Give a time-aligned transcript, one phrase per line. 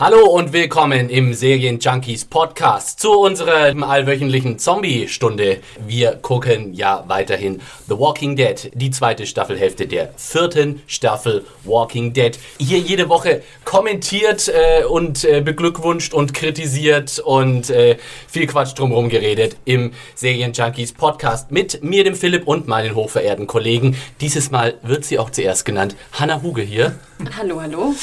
[0.00, 5.58] Hallo und willkommen im Serien Junkies Podcast zu unserer allwöchentlichen Zombie-Stunde.
[5.86, 12.38] Wir gucken ja weiterhin The Walking Dead, die zweite Staffelhälfte der vierten Staffel Walking Dead.
[12.58, 19.10] Hier jede Woche kommentiert äh, und äh, beglückwünscht und kritisiert und äh, viel Quatsch drumherum
[19.10, 23.98] geredet im Serien Junkies Podcast mit mir, dem Philipp und meinen hochverehrten Kollegen.
[24.22, 25.94] Dieses Mal wird sie auch zuerst genannt.
[26.12, 26.98] Hanna Huge hier.
[27.36, 27.94] Hallo, hallo.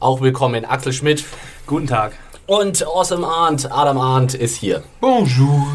[0.00, 1.24] Auch willkommen Axel Schmidt.
[1.66, 2.12] Guten Tag.
[2.46, 4.82] Und Awesome Arndt, Adam Arndt ist hier.
[5.00, 5.66] Bonjour.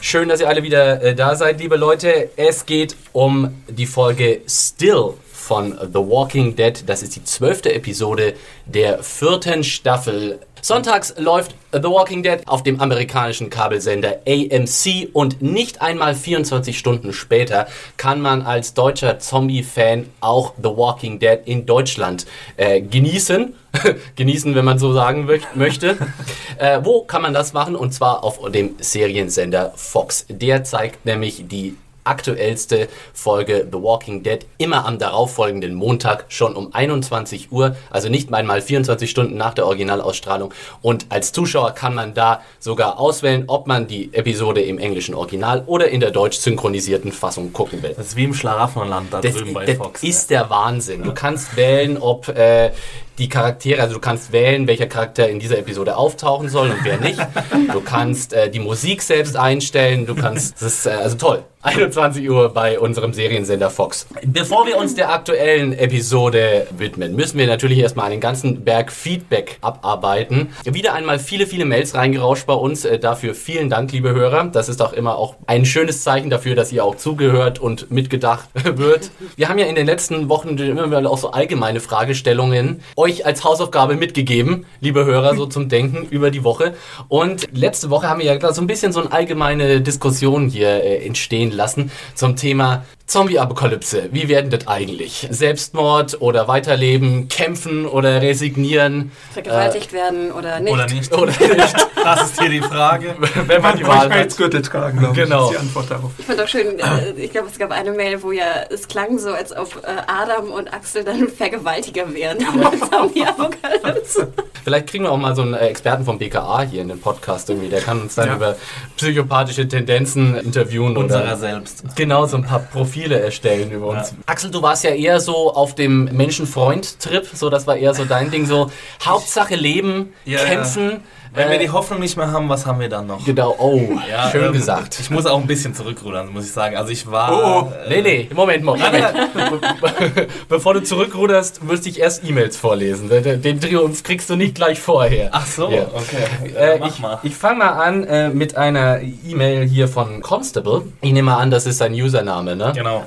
[0.00, 2.30] Schön, dass ihr alle wieder äh, da seid, liebe Leute.
[2.36, 5.14] Es geht um die Folge Still
[5.46, 6.82] von The Walking Dead.
[6.86, 10.40] Das ist die zwölfte Episode der vierten Staffel.
[10.60, 17.12] Sonntags läuft The Walking Dead auf dem amerikanischen Kabelsender AMC und nicht einmal 24 Stunden
[17.12, 23.54] später kann man als deutscher Zombie-Fan auch The Walking Dead in Deutschland äh, genießen.
[24.16, 25.96] genießen, wenn man so sagen möchte.
[26.58, 27.76] äh, wo kann man das machen?
[27.76, 30.26] Und zwar auf dem Seriensender Fox.
[30.28, 31.76] Der zeigt nämlich die
[32.06, 38.32] aktuellste Folge The Walking Dead immer am darauffolgenden Montag schon um 21 Uhr, also nicht
[38.32, 40.52] einmal 24 Stunden nach der Originalausstrahlung.
[40.82, 45.64] Und als Zuschauer kann man da sogar auswählen, ob man die Episode im englischen Original
[45.66, 47.94] oder in der deutsch synchronisierten Fassung gucken will.
[47.96, 50.02] Das ist wie im Schlaraffenland da das, drüben bei das Fox.
[50.02, 51.02] ist der Wahnsinn.
[51.02, 52.70] Du kannst wählen, ob äh,
[53.18, 56.98] die Charaktere, also du kannst wählen, welcher Charakter in dieser Episode auftauchen soll und wer
[56.98, 57.18] nicht.
[57.72, 61.44] Du kannst äh, die Musik selbst einstellen, du kannst, das ist äh, also toll.
[61.66, 64.06] 21 Uhr bei unserem Seriensender Fox.
[64.24, 69.58] Bevor wir uns der aktuellen Episode widmen, müssen wir natürlich erstmal einen ganzen Berg Feedback
[69.62, 70.50] abarbeiten.
[70.64, 72.84] Wieder einmal viele, viele Mails reingerauscht bei uns.
[72.84, 74.44] Äh, dafür vielen Dank, liebe Hörer.
[74.44, 78.48] Das ist auch immer auch ein schönes Zeichen dafür, dass ihr auch zugehört und mitgedacht
[78.76, 79.10] wird.
[79.34, 83.44] Wir haben ja in den letzten Wochen immer wieder auch so allgemeine Fragestellungen euch als
[83.44, 86.74] Hausaufgabe mitgegeben, liebe Hörer, so zum Denken über die Woche.
[87.08, 91.06] Und letzte Woche haben wir ja so ein bisschen so eine allgemeine Diskussion hier äh,
[91.06, 94.08] entstehen lassen zum Thema Zombie-Apokalypse.
[94.12, 95.28] Wie werden das eigentlich?
[95.30, 99.12] Selbstmord oder Weiterleben, kämpfen oder resignieren?
[99.32, 100.72] Vergewaltigt äh, werden oder nicht?
[100.72, 101.12] Oder nicht.
[101.12, 101.86] Oder nicht.
[102.02, 103.14] Das ist hier die Frage.
[103.46, 104.36] Wenn man die Wahl hat.
[104.36, 105.46] Gürtel tragen, glaube Genau.
[105.46, 106.10] ich, ist die Antwort darauf.
[106.18, 109.18] Ich fand auch schön, äh, ich glaube, es gab eine Mail, wo ja es klang
[109.18, 112.38] so, als ob äh, Adam und Axel dann Vergewaltiger wären.
[112.90, 114.32] Zombie-Apokalypse.
[114.64, 117.48] Vielleicht kriegen wir auch mal so einen äh, Experten vom BKA hier in den Podcast
[117.50, 117.68] irgendwie.
[117.68, 118.34] Der kann uns dann Ja.
[118.36, 118.56] über
[118.96, 120.96] psychopathische Tendenzen interviewen.
[120.96, 121.84] Unserer oder selbst.
[121.94, 124.14] Genau, so ein paar Profile erstellen über uns.
[124.26, 128.30] Axel, du warst ja eher so auf dem Menschenfreund-Trip, so das war eher so dein
[128.30, 128.70] Ding, so
[129.04, 130.42] Hauptsache leben, Ja,
[130.90, 131.04] ja.
[131.36, 133.24] Wenn wir Äh, die Hoffnung nicht mehr haben, was haben wir dann noch?
[133.24, 133.80] Genau, oh,
[134.10, 134.98] Ja, schön ähm, gesagt.
[134.98, 136.76] Ich muss auch ein bisschen zurückrudern, muss ich sagen.
[136.76, 137.30] Also ich war...
[137.70, 138.90] Oh, äh, nee, nee, Moment, Moment.
[138.92, 143.08] Be- Bevor du zurückruderst, müsste ich erst E-Mails vorlesen.
[143.08, 145.28] Den Triumph kriegst du nicht gleich vorher.
[145.32, 145.82] Ach so, Ja.
[145.94, 146.52] okay.
[146.56, 147.18] Äh, mach ich mal.
[147.22, 150.82] ich fange mal an äh, mit einer E-Mail hier von Constable.
[151.02, 152.72] Ich nehme mal an, das ist sein Username, ne?
[152.74, 153.04] Genau.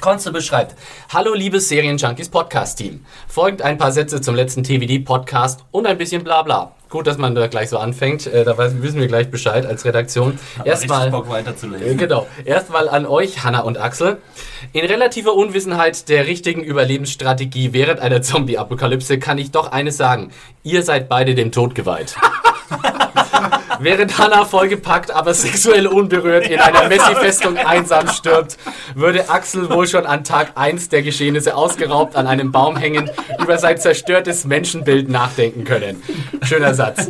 [0.00, 0.74] Constable schreibt,
[1.12, 3.04] Hallo liebes Serienjunkies Podcast-Team.
[3.28, 6.74] Folgend ein paar Sätze zum letzten TVD-Podcast und ein bisschen Blabla.
[6.88, 8.26] Gut, dass man da gleich so anfängt.
[8.26, 10.38] Äh, da wissen wir gleich Bescheid als Redaktion.
[10.64, 11.10] Erstmal...
[11.10, 11.96] Bock weiterzulesen.
[11.96, 12.26] Genau.
[12.44, 14.18] Erstmal an euch, Hanna und Axel.
[14.72, 20.32] In relativer Unwissenheit der richtigen Überlebensstrategie während einer Zombie-Apokalypse kann ich doch eines sagen.
[20.62, 22.14] Ihr seid beide dem Tod geweiht.
[23.82, 28.56] Während Hannah vollgepackt, aber sexuell unberührt in einer Messi-Festung einsam stirbt,
[28.94, 33.58] würde Axel wohl schon an Tag 1 der Geschehnisse ausgeraubt an einem Baum hängend über
[33.58, 36.02] sein zerstörtes Menschenbild nachdenken können.
[36.42, 37.08] Schöner Satz.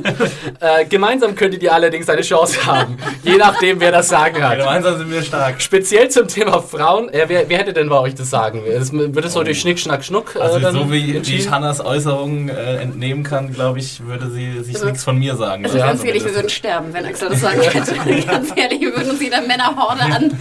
[0.60, 4.58] Äh, gemeinsam könntet ihr allerdings eine Chance haben, je nachdem, wer das Sagen hat.
[4.58, 5.60] Gemeinsam sind wir stark.
[5.60, 8.62] Speziell zum Thema Frauen, äh, wer, wer hätte denn bei euch das sagen?
[8.66, 10.36] Das, wird es so durch Schnick, Schnack, Schnuck?
[10.36, 14.30] Äh, Also dann so wie, wie ich Hannas Äußerungen äh, entnehmen kann, glaube ich, würde
[14.30, 15.64] sie sich Also- nichts von mir sagen.
[15.64, 18.26] Also Ja, ganz ehrlich, wir würden sterben, wenn Axel das sagen hätte.
[18.26, 20.38] ganz ehrlich, wir würden uns jeder Männerhorde an.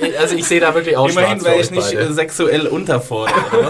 [0.00, 1.98] Ich- Also ich sehe da wirklich auch Immerhin wäre ich nicht beide.
[2.00, 3.34] äh, sexuell unterfordert.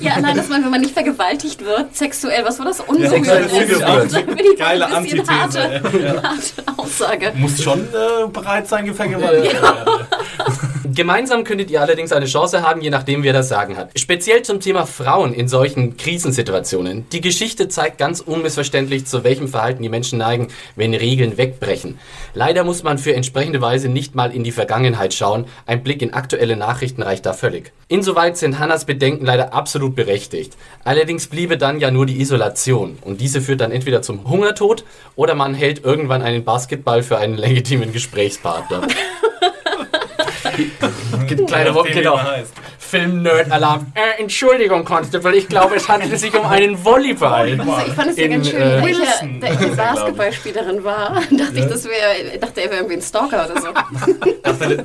[0.00, 2.78] Ja, allein, dass man, wenn man nicht vergewaltigt wird, sexuell, was war das?
[2.78, 4.58] sexuell Unberührt ist.
[4.58, 5.62] Geile ein bisschen Antithese.
[5.62, 7.32] harte, harte Aussage.
[7.36, 10.06] Muss schon äh, bereit sein, vergewaltigt zu werden.
[10.94, 13.90] Gemeinsam könntet ihr allerdings eine Chance haben, je nachdem, wer das Sagen hat.
[13.98, 17.08] Speziell zum Thema Frauen in solchen Krisensituationen.
[17.10, 21.98] Die Geschichte zeigt ganz unmissverständlich, zu welchem Verhalten die Menschen neigen, wenn Regeln wegbrechen.
[22.32, 25.46] Leider muss man für entsprechende Weise nicht mal in die Vergangenheit schauen.
[25.66, 27.72] Ein Blick in aktuelle Nachrichten reicht da völlig.
[27.88, 30.56] Insoweit sind Hannas Bedenken leider absolut berechtigt.
[30.84, 32.98] Allerdings bliebe dann ja nur die Isolation.
[33.00, 34.84] Und diese führt dann entweder zum Hungertod
[35.16, 38.82] oder man hält irgendwann einen Basketball für einen legitimen Gesprächspartner.
[41.46, 42.20] Kleine Woche, genau.
[42.78, 43.92] Film-Nerd-Alarm.
[43.94, 47.58] Äh, Entschuldigung, Constable, ich glaube, es handelt sich um einen Volleyball.
[47.58, 49.40] Also ich fand es ja In, ganz schön, äh, da ich, ja, Wilson.
[49.40, 53.48] da ich eine Basketballspielerin war, dachte ich, das wäre, dachte er wäre irgendwie ein Stalker
[53.50, 53.68] oder so.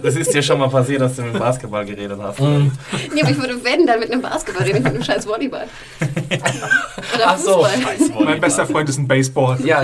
[0.02, 2.40] Das ist dir schon mal passiert, dass du mit dem Basketball geredet hast.
[2.40, 2.72] Mhm.
[3.14, 5.68] Nee, aber ich würde wenn dann mit einem Basketball reden, nicht mit einem scheiß Volleyball.
[7.16, 7.64] Oder Ach so.
[7.64, 8.26] Fußball.
[8.26, 9.58] Mein bester Freund ist ein Baseball.
[9.64, 9.84] Ja,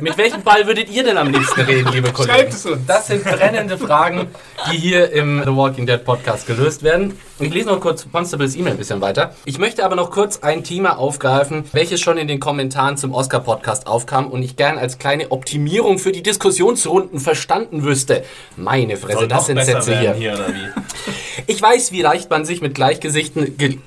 [0.00, 2.34] mit welchem Ball würdet ihr denn am liebsten reden, liebe Kollegen?
[2.34, 2.86] Schreibt es uns.
[2.86, 4.28] Das sind brennende Fragen,
[4.70, 7.18] die hier im The Walking Dead Podcast gelöst werden.
[7.38, 9.34] Ich lese noch kurz Constables E-Mail ein bisschen weiter.
[9.44, 13.86] Ich möchte aber noch kurz ein Thema aufgreifen, welches schon in den Kommentaren zum Oscar-Podcast
[13.86, 18.24] aufkam und ich gern als kleine Optimierung für die Diskussionsrunden verstanden wüsste.
[18.56, 20.14] Meine Fresse, Soll das sind Sätze hier.
[20.14, 20.68] hier, oder wie?
[21.46, 23.56] Ich weiß, wie leicht man sich mit Gleichgesichten...
[23.56, 23.78] Ge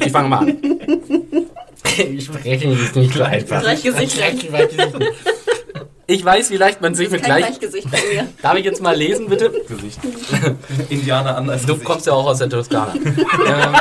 [0.00, 0.56] ich fange mal an.
[1.96, 3.60] Ich spreche jetzt nicht so einfach.
[3.60, 4.40] Gleichgesichtlein.
[6.06, 7.46] Ich weiß, wie leicht man sich mit gleich...
[7.46, 8.28] Gleichgesicht bei mir.
[8.42, 9.50] Darf ich jetzt mal lesen, bitte?
[9.68, 9.98] Gesicht.
[10.90, 11.64] Indianer anders.
[11.64, 12.94] Du kommst ja auch aus der Toskana.
[12.94, 13.76] ähm,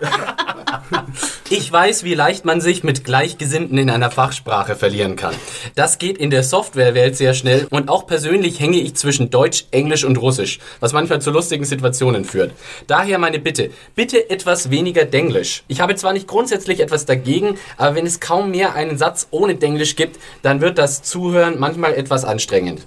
[1.50, 5.34] ich weiß, wie leicht man sich mit Gleichgesinnten in einer Fachsprache verlieren kann.
[5.74, 10.04] Das geht in der Softwarewelt sehr schnell und auch persönlich hänge ich zwischen Deutsch, Englisch
[10.04, 12.52] und Russisch, was manchmal zu lustigen Situationen führt.
[12.86, 15.64] Daher meine Bitte, bitte etwas weniger Denglisch.
[15.68, 19.54] Ich habe zwar nicht grundsätzlich etwas dagegen, aber wenn es kaum mehr einen Satz ohne
[19.54, 22.82] Denglisch gibt, dann wird das Zuhören manchmal etwas anstrengend.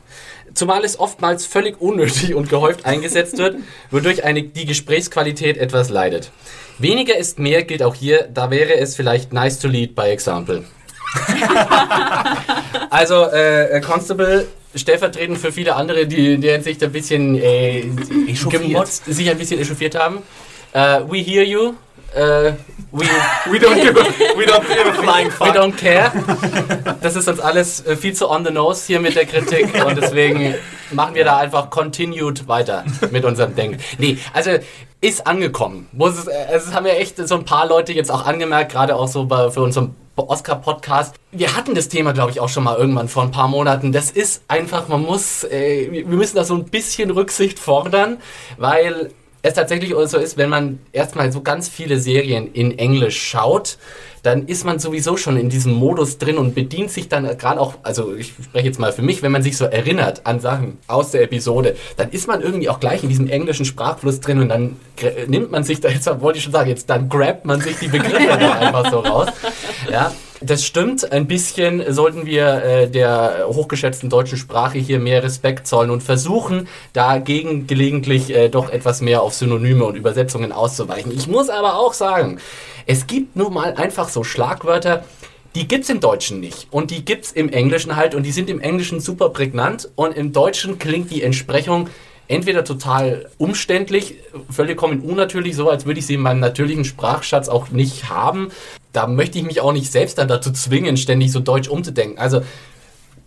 [0.53, 3.55] Zumal es oftmals völlig unnötig und gehäuft eingesetzt wird,
[3.89, 6.31] wodurch eine, die Gesprächsqualität etwas leidet.
[6.81, 10.63] Weniger ist mehr gilt auch hier, da wäre es vielleicht nice to lead by example.
[12.89, 17.83] also, äh, Constable, stellvertretend für viele andere, die der Hinsicht ein bisschen äh,
[18.50, 20.19] gemotzt, sich ein bisschen echauffiert haben.
[20.74, 21.74] Äh, we hear you.
[22.13, 22.53] Äh,
[22.91, 23.05] we,
[23.49, 24.03] We don't give a
[24.37, 25.55] We don't give a flying We fuck.
[25.55, 26.11] don't care.
[27.01, 29.97] Das ist uns alles äh, viel zu on the nose hier mit der Kritik und
[29.97, 30.55] deswegen
[30.91, 33.79] machen wir da einfach continued weiter mit unserem Denken.
[33.97, 34.51] Nee, also
[34.99, 35.87] ist angekommen.
[35.93, 38.95] Muss es, äh, es haben ja echt so ein paar Leute jetzt auch angemerkt, gerade
[38.95, 41.15] auch so bei, für unseren Oscar-Podcast.
[41.31, 43.91] Wir hatten das Thema, glaube ich, auch schon mal irgendwann vor ein paar Monaten.
[43.91, 48.17] Das ist einfach, man muss, äh, wir müssen da so ein bisschen Rücksicht fordern,
[48.57, 49.11] weil
[49.43, 53.77] es tatsächlich so ist, wenn man erstmal so ganz viele Serien in Englisch schaut,
[54.23, 57.73] dann ist man sowieso schon in diesem Modus drin und bedient sich dann gerade auch,
[57.81, 61.11] also ich spreche jetzt mal für mich, wenn man sich so erinnert an Sachen aus
[61.11, 64.75] der Episode, dann ist man irgendwie auch gleich in diesem englischen Sprachfluss drin und dann
[65.27, 67.87] nimmt man sich da, jetzt wollte ich schon sagen, jetzt dann grabt man sich die
[67.87, 69.29] Begriffe da einfach so raus.
[69.91, 70.11] Ja,
[70.41, 71.11] das stimmt.
[71.11, 76.67] Ein bisschen sollten wir äh, der hochgeschätzten deutschen Sprache hier mehr Respekt zollen und versuchen,
[76.93, 81.11] dagegen gelegentlich äh, doch etwas mehr auf Synonyme und Übersetzungen auszuweichen.
[81.11, 82.39] Ich muss aber auch sagen,
[82.88, 85.05] es gibt nun mal einfach so Schlagwörter,
[85.55, 86.67] die gibt's im Deutschen nicht.
[86.71, 90.33] Und die gibt's im Englischen halt und die sind im Englischen super prägnant und im
[90.33, 91.89] Deutschen klingt die Entsprechung
[92.27, 94.15] entweder total umständlich,
[94.49, 98.51] vollkommen unnatürlich, so als würde ich sie in meinem natürlichen Sprachschatz auch nicht haben.
[98.94, 102.18] Da möchte ich mich auch nicht selbst dann dazu zwingen, ständig so deutsch umzudenken.
[102.19, 102.42] Also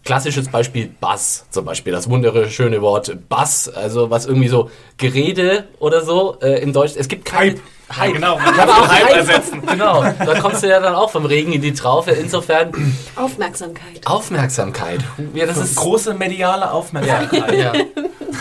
[0.04, 6.02] klassisches Beispiel Bass zum Beispiel, das wunderschöne Wort Bass, also was irgendwie so Gerede oder
[6.04, 6.92] so äh, im Deutsch.
[6.96, 7.56] Es gibt keine...
[7.90, 8.08] Hype.
[8.08, 9.16] Ja, genau, man kann auch Hype Hype.
[9.16, 9.62] ersetzen.
[9.70, 12.12] Genau, da kommst du ja dann auch vom Regen in die Traufe.
[12.12, 12.72] Insofern
[13.14, 14.00] Aufmerksamkeit.
[14.06, 15.00] Aufmerksamkeit.
[15.34, 17.52] Ja, das ist Große mediale Aufmerksamkeit.
[17.58, 17.72] ja,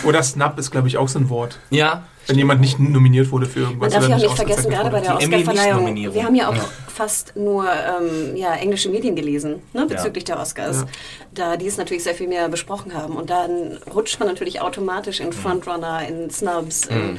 [0.04, 1.58] Oder Snap ist, glaube ich, auch so ein Wort.
[1.70, 3.92] ja, Wenn jemand nicht nominiert wurde für Man irgendwas.
[3.92, 6.54] darf oder ja auch nicht vergessen, gerade bei der Die Oscarverleihung, wir haben ja auch
[6.56, 6.68] Ja.
[6.94, 10.84] fast nur ähm, ja, englische Medien gelesen, ne, bezüglich der Oscars,
[11.32, 13.16] da die es natürlich sehr viel mehr besprochen haben.
[13.16, 17.18] Und dann rutscht man natürlich automatisch in Frontrunner, in Snubs, in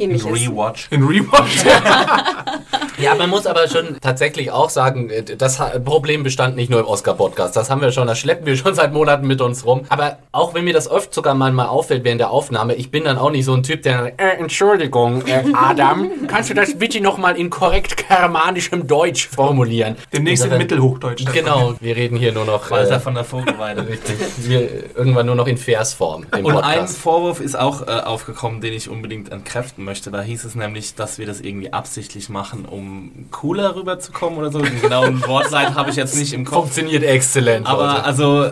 [0.00, 0.26] Ähnliches.
[0.26, 0.88] Rewatch.
[0.90, 1.64] In Rewatch.
[3.00, 6.86] Ja, man muss aber schon tatsächlich auch sagen, äh, das Problem bestand nicht nur im
[6.86, 7.56] Oscar-Podcast.
[7.56, 9.82] Das haben wir schon, das schleppen wir schon seit Monaten mit uns rum.
[9.88, 13.04] Aber auch wenn mir das oft sogar mal mal auffällt während der Aufnahme, ich bin
[13.04, 17.00] dann auch nicht so ein Typ, der, äh, Entschuldigung, äh, Adam, kannst du das bitte
[17.00, 19.96] nochmal in korrekt germanischem Deutsch formulieren?
[20.12, 21.24] Demnächst in Mittelhochdeutsch.
[21.32, 23.88] Genau, wir reden hier nur noch, Walter äh, von der Vogelweide.
[23.88, 26.98] richtig, wir irgendwann nur noch in Versform im Und ein Podcast.
[26.98, 29.89] Vorwurf ist auch äh, aufgekommen, den ich unbedingt entkräften möchte.
[29.92, 34.60] Da hieß es nämlich, dass wir das irgendwie absichtlich machen, um cooler rüberzukommen oder so.
[34.60, 36.64] Den genauen Wortseite habe ich jetzt nicht im Kopf.
[36.64, 37.66] Funktioniert exzellent.
[37.66, 38.04] Aber Leute.
[38.04, 38.50] also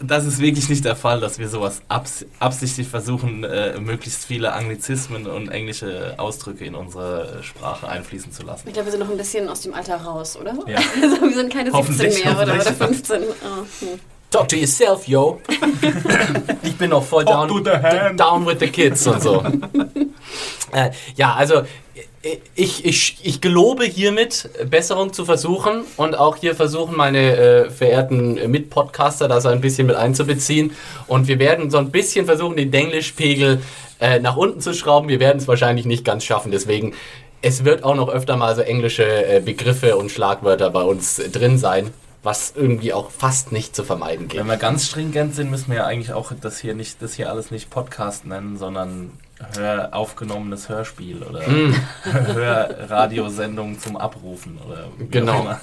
[0.00, 4.52] das ist wirklich nicht der Fall, dass wir sowas abs absichtlich versuchen, äh, möglichst viele
[4.52, 8.68] Anglizismen und englische Ausdrücke in unsere Sprache einfließen zu lassen.
[8.68, 10.54] Ich glaube, wir sind noch ein bisschen aus dem Alter raus, oder?
[10.66, 10.78] Ja.
[11.02, 13.06] Also wir sind keine 17 Hoffentlich, mehr oder, oder hoffentlich.
[13.06, 13.22] 15.
[13.22, 14.00] Oh, hm.
[14.30, 15.40] Talk to yourself, yo.
[16.62, 18.20] ich bin noch voll down, to the hand.
[18.20, 19.42] down with the kids und so.
[20.72, 21.62] Äh, ja, also
[22.54, 28.50] ich, ich, ich gelobe hiermit, Besserung zu versuchen und auch hier versuchen, meine äh, verehrten
[28.50, 30.72] Mitpodcaster da so ein bisschen mit einzubeziehen.
[31.06, 33.62] Und wir werden so ein bisschen versuchen, den Denglischpegel
[34.00, 35.08] äh, nach unten zu schrauben.
[35.08, 36.50] Wir werden es wahrscheinlich nicht ganz schaffen.
[36.50, 36.94] Deswegen,
[37.40, 41.28] es wird auch noch öfter mal so englische äh, Begriffe und Schlagwörter bei uns äh,
[41.28, 41.90] drin sein,
[42.24, 44.40] was irgendwie auch fast nicht zu vermeiden geht.
[44.40, 47.30] Wenn wir ganz stringent sind, müssen wir ja eigentlich auch das hier nicht, das hier
[47.30, 49.12] alles nicht Podcast nennen, sondern
[49.56, 51.42] Hör aufgenommenes Hörspiel oder
[52.02, 55.56] Hörradiosendung zum Abrufen oder Genau.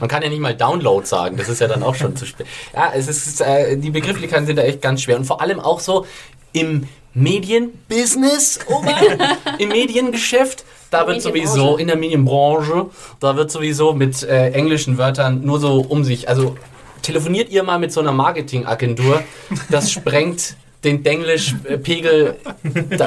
[0.00, 2.46] Man kann ja nicht mal Download sagen, das ist ja dann auch schon zu spät.
[2.74, 5.80] Ja, es ist, äh, die Begrifflichkeiten sind da echt ganz schwer und vor allem auch
[5.80, 6.06] so
[6.52, 12.86] im Medienbusiness, oh Mann, im Mediengeschäft, da wird sowieso, in der Medienbranche,
[13.20, 16.56] da wird sowieso mit äh, englischen Wörtern nur so um sich, also
[17.02, 19.22] telefoniert ihr mal mit so einer Marketingagentur,
[19.70, 22.36] das sprengt den Denglisch-Pegel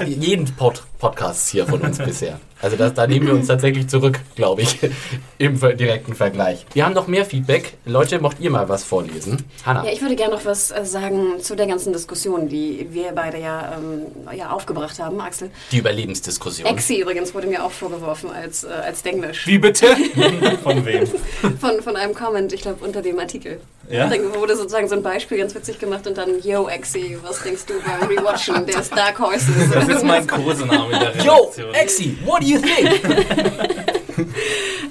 [0.05, 2.39] jeden Pod Podcast hier von uns bisher.
[2.61, 4.77] Also das, da nehmen wir uns tatsächlich zurück, glaube ich,
[5.39, 6.63] im direkten Vergleich.
[6.73, 7.73] Wir haben noch mehr Feedback.
[7.85, 9.43] Leute, mocht ihr mal was vorlesen?
[9.65, 9.83] Hanna.
[9.83, 13.39] Ja, ich würde gerne noch was äh, sagen zu der ganzen Diskussion, die wir beide
[13.39, 15.49] ja, ähm, ja aufgebracht haben, Axel.
[15.71, 16.67] Die Überlebensdiskussion.
[16.67, 19.47] Exi übrigens wurde mir auch vorgeworfen als, äh, als Denglisch.
[19.47, 19.87] Wie bitte?
[20.63, 21.07] Von wem?
[21.59, 23.59] Von, von einem Comment, ich glaube, unter dem Artikel.
[23.89, 24.07] Ja?
[24.07, 27.65] Da wurde sozusagen so ein Beispiel ganz witzig gemacht und dann, yo, Exi, was denkst
[27.65, 29.49] du beim Rewatchen des Dark Horses?
[29.73, 31.51] Das ist mein Kosename der Yo.
[31.73, 33.01] Exi, what do you think?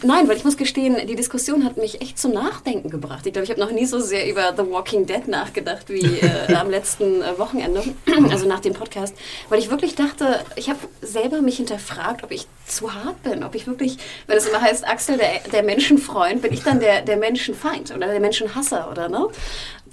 [0.02, 3.26] Nein, weil ich muss gestehen, die Diskussion hat mich echt zum Nachdenken gebracht.
[3.26, 6.54] Ich glaube, ich habe noch nie so sehr über The Walking Dead nachgedacht wie äh,
[6.54, 7.82] am letzten äh, Wochenende,
[8.30, 9.14] also nach dem Podcast,
[9.50, 13.54] weil ich wirklich dachte, ich habe selber mich hinterfragt, ob ich zu hart bin, ob
[13.54, 17.16] ich wirklich, wenn es immer heißt, Axel, der, der Menschenfreund, bin ich dann der, der
[17.18, 19.26] Menschenfeind oder der Menschenhasser oder ne?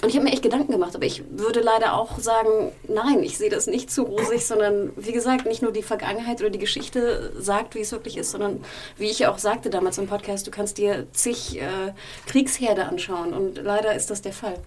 [0.04, 3.38] Und ich habe mir echt Gedanken gemacht, aber ich würde leider auch sagen, nein, ich
[3.38, 7.34] sehe das nicht zu rosig, sondern wie gesagt, nicht nur die Vergangenheit oder die Geschichte
[7.40, 8.64] sagt, wie es wirklich ist, sondern
[8.98, 11.94] wie ich auch sagte damals im Podcast, du kannst dir zig äh,
[12.28, 14.60] Kriegsherde anschauen und leider ist das der Fall.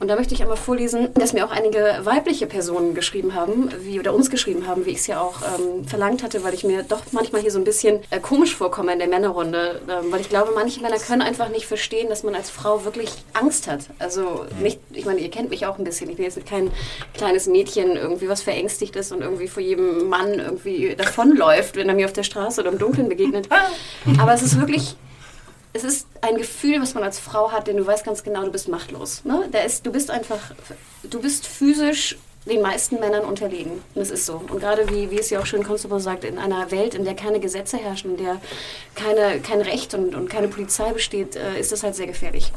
[0.00, 4.00] Und da möchte ich einmal vorlesen, dass mir auch einige weibliche Personen geschrieben haben, wie
[4.00, 6.82] oder uns geschrieben haben, wie ich es ja auch ähm, verlangt hatte, weil ich mir
[6.82, 10.30] doch manchmal hier so ein bisschen äh, komisch vorkomme in der Männerrunde, ähm, weil ich
[10.30, 13.90] glaube, manche Männer können einfach nicht verstehen, dass man als Frau wirklich Angst hat.
[13.98, 16.10] Also nicht, ich meine, ihr kennt mich auch ein bisschen.
[16.10, 16.70] Ich bin jetzt kein
[17.14, 21.94] kleines Mädchen, irgendwie was verängstigt ist und irgendwie vor jedem Mann irgendwie davonläuft, wenn er
[21.94, 23.48] mir auf der Straße oder im Dunkeln begegnet.
[24.18, 24.96] Aber es ist wirklich
[25.74, 28.50] es ist ein Gefühl, was man als Frau hat, denn du weißt ganz genau, du
[28.50, 29.24] bist machtlos.
[29.24, 29.48] Ne?
[29.50, 30.38] Da ist, du bist einfach,
[31.02, 33.72] du bist physisch den meisten Männern unterlegen.
[33.72, 34.42] Und das ist so.
[34.48, 37.14] Und gerade wie, wie es ja auch schön Constable sagt, in einer Welt, in der
[37.14, 38.40] keine Gesetze herrschen, in der
[38.94, 42.52] keine, kein Recht und, und keine Polizei besteht, äh, ist das halt sehr gefährlich.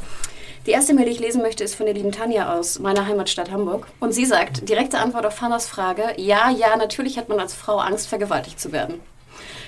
[0.66, 3.52] Die erste Mail, die ich lesen möchte, ist von der lieben Tanja aus meiner Heimatstadt
[3.52, 3.86] Hamburg.
[4.00, 7.78] Und sie sagt, direkte Antwort auf Hannas Frage, ja, ja, natürlich hat man als Frau
[7.78, 9.00] Angst, vergewaltigt zu werden.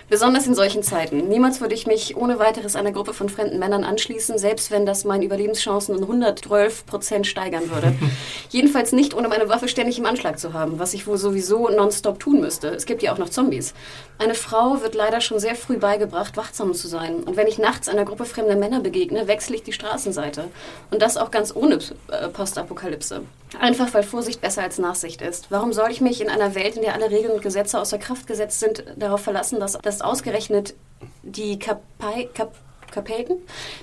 [0.09, 1.29] Besonders in solchen Zeiten.
[1.29, 5.05] Niemals würde ich mich ohne weiteres einer Gruppe von fremden Männern anschließen, selbst wenn das
[5.05, 7.93] meine Überlebenschancen um 112 Prozent steigern würde.
[8.49, 12.21] Jedenfalls nicht, ohne meine Waffe ständig im Anschlag zu haben, was ich wohl sowieso nonstop
[12.21, 12.69] tun müsste.
[12.69, 13.75] Es gibt ja auch noch Zombies.
[14.17, 17.17] Eine Frau wird leider schon sehr früh beigebracht, wachsam zu sein.
[17.25, 20.45] Und wenn ich nachts einer Gruppe fremder Männer begegne, wechsle ich die Straßenseite.
[20.91, 23.23] Und das auch ganz ohne äh, Postapokalypse.
[23.61, 25.51] Einfach weil Vorsicht besser als Nachsicht ist.
[25.51, 28.27] Warum soll ich mich in einer Welt, in der alle Regeln und Gesetze außer Kraft
[28.27, 30.75] gesetzt sind, darauf verlassen, dass, dass ausgerechnet
[31.23, 32.55] die Kapei, Kap,
[32.91, 33.37] Kapelken,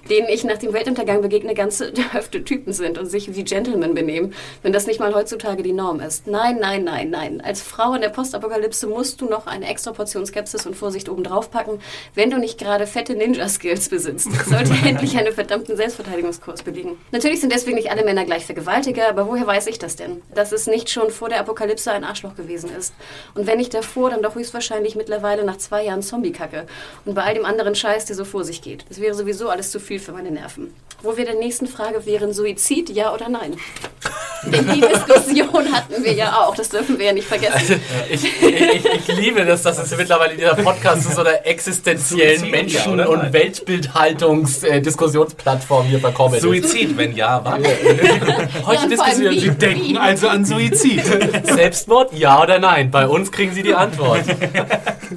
[0.10, 4.34] denen ich nach dem Weltuntergang begegne, ganze Hälfte Typen sind und sich wie Gentlemen benehmen,
[4.64, 6.28] wenn das nicht mal heutzutage die Norm ist.
[6.28, 7.42] Nein, nein, nein, nein.
[7.42, 11.52] Als Frau in der Postapokalypse musst du noch eine extra Portion Skepsis und Vorsicht obendrauf
[11.52, 11.80] packen,
[12.14, 14.30] wenn du nicht gerade fette Ninja-Skills besitzt.
[14.46, 16.98] Sollte endlich einen verdammten Selbstverteidigungskurs belegen.
[17.12, 20.22] Natürlich sind deswegen nicht alle Männer gleich Vergewaltiger, aber woher weiß ich das denn?
[20.34, 22.94] Dass es nicht schon vor der Apokalypse ein Arschloch gewesen ist.
[23.34, 26.66] Und wenn nicht davor, dann doch höchstwahrscheinlich mittlerweile nach zwei Jahren Zombie-Kacke.
[27.06, 28.86] Und bei all dem anderen Scheiß, der so vor sich geht.
[28.96, 30.74] Das wäre sowieso alles zu viel für meine Nerven.
[31.02, 33.58] Wo wir der nächsten Frage wären, Suizid, ja oder nein?
[34.46, 37.82] Denn die Diskussion hatten wir ja auch, das dürfen wir ja nicht vergessen.
[38.10, 42.40] Ich, ich, ich liebe das, dass es mittlerweile in dieser Podcast zu so einer existenziellen
[42.40, 43.34] Suizid, Menschen- ja und?
[43.34, 46.44] Weltbildhaltungs-Diskussionsplattform hier verkommen ist.
[46.44, 47.66] Suizid, wenn ja, wann?
[48.66, 51.04] Heute Ja, diskutieren Sie Denken also an Suizid.
[51.44, 52.92] Selbstmord, ja oder nein?
[52.92, 54.24] Bei uns kriegen Sie die Antwort.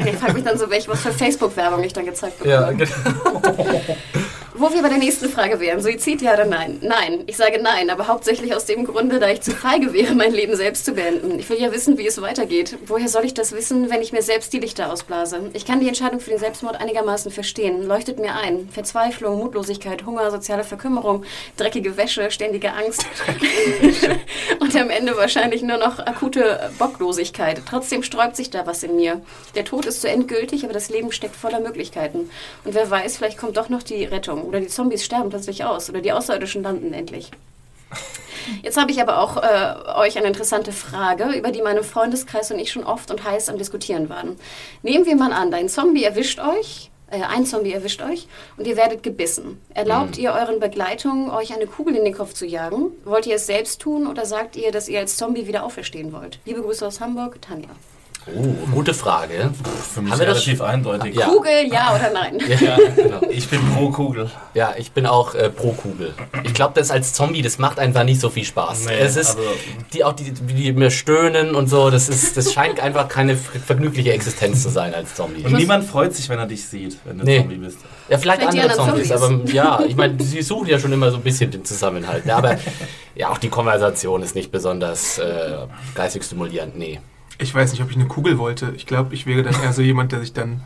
[0.06, 2.54] Ich frage mich dann so, welche, was für Facebook-Werbung ich dann gezeigt bekomme.
[2.54, 2.92] Ja, genau.
[4.60, 6.78] Wo wir bei der nächsten Frage wären, Suizid ja oder nein?
[6.80, 10.32] Nein, ich sage nein, aber hauptsächlich aus dem Grunde, da ich zu feige wäre, mein
[10.32, 11.38] Leben selbst zu beenden.
[11.38, 12.76] Ich will ja wissen, wie es weitergeht.
[12.86, 15.50] Woher soll ich das wissen, wenn ich mir selbst die Lichter ausblase?
[15.52, 17.86] Ich kann die Entscheidung für den Selbstmord einigermaßen verstehen.
[17.86, 18.68] Leuchtet mir ein.
[18.68, 21.24] Verzweiflung, Mutlosigkeit, Hunger, soziale Verkümmerung,
[21.56, 23.06] dreckige Wäsche, ständige Angst.
[24.58, 27.62] Und am Ende wahrscheinlich nur noch akute Bocklosigkeit.
[27.64, 29.22] Trotzdem sträubt sich da was in mir.
[29.54, 32.28] Der Tod ist zu endgültig, aber das Leben steckt voller Möglichkeiten.
[32.64, 34.47] Und wer weiß, vielleicht kommt doch noch die Rettung.
[34.48, 35.90] Oder die Zombies sterben plötzlich aus.
[35.90, 37.30] Oder die Außerirdischen landen endlich.
[38.62, 42.58] Jetzt habe ich aber auch äh, euch eine interessante Frage, über die meine Freundeskreis und
[42.58, 44.36] ich schon oft und heiß am Diskutieren waren.
[44.82, 48.26] Nehmen wir mal an, dein Zombie erwischt euch, äh, ein Zombie erwischt euch
[48.56, 49.60] und ihr werdet gebissen.
[49.74, 52.92] Erlaubt ihr euren Begleitungen, euch eine Kugel in den Kopf zu jagen?
[53.04, 56.38] Wollt ihr es selbst tun oder sagt ihr, dass ihr als Zombie wieder auferstehen wollt?
[56.46, 57.68] Liebe Grüße aus Hamburg, Tanja.
[58.36, 59.50] Oh, gute Frage.
[59.94, 61.14] Für mich Haben wir das relativ eindeutig.
[61.14, 61.26] Ja.
[61.28, 62.38] Kugel, ja oder nein?
[62.60, 63.20] Ja, genau.
[63.30, 64.30] Ich bin pro Kugel.
[64.54, 66.12] ja, ich bin auch äh, pro Kugel.
[66.44, 68.86] Ich glaube, das als Zombie, das macht einfach nicht so viel Spaß.
[68.86, 69.40] Nee, es ist also-
[69.92, 71.90] die auch die, die mir stöhnen und so.
[71.90, 75.42] Das ist, das scheint einfach keine ver- vergnügliche Existenz zu sein als Zombie.
[75.44, 77.38] Und niemand freut sich, wenn er dich sieht, wenn du Nee.
[77.38, 77.78] Zombie bist.
[78.08, 79.50] Ja, vielleicht, Vielleicht andere Zombies, Zombies.
[79.58, 82.26] aber ja, ich meine, sie suchen ja schon immer so ein bisschen den Zusammenhalt.
[82.26, 82.34] Ne?
[82.34, 82.56] Aber
[83.14, 85.56] ja, auch die Konversation ist nicht besonders äh,
[85.94, 86.76] geistig stimulierend.
[86.78, 87.00] Nee.
[87.38, 88.72] Ich weiß nicht, ob ich eine Kugel wollte.
[88.76, 90.62] Ich glaube, ich wäre dann eher so jemand, der sich dann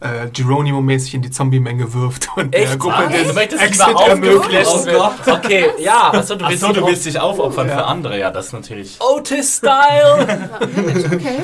[0.00, 2.78] äh, Geronimo-mäßig in die Zombie-Menge wirft und der Echt?
[2.78, 4.86] Gruppe Ah, den du Exit ermöglicht.
[4.86, 5.12] werden.
[5.26, 6.12] Okay, ja.
[6.12, 8.18] Achso, du willst, Achso, du dich willst dich aufopfern für andere.
[8.18, 8.96] Ja, das ist natürlich...
[9.00, 10.50] Otis-Style.
[11.14, 11.42] Okay.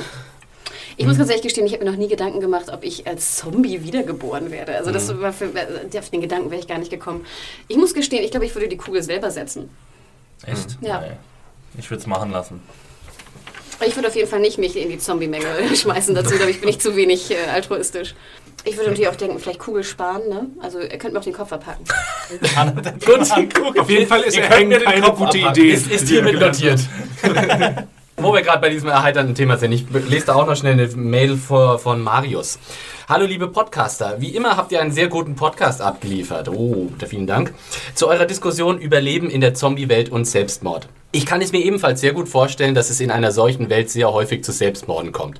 [0.96, 3.36] Ich muss ganz ehrlich gestehen, ich habe mir noch nie Gedanken gemacht, ob ich als
[3.36, 4.76] Zombie wiedergeboren werde.
[4.76, 7.26] Also das war für, äh, auf den Gedanken wäre ich gar nicht gekommen.
[7.66, 9.70] Ich muss gestehen, ich glaube, ich würde die Kugel selber setzen.
[10.46, 10.78] Echt?
[10.82, 11.00] Ja.
[11.00, 11.16] Nee.
[11.78, 12.62] Ich würde es machen lassen.
[13.86, 16.14] Ich würde auf jeden Fall nicht mich in die Zombie-Menge schmeißen.
[16.14, 18.14] Dazu, glaube ich, bin ich zu wenig äh, altruistisch.
[18.64, 20.46] Ich würde natürlich auch denken, vielleicht Kugel sparen, ne?
[20.60, 21.84] Also ihr könnt mir auch den Kopf abhacken.
[23.04, 23.78] Gut.
[23.78, 25.62] Auf jeden Fall ist er keine Kopf gute abhacken.
[25.62, 25.70] Idee.
[25.72, 26.80] Ist, ist hiermit notiert.
[28.16, 30.86] Wo wir gerade bei diesem erheiternden Thema sind, ich lese da auch noch schnell eine
[30.88, 32.58] Mail vor, von Marius.
[33.06, 36.48] Hallo liebe Podcaster, wie immer habt ihr einen sehr guten Podcast abgeliefert.
[36.48, 37.52] Oh, vielen Dank.
[37.94, 40.88] Zu eurer Diskussion über Leben in der Zombie-Welt und Selbstmord.
[41.12, 44.10] Ich kann es mir ebenfalls sehr gut vorstellen, dass es in einer solchen Welt sehr
[44.10, 45.38] häufig zu Selbstmorden kommt.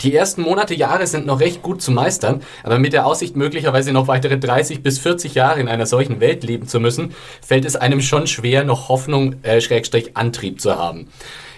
[0.00, 3.92] Die ersten Monate, Jahre sind noch recht gut zu meistern, aber mit der Aussicht möglicherweise
[3.92, 7.76] noch weitere 30 bis 40 Jahre in einer solchen Welt leben zu müssen, fällt es
[7.76, 11.06] einem schon schwer, noch Hoffnung, äh, Schrägstrich Antrieb zu haben.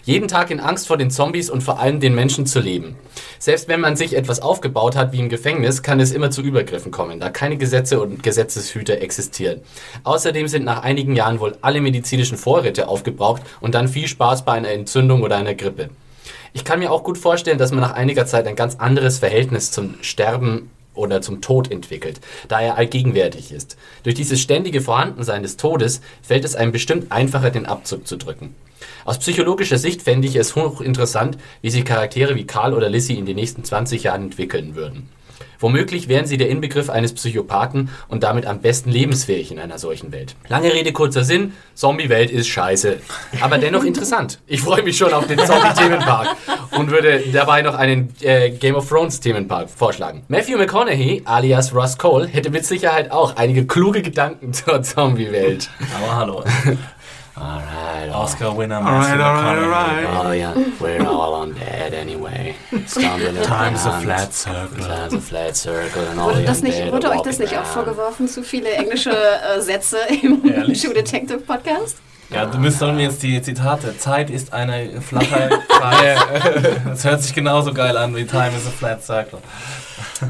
[0.09, 2.97] Jeden Tag in Angst vor den Zombies und vor allem den Menschen zu leben.
[3.39, 6.91] Selbst wenn man sich etwas aufgebaut hat wie im Gefängnis, kann es immer zu Übergriffen
[6.91, 9.61] kommen, da keine Gesetze und Gesetzeshüter existieren.
[10.05, 14.53] Außerdem sind nach einigen Jahren wohl alle medizinischen Vorräte aufgebraucht und dann viel Spaß bei
[14.53, 15.91] einer Entzündung oder einer Grippe.
[16.55, 19.73] Ich kann mir auch gut vorstellen, dass man nach einiger Zeit ein ganz anderes Verhältnis
[19.73, 23.77] zum Sterben oder zum Tod entwickelt, da er allgegenwärtig ist.
[24.03, 28.55] Durch dieses ständige Vorhandensein des Todes fällt es einem bestimmt einfacher, den Abzug zu drücken.
[29.05, 33.27] Aus psychologischer Sicht fände ich es hochinteressant, wie sich Charaktere wie Karl oder Lissy in
[33.27, 35.09] den nächsten 20 Jahren entwickeln würden.
[35.61, 40.13] Womöglich wären sie der Inbegriff eines Psychopathen und damit am besten lebensfähig in einer solchen
[40.13, 40.37] Welt.
[40.49, 42.99] Lange Rede, kurzer Sinn, Zombie-Welt ist scheiße.
[43.41, 44.39] Aber dennoch interessant.
[44.47, 46.37] Ich freue mich schon auf den Zombie-Themenpark
[46.79, 50.23] und würde dabei noch einen äh, Game of Thrones-Themenpark vorschlagen.
[50.29, 55.71] Matthew McConaughey, alias Russ Cole, hätte mit Sicherheit auch einige kluge Gedanken zur Zombie-Welt.
[55.97, 56.45] Aber hallo.
[57.41, 60.17] Alright, Oscar-Winner Alright, Matthew alright, McConaughey.
[60.17, 60.27] alright.
[60.27, 62.55] Oh yeah, we're all undead anyway.
[62.87, 64.85] Stumbling Time's a flat circle.
[64.85, 68.29] Time's a flat circle and all Wurde, das nicht, wurde euch das nicht auch vorgeworfen,
[68.29, 70.43] zu viele englische äh, Sätze im?
[70.43, 71.99] True Detective Podcast?
[72.31, 73.97] Ja, du müsstest mir jetzt die Zitate.
[73.97, 76.77] Zeit ist eine flache Zahl.
[76.85, 79.39] Das hört sich genauso geil an wie Time is a flat circle.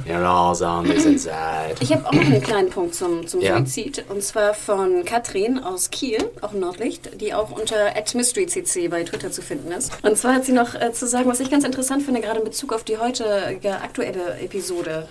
[0.07, 1.75] You're all zombies inside.
[1.81, 3.57] Ich habe auch noch einen kleinen Punkt zum, zum Ja.
[3.57, 4.05] Suizid.
[4.09, 7.75] Und zwar von Katrin aus Kiel, auch im Nordlicht, die auch unter
[8.15, 9.93] @mysterycc bei Twitter zu finden ist.
[10.03, 12.45] Und zwar hat sie noch äh, zu sagen, was ich ganz interessant finde, gerade in
[12.45, 15.09] Bezug auf die heutige aktuelle Episode.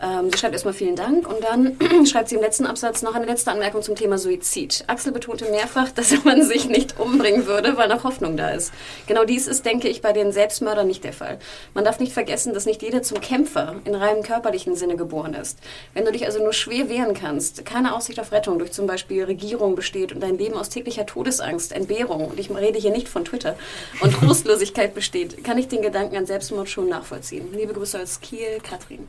[0.00, 3.26] Ähm, sie schreibt erstmal vielen Dank und dann schreibt sie im letzten Absatz noch eine
[3.26, 4.84] letzte Anmerkung zum Thema Suizid.
[4.86, 8.72] Axel betonte mehrfach, dass man sich nicht umbringen würde, weil noch Hoffnung da ist.
[9.06, 11.38] Genau dies ist, denke ich, bei den Selbstmördern nicht der Fall.
[11.74, 15.58] Man darf nicht vergessen, dass nicht jeder zum Kämpfer in reinem körperlichen Sinne geboren ist.
[15.94, 19.24] Wenn du dich also nur schwer wehren kannst, keine Aussicht auf Rettung durch zum Beispiel
[19.24, 23.24] Regierung besteht und dein Leben aus täglicher Todesangst, Entbehrung, und ich rede hier nicht von
[23.24, 23.56] Twitter,
[24.00, 27.48] und Trostlosigkeit besteht, kann ich den Gedanken an Selbstmord schon nachvollziehen.
[27.52, 29.08] Liebe Grüße aus Kiel, Katrin.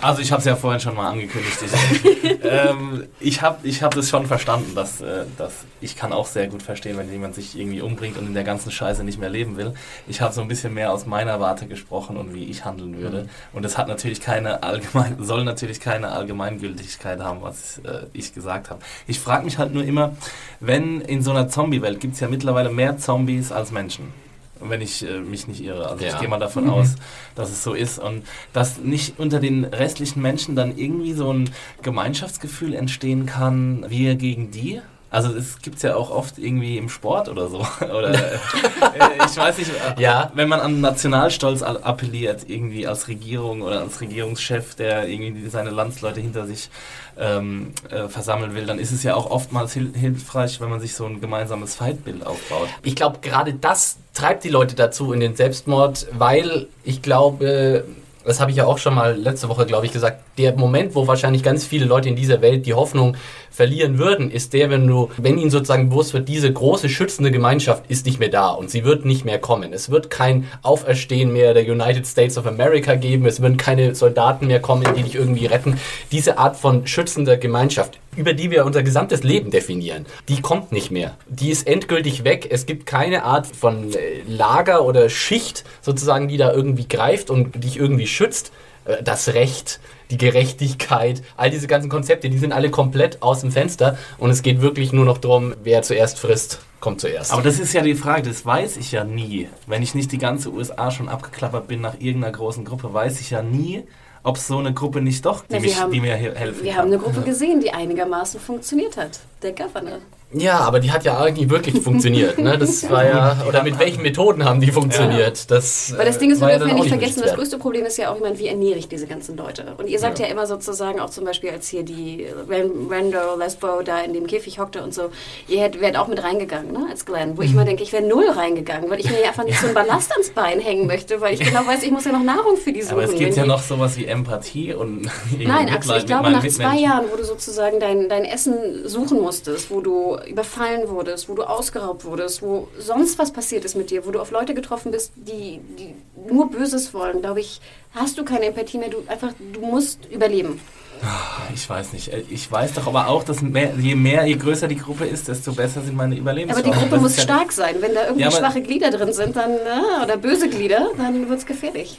[0.00, 1.58] Also Also ich habe es ja vorhin schon mal angekündigt.
[1.64, 6.28] Ich, ähm, ich habe ich hab das schon verstanden, dass, äh, dass ich kann auch
[6.28, 9.30] sehr gut verstehen, wenn jemand sich irgendwie umbringt und in der ganzen Scheiße nicht mehr
[9.30, 9.74] leben will.
[10.06, 13.24] Ich habe so ein bisschen mehr aus meiner Warte gesprochen und wie ich handeln würde.
[13.24, 13.28] Mhm.
[13.52, 18.70] Und das hat natürlich keine allgemein, soll natürlich keine Allgemeingültigkeit haben, was äh, ich gesagt
[18.70, 18.80] habe.
[19.08, 20.14] Ich frage mich halt nur immer,
[20.60, 24.21] wenn in so einer Zombie-Welt gibt es ja mittlerweile mehr Zombies als Menschen
[24.64, 25.88] wenn ich äh, mich nicht irre.
[25.88, 26.12] Also ja.
[26.12, 26.70] ich gehe mal davon mhm.
[26.70, 26.94] aus,
[27.34, 31.50] dass es so ist und dass nicht unter den restlichen Menschen dann irgendwie so ein
[31.82, 34.80] Gemeinschaftsgefühl entstehen kann, wir gegen die.
[35.12, 37.58] Also es gibt es ja auch oft irgendwie im Sport oder so.
[37.80, 38.38] oder äh,
[39.26, 40.32] ich weiß nicht, ja.
[40.34, 46.20] wenn man an Nationalstolz appelliert, irgendwie als Regierung oder als Regierungschef, der irgendwie seine Landsleute
[46.22, 46.70] hinter sich
[47.18, 50.94] ähm, äh, versammeln will, dann ist es ja auch oftmals hil hilfreich, wenn man sich
[50.94, 52.68] so ein gemeinsames Feindbild aufbaut.
[52.82, 57.84] Ich glaube, gerade das treibt die Leute dazu in den Selbstmord, weil ich glaube,
[58.24, 61.06] das habe ich ja auch schon mal letzte Woche, glaube ich, gesagt, der Moment, wo
[61.06, 63.16] wahrscheinlich ganz viele Leute in dieser Welt die Hoffnung
[63.50, 67.84] verlieren würden, ist der, wenn du, wenn ihnen sozusagen bewusst wird, diese große schützende Gemeinschaft
[67.88, 69.72] ist nicht mehr da und sie wird nicht mehr kommen.
[69.72, 74.46] Es wird kein Auferstehen mehr der United States of America geben, es werden keine Soldaten
[74.46, 75.78] mehr kommen, die dich irgendwie retten.
[76.12, 80.90] Diese Art von schützender Gemeinschaft, über die wir unser gesamtes Leben definieren, die kommt nicht
[80.90, 81.16] mehr.
[81.28, 82.48] Die ist endgültig weg.
[82.50, 87.64] Es gibt keine Art von äh, Lager oder Schicht sozusagen, die da irgendwie greift und
[87.64, 88.52] dich irgendwie schützt.
[88.84, 93.50] Äh, das Recht, die Gerechtigkeit, all diese ganzen Konzepte, die sind alle komplett aus dem
[93.50, 97.32] Fenster und es geht wirklich nur noch darum, wer zuerst frisst, kommt zuerst.
[97.32, 99.48] Aber das ist ja die Frage, das weiß ich ja nie.
[99.66, 103.30] Wenn ich nicht die ganze USA schon abgeklappert bin nach irgendeiner großen Gruppe, weiß ich
[103.30, 103.84] ja nie,
[104.22, 106.72] ob es so eine Gruppe nicht doch, die, Na, mich, haben, die mir helfen Wir
[106.72, 106.80] kann.
[106.82, 109.20] haben eine Gruppe gesehen, die einigermaßen funktioniert hat.
[109.42, 109.98] Der Governor.
[110.34, 112.38] Ja, aber die hat ja eigentlich wirklich funktioniert.
[112.38, 112.58] Ne?
[112.58, 115.38] Das war ja, oder mit welchen Methoden haben die funktioniert?
[115.38, 115.44] Ja.
[115.48, 118.10] Das, Weil das Ding ist, wir dürfen ja nicht vergessen, das größte Problem ist ja
[118.10, 119.74] auch, ich meine, wie ernähre ich diese ganzen Leute?
[119.78, 123.82] Und ihr sagt ja, ja immer sozusagen, auch zum Beispiel, als hier die Rando, Lesbo
[123.82, 125.10] da in dem Käfig hockte und so,
[125.48, 127.36] ihr wärt auch mit reingegangen, ne, als Glenn.
[127.36, 129.74] Wo ich mal denke, ich wäre null reingegangen, weil ich mir einfach nicht so ein
[129.74, 132.72] Ballast ans Bein hängen möchte, weil ich genau weiß, ich muss ja noch Nahrung für
[132.72, 132.94] die suchen.
[132.94, 136.78] Aber es gibt ja noch sowas wie Empathie und Nein, Axel, ich glaube, nach zwei
[136.78, 141.42] Jahren, wo du sozusagen dein, dein Essen suchen musstest, wo du überfallen wurdest, wo du
[141.42, 145.12] ausgeraubt wurdest, wo sonst was passiert ist mit dir, wo du auf Leute getroffen bist,
[145.16, 145.94] die, die
[146.30, 147.60] nur Böses wollen, glaube ich,
[147.94, 148.90] hast du keine Empathie mehr.
[148.90, 150.60] Du einfach, du musst überleben.
[151.04, 152.12] Ah, ich weiß nicht.
[152.30, 155.52] Ich weiß doch aber auch, dass mehr, je mehr, je größer die Gruppe ist, desto
[155.52, 156.70] besser sind meine Überlebenschancen.
[156.70, 157.76] Aber die Gruppe muss stark sein.
[157.80, 161.38] Wenn da irgendwie ja, schwache Glieder drin sind, dann, äh, oder böse Glieder, dann wird
[161.40, 161.98] es gefährlich.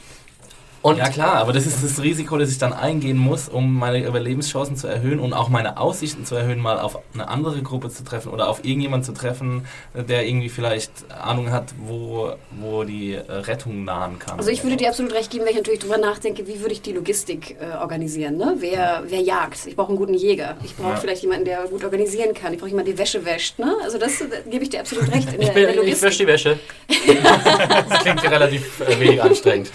[0.84, 4.06] Und ja klar, aber das ist das Risiko, das ich dann eingehen muss, um meine
[4.06, 8.04] Überlebenschancen zu erhöhen und auch meine Aussichten zu erhöhen, mal auf eine andere Gruppe zu
[8.04, 13.84] treffen oder auf irgendjemanden zu treffen, der irgendwie vielleicht Ahnung hat, wo, wo die Rettung
[13.84, 14.36] nahen kann.
[14.36, 16.82] Also ich würde dir absolut recht geben, wenn ich natürlich darüber nachdenke, wie würde ich
[16.82, 18.36] die Logistik äh, organisieren.
[18.36, 18.56] Ne?
[18.58, 19.66] Wer, wer jagt?
[19.66, 20.58] Ich brauche einen guten Jäger.
[20.62, 20.96] Ich brauche ja.
[20.96, 22.52] vielleicht jemanden, der gut organisieren kann.
[22.52, 23.58] Ich brauche jemanden, der Wäsche wäscht.
[23.58, 23.74] Ne?
[23.82, 25.32] Also das äh, gebe ich dir absolut recht.
[25.32, 26.58] In ich, der, bin, in der ich wäsche die Wäsche.
[27.88, 29.70] das klingt relativ äh, wenig anstrengend.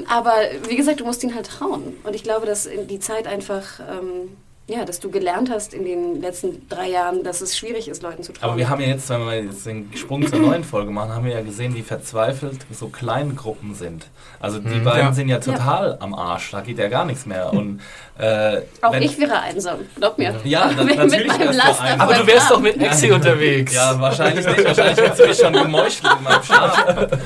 [0.00, 0.34] Ähm, aber
[0.68, 1.96] wie gesagt, du musst ihn halt trauen.
[2.04, 4.36] Und ich glaube, dass die Zeit einfach, ähm,
[4.66, 8.22] ja, dass du gelernt hast in den letzten drei Jahren, dass es schwierig ist, Leuten
[8.22, 8.50] zu trauen.
[8.50, 11.24] Aber wir haben ja jetzt, wenn wir jetzt den Sprung zur neuen Folge machen, haben
[11.24, 14.06] wir ja gesehen, wie verzweifelt so kleine Gruppen sind.
[14.38, 14.84] Also die mhm.
[14.84, 15.12] beiden ja.
[15.12, 15.96] sind ja total ja.
[16.00, 17.52] am Arsch, da geht ja gar nichts mehr.
[17.52, 17.80] Und,
[18.18, 20.36] äh, Auch ich wäre einsam, glaub mir.
[20.44, 23.74] Ja, da, natürlich wärst du Aber du wärst doch mit Exi unterwegs.
[23.74, 24.64] Ja, wahrscheinlich nicht.
[24.64, 27.08] Wahrscheinlich hättest du mich schon gemeuchelt in meinem Schlaf.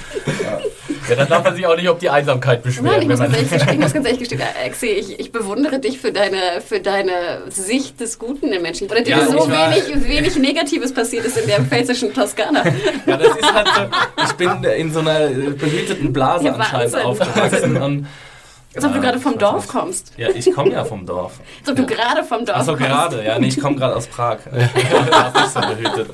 [0.42, 0.58] Ja.
[1.08, 2.86] Ja, dann darf man sich auch nicht auf die Einsamkeit beschweren.
[2.86, 5.98] Nein, ich, muss ganz, ehrlich, ich muss ganz ehrlich gestehen, Axel, ich, ich, bewundere dich
[5.98, 8.88] für deine, für deine Sicht des Guten im Menschen.
[8.88, 12.62] Oder dir ja, so wenig, wenig Negatives passiert ist in der pfälzischen Toskana.
[13.06, 17.76] Ja, das ist halt so, ich bin in so einer behüteten Blase ja, anscheinend aufgewachsen.
[17.76, 18.06] Und
[18.74, 20.12] als ob du gerade vom Dorf kommst.
[20.16, 21.38] Ja, ich komme ja vom Dorf.
[21.60, 23.38] Als ob du gerade vom Dorf Achso, gerade, ja.
[23.38, 24.38] Nee, ich komme gerade aus Prag.
[24.54, 25.32] Ja.
[25.34, 26.10] nicht so behütet.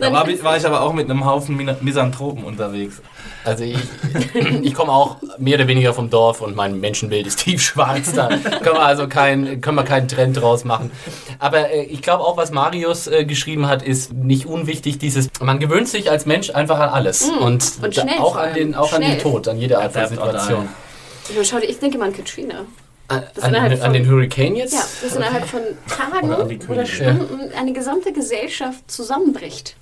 [0.00, 3.02] Da war, war, ich aber auch mit einem Haufen Misanthropen unterwegs.
[3.44, 3.76] Also ich,
[4.62, 8.14] ich komme auch mehr oder weniger vom Dorf und mein Menschenbild ist tiefschwarz.
[8.14, 10.90] Da können wir also keinen, können wir keinen Trend draus machen.
[11.38, 14.98] Aber äh, ich glaube auch, was Marius äh, geschrieben hat, ist nicht unwichtig.
[14.98, 17.26] Dieses, man gewöhnt sich als Mensch einfach an alles.
[17.26, 20.08] Mm, und, und schnell, auch, an den, auch an den Tod, an jede Art von
[20.08, 20.68] Situation.
[21.42, 22.64] Schau, ich denke mal an Katrina.
[23.08, 24.72] An, an, an, den Hurricane jetzt?
[24.72, 29.74] Ja, dass innerhalb von Tagen oder, oder Stunden eine gesamte Gesellschaft zusammenbricht.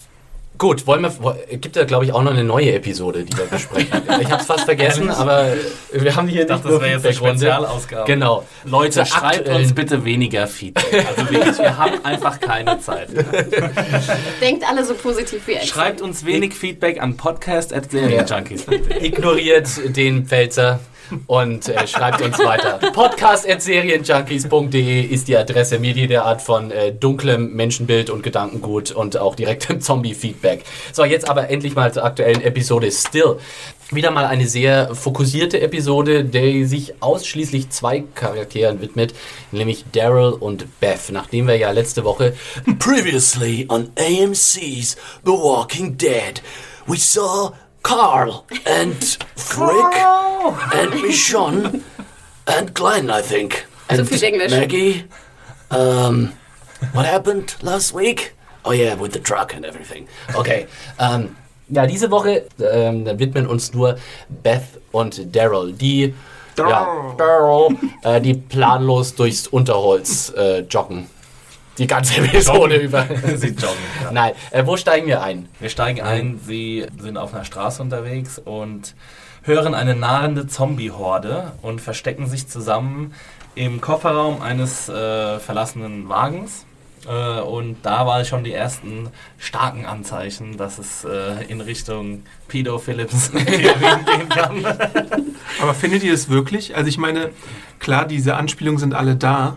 [0.58, 4.02] Gut, wollen wir, gibt da glaube ich auch noch eine neue Episode, die wir besprechen.
[4.20, 5.52] ich habe es fast vergessen, aber
[5.92, 8.12] wir haben hier ich dachte, das wäre jetzt eine Spezialausgabe.
[8.12, 8.44] Genau.
[8.64, 11.06] Leute, schreibt uns bitte weniger Feedback.
[11.16, 13.08] Also wirklich, wir haben einfach keine Zeit.
[14.40, 15.68] Denkt alle so positiv wie ich.
[15.68, 18.66] Schreibt uns wenig Feedback an podcast@serienjunkies.
[19.00, 20.80] Ignoriert den Pfälzer.
[21.26, 22.78] Und äh, schreibt uns weiter.
[22.92, 29.34] Podcast.serienjunkies.de ist die Adresse mit jeder Art von äh, dunklem Menschenbild und Gedankengut und auch
[29.34, 30.64] direktem Zombie-Feedback.
[30.92, 33.38] So, jetzt aber endlich mal zur aktuellen Episode Still.
[33.90, 39.14] Wieder mal eine sehr fokussierte Episode, die sich ausschließlich zwei Charakteren widmet,
[39.50, 41.10] nämlich Daryl und Beth.
[41.10, 42.34] Nachdem wir ja letzte Woche
[42.78, 46.42] Previously on AMC's The Walking Dead,
[46.86, 47.52] we saw
[47.88, 49.02] Carl and
[49.34, 49.94] Frick
[50.74, 51.82] and Michonne
[52.46, 53.64] and Glenn, I think.
[53.88, 54.50] And viel Englisch.
[54.50, 55.04] Maggie.
[55.70, 56.34] Um,
[56.92, 58.34] what happened last week?
[58.66, 60.06] Oh yeah, with the truck and everything.
[60.36, 60.66] Okay.
[60.98, 61.34] Um,
[61.70, 63.96] ja, diese Woche ähm, widmen uns nur
[64.28, 66.14] Beth und Daryl, die
[66.58, 71.08] ja, Daryl, äh, die planlos durchs Unterholz äh, joggen.
[71.78, 73.06] Die ganze Episode über.
[73.36, 73.76] Sie joggen.
[74.02, 74.12] Ja.
[74.12, 75.48] Nein, äh, wo steigen wir ein?
[75.60, 78.94] Wir steigen ein, sie sind auf einer Straße unterwegs und
[79.42, 83.14] hören eine nahende Zombie-Horde und verstecken sich zusammen
[83.54, 86.66] im Kofferraum eines äh, verlassenen Wagens.
[87.06, 92.78] Äh, und da waren schon die ersten starken Anzeichen, dass es äh, in Richtung Pedo
[92.78, 94.64] Phillips gehen kann.
[95.60, 96.76] Aber findet ihr es wirklich?
[96.76, 97.30] Also ich meine,
[97.78, 99.56] klar, diese Anspielungen sind alle da,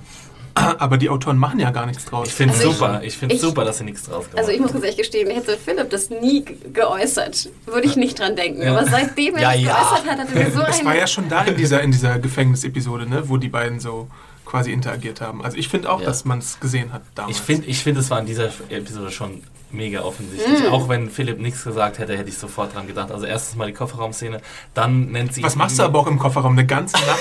[0.55, 2.27] aber die Autoren machen ja gar nichts draus.
[2.27, 3.01] Ich finde es Also super.
[3.03, 5.57] Ich finde ich- super, dass sie nichts draus gemacht Also ich muss ehrlich gestehen, hätte
[5.57, 8.67] Philipp das nie ge- geäußert, würde ich nicht dran denken.
[8.67, 9.73] Aber seitdem er Ja, das ja.
[9.73, 10.97] geäußert hat, hatte er so Es war ein...
[10.97, 14.07] ja schon da in dieser, in dieser Gefängnisepisode, ne, wo die beiden so
[14.45, 15.43] quasi interagiert haben.
[15.45, 16.07] Also ich finde auch, Ja.
[16.07, 17.37] dass man es gesehen hat damals.
[17.37, 19.41] Ich finde, ich find, es war in dieser Episode schon
[19.73, 20.69] mega offensichtlich.
[20.69, 20.73] Mm.
[20.73, 23.11] Auch wenn Philipp nichts gesagt hätte, hätte ich sofort dran gedacht.
[23.11, 24.41] Also erstens mal die Kofferraumszene,
[24.73, 25.43] dann nennt sie...
[25.43, 27.19] Was machst du aber auch im Kofferraum eine ganze Nacht?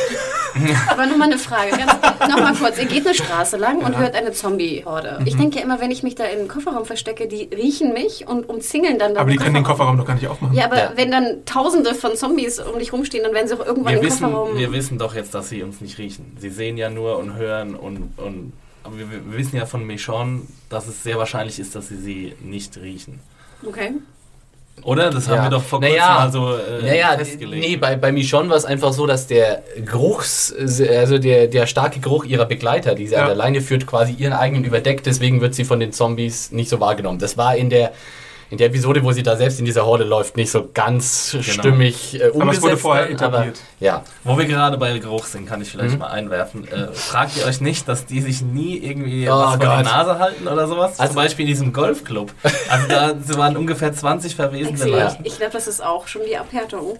[0.89, 1.93] Aber nur mal eine Frage, ganz,
[2.29, 2.79] noch mal kurz.
[2.79, 5.21] Ihr geht eine Straße lang und hört eine Zombie-Horde.
[5.25, 8.27] Ich denke ja immer, wenn ich mich da in den Kofferraum verstecke, die riechen mich
[8.27, 10.57] und umzingeln dann da Aber die können den Kofferraum doch gar nicht aufmachen.
[10.57, 10.93] Ja, aber Ja.
[10.97, 14.07] wenn dann tausende von Zombies um dich rumstehen, dann werden sie auch irgendwann wir im
[14.07, 14.59] wissen, Kofferraum...
[14.59, 16.37] wir wissen doch jetzt, dass sie uns nicht riechen.
[16.39, 18.19] Sie sehen ja nur und hören und...
[18.19, 18.53] und
[18.85, 22.35] aber wir, wir wissen ja von Michonne, dass es sehr wahrscheinlich ist, dass sie sie
[22.43, 23.21] nicht riechen.
[23.67, 23.93] okay.
[24.83, 25.11] Oder?
[25.11, 25.43] Das haben Ja.
[25.43, 26.15] wir doch vor kurzem Naja.
[26.15, 27.63] mal so äh, Naja, festgelegt.
[27.63, 32.01] nee, bei, bei Michonne war es einfach so, dass der Geruchs, also der, der starke
[32.01, 33.21] Geruch ihrer Begleiter, die sie Ja.
[33.23, 36.71] an der Leine führt, quasi ihren eigenen überdeckt, deswegen wird sie von den Zombies nicht
[36.71, 37.19] so wahrgenommen.
[37.19, 37.93] Das war in der,
[38.51, 42.21] in der Episode, wo sie da selbst in dieser Horde läuft, nicht so ganz stimmig
[42.21, 42.33] äh, umgesetzt.
[42.33, 42.43] Genau.
[42.43, 43.59] Aber es wurde vorher etabliert.
[43.79, 44.05] Aber, ja.
[44.25, 45.99] Wo wir gerade bei Geruch sind, kann ich vielleicht Mhm.
[46.01, 46.67] mal einwerfen.
[46.67, 50.19] Äh, fragt ihr euch nicht, dass die sich nie irgendwie Oh was vor die Nase
[50.19, 50.99] halten oder sowas?
[50.99, 52.33] Also- Zum Beispiel in diesem Golfclub.
[52.69, 55.17] Also da waren ungefähr 20 verwesende Leute.
[55.23, 56.99] ich, ich glaube, das ist auch schon die Abhärtung.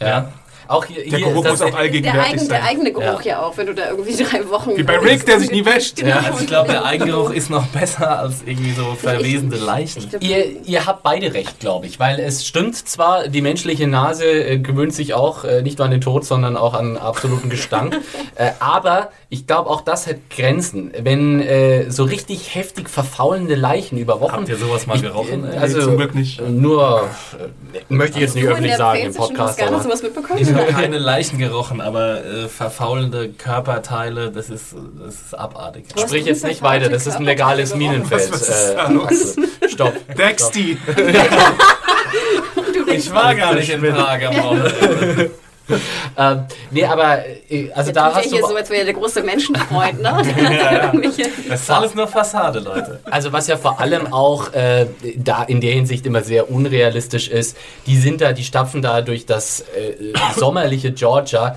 [0.00, 0.30] ja.
[0.68, 2.62] Auch hier, Der hier Geruch muss auch Der, allgegenwärtig der sein.
[2.62, 3.32] eigene Geruch Ja.
[3.32, 3.42] ja.
[3.42, 4.76] auch, wenn du da irgendwie drei Wochen...
[4.76, 5.96] Wie bei Rick, der sich nie wäscht.
[5.96, 6.16] Genau.
[6.16, 9.98] Also ich glaube, der Eigengeruch ist noch besser als irgendwie so verwesende Leichen.
[10.02, 13.86] Ich glaub, Ihr, ihr habt beide recht, glaube ich, weil es stimmt zwar, die menschliche
[13.86, 17.48] Nase äh, gewöhnt sich auch äh, nicht nur an den Tod, sondern auch an absoluten
[17.50, 17.98] Gestank.
[18.36, 20.92] äh, aber ich glaube, auch das hat Grenzen.
[20.98, 24.32] Wenn äh, so richtig heftig verfaulende Leichen über Wochen.
[24.32, 25.44] Habt ihr sowas mal Ich- gerochen?
[25.44, 25.58] äh, ey?
[25.58, 26.40] Also, Nee, zum Glück nicht.
[26.40, 27.08] äh, Nur,
[27.72, 29.58] äh, möchte ich jetzt nicht du in öffentlich der sagen im Podcast.
[29.58, 30.38] gar nicht sowas mitbekommen?
[30.52, 35.84] Ich habe keine Leichen gerochen, aber äh, verfaulende Körperteile, das ist, das ist abartig.
[35.94, 36.02] Was?
[36.02, 38.30] sprich jetzt nicht weiter, das ist ein legales Minenfeld.
[38.32, 39.04] Was ist da Äh, los?
[39.06, 39.94] Axel, Stopp.
[40.16, 40.78] Dexty!
[42.94, 45.30] Ich war gar nicht in Prag am Wochenende.
[46.14, 48.48] Ähm, nee, aber äh, also da Tut hast ja hier du.
[48.48, 50.22] so, als wäre er der große Menschenfreund, ne?
[51.48, 53.00] Das ist alles nur Fassade, Leute.
[53.04, 57.56] Also was ja vor allem auch äh, da in der Hinsicht immer sehr unrealistisch ist,
[57.86, 61.56] die sind da, die stapfen da durch das äh, sommerliche Georgia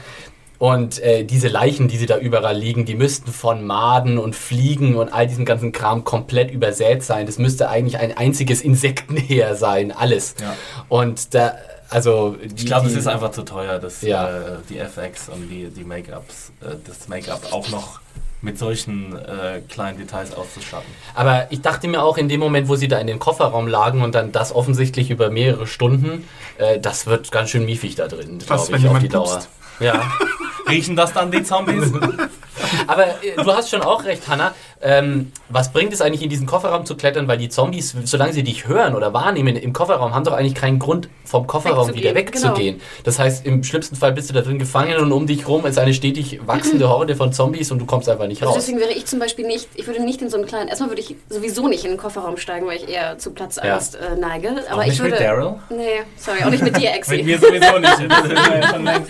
[0.57, 4.95] und äh, diese Leichen, die sie da überall liegen, die müssten von Maden und Fliegen
[4.95, 7.25] und all diesem ganzen Kram komplett übersät sein.
[7.25, 10.35] Das müsste eigentlich ein einziges Insektenheer sein, alles.
[10.39, 10.55] Ja.
[10.87, 11.55] Und da,
[11.89, 14.27] also die, Ich glaube, es ist einfach zu teuer, dass Ja.
[14.29, 17.99] äh, die FX und die, die Make-ups, äh, das Make-up auch noch
[18.41, 20.85] mit solchen äh, kleinen Details auszustatten.
[21.15, 24.03] Aber ich dachte mir auch in dem Moment, wo sie da in den Kofferraum lagen
[24.03, 28.37] und dann das offensichtlich über mehrere Stunden, äh, das wird ganz schön miefig da drin,
[28.39, 29.25] glaube wenn ich, auf jemand die Dauer.
[29.31, 29.49] pupst?
[29.79, 30.01] Ja.
[30.69, 31.91] Riechen das dann die Zombies?
[32.87, 34.53] Aber äh, du hast schon auch recht, Hanna.
[34.81, 37.27] Ähm, was bringt es eigentlich in diesen Kofferraum zu klettern?
[37.27, 40.79] Weil die Zombies, solange sie dich hören oder wahrnehmen im Kofferraum, haben doch eigentlich keinen
[40.79, 42.81] Grund, vom Kofferraum Wegzugehen, wieder wegzugehen.
[43.03, 45.79] Das heißt, im schlimmsten Fall bist du da drin gefangen und um dich rum ist
[45.79, 48.63] eine stetig wachsende Horde von Zombies und du kommst einfach nicht Also raus.
[48.63, 51.01] deswegen wäre ich zum Beispiel nicht, ich würde nicht in so einen kleinen, erstmal würde
[51.01, 54.51] ich sowieso nicht in den Kofferraum steigen, weil ich eher zu Platzangst äh, neige.
[54.69, 55.11] Aber nicht ich würde.
[55.11, 55.55] mit Daryl?
[55.69, 57.17] Nee, sorry, auch nicht mit dir, Exi.
[57.17, 57.95] Mit mir sowieso nicht.
[58.25, 59.01] Ja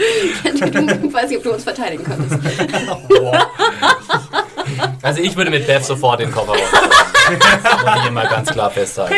[0.53, 2.39] ich weiß nicht, ob du uns verteidigen könntest.
[5.05, 6.57] Also ich würde mit Beth sofort in den Kofferraum.
[6.71, 9.13] das muss ich immer ganz klar festhalten.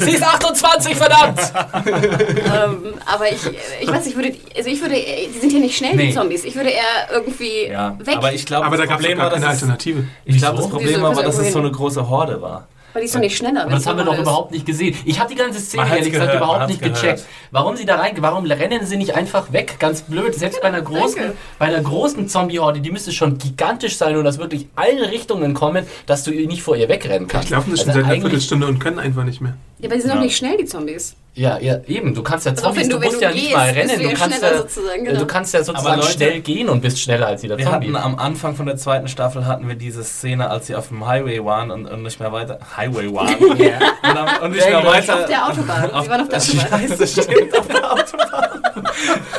[0.00, 1.40] Sie ist 28, verdammt!
[1.84, 3.38] ähm, aber ich,
[3.80, 6.06] ich weiß, ich würde, also ich würde, die sind ja nicht schnell, Nee.
[6.08, 6.44] die Zombies.
[6.44, 9.26] Ich würde eher irgendwie Ja, weg, aber ich glaube, Aber da gab es Problem gar
[9.26, 10.04] war, keine Alternative.
[10.24, 10.68] ich glaube, das?
[10.70, 12.68] Problem war, dass es so eine große Horde war.
[12.92, 13.62] Weil die ist doch nicht schneller.
[13.62, 14.96] Aber das haben wir doch überhaupt nicht gesehen.
[15.04, 17.00] Ich habe die ganze Szene ehrlich gesagt gehört, überhaupt nicht gehört.
[17.00, 17.24] gecheckt.
[17.50, 19.76] Warum sie da rein, warum rennen sie nicht einfach weg?
[19.78, 20.34] Ganz blöd.
[20.34, 21.20] Selbst bei einer großen,
[21.58, 25.86] bei einer großen Zombie-Horde, die müsste schon gigantisch sein und das wirklich alle Richtungen kommen,
[26.06, 27.46] dass du nicht vor ihr wegrennen kannst.
[27.46, 29.54] Ich laufen das schon Also seit einer Viertelstunde und können einfach nicht mehr.
[29.78, 30.16] Ja, aber die sind Ja.
[30.16, 31.14] doch nicht schnell, die Zombies.
[31.34, 32.12] Ja, ja, eben.
[32.12, 34.02] Du kannst ja Zombies, du, du- musst du ja nicht gehst, mal bist rennen.
[34.02, 35.20] du kannst ja, sozusagen, genau.
[35.20, 37.86] du kannst ja sozusagen Leute, schnell gehen und bist schneller als jeder Wir Zombie.
[37.86, 41.06] hatten am Anfang von der zweiten Staffel hatten wir diese Szene, als sie auf dem
[41.06, 42.58] Highway waren und, und nicht mehr weiter.
[42.76, 43.34] Highway waren.
[43.36, 45.20] und, dann, und nicht mehr weiter.
[45.20, 45.82] Auf der Autobahn.
[46.02, 46.88] Sie waren auf der Autobahn.
[46.88, 48.62] Scheiße, stimmt, auf der Autobahn.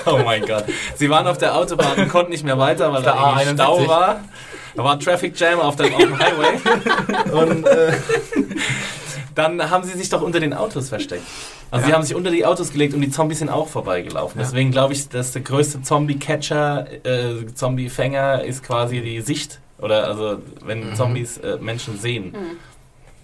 [0.05, 0.63] Oh mein Gott.
[0.95, 3.53] Sie waren auf der Autobahn und konnten nicht mehr weiter, weil da A71.
[3.53, 4.21] Stau war.
[4.75, 7.31] Da war Traffic Jam auf dem, auf dem Highway.
[7.33, 7.91] Und äh,
[9.35, 11.23] dann haben sie sich doch unter den Autos versteckt.
[11.71, 11.97] Also sie Ja.
[11.97, 14.39] haben sich unter die Autos gelegt und die Zombies sind auch vorbeigelaufen.
[14.39, 14.45] Ja.
[14.45, 19.59] Deswegen glaube ich, dass der größte Zombie-Catcher, äh, Zombie-Fänger ist quasi die Sicht.
[19.79, 22.35] Oder also wenn Zombies äh, Menschen sehen.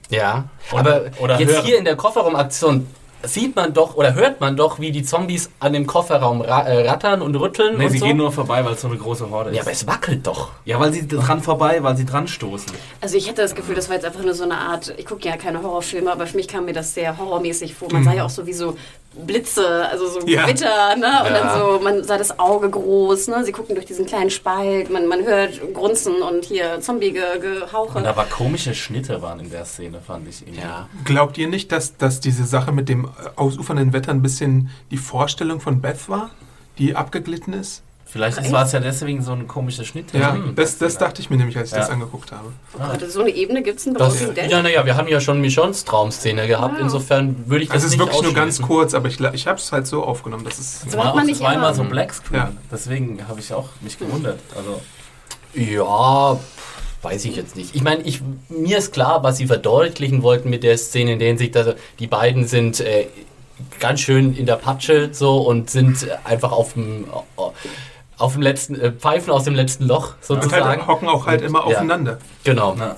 [0.10, 1.66] Ja, Oder- aber oder jetzt hören.
[1.66, 2.88] hier in der Kofferraumaktion
[3.24, 6.88] sieht man doch oder hört man doch, wie die Zombies an dem Kofferraum ra äh,
[6.90, 8.06] rattern und rütteln Nee, und sie so.
[8.06, 9.56] gehen nur vorbei, weil es so eine große Horde ist.
[9.56, 10.52] ja, aber es wackelt doch.
[10.66, 12.72] Ja, weil sie dran vorbei, weil sie dran stoßen.
[13.02, 15.28] Also ich hätte das Gefühl, das war jetzt einfach nur so eine Art, ich gucke
[15.28, 17.92] ja keine Horrorfilme, aber für mich kam mir das sehr horrormäßig vor.
[17.92, 18.78] Man sah ja auch so wie so
[19.26, 20.44] Blitze, also so Ja.
[20.46, 21.08] Gewitter, ne?
[21.24, 21.30] Und Ja.
[21.30, 23.44] dann so, man sah das Auge groß, ne?
[23.44, 27.98] Sie gucken durch diesen kleinen Spalt, man, man hört Grunzen und hier Zombie-Gehauche.
[27.98, 30.62] Und da war komische Schnitte waren in der Szene, fand ich irgendwie.
[30.62, 30.88] Ja.
[31.06, 34.98] Glaubt ihr nicht, dass, dass diese Sache mit dem äh, ausufernden Wetter ein bisschen die
[34.98, 36.30] Vorstellung von Beth war,
[36.78, 37.84] die abgeglitten ist?
[38.10, 40.14] Vielleicht war es ja deswegen so ein komischer Schnitt.
[40.14, 40.56] Ja, Hm.
[40.56, 41.80] das, das dachte ich mir nämlich, als ich Ja.
[41.82, 42.50] das angeguckt habe.
[42.74, 44.50] oh Gott, so eine Ebene gibt es in The Das, Walking Dead?
[44.52, 46.76] ja, naja, wir haben ja schon Michons Traumszene gehabt.
[46.76, 46.82] Wow.
[46.82, 49.48] Insofern würde ich das Also es ist nicht wirklich nur ganz kurz, aber ich, ich
[49.48, 50.80] habe es halt so aufgenommen, dass es...
[50.82, 52.40] So Das war, man nicht war immer so Blackscreen.
[52.40, 52.52] Ja.
[52.72, 54.40] Deswegen habe ich auch mich gewundert.
[54.56, 54.82] Also,
[55.54, 56.40] Ja,
[57.02, 57.76] weiß ich jetzt nicht.
[57.76, 61.28] Ich meine, ich, mir ist klar, was sie verdeutlichen wollten mit der Szene in der
[61.30, 63.08] Hinsicht, dass die beiden sind äh,
[63.80, 67.06] ganz schön in der Patsche so und sind äh, einfach auf dem
[68.18, 70.66] auf dem letzten äh, Pfeifen aus dem letzten Loch Und sozusagen.
[70.66, 71.66] halt hocken auch halt immer Ja.
[71.66, 72.18] aufeinander.
[72.44, 72.76] Genau.
[72.78, 72.96] na,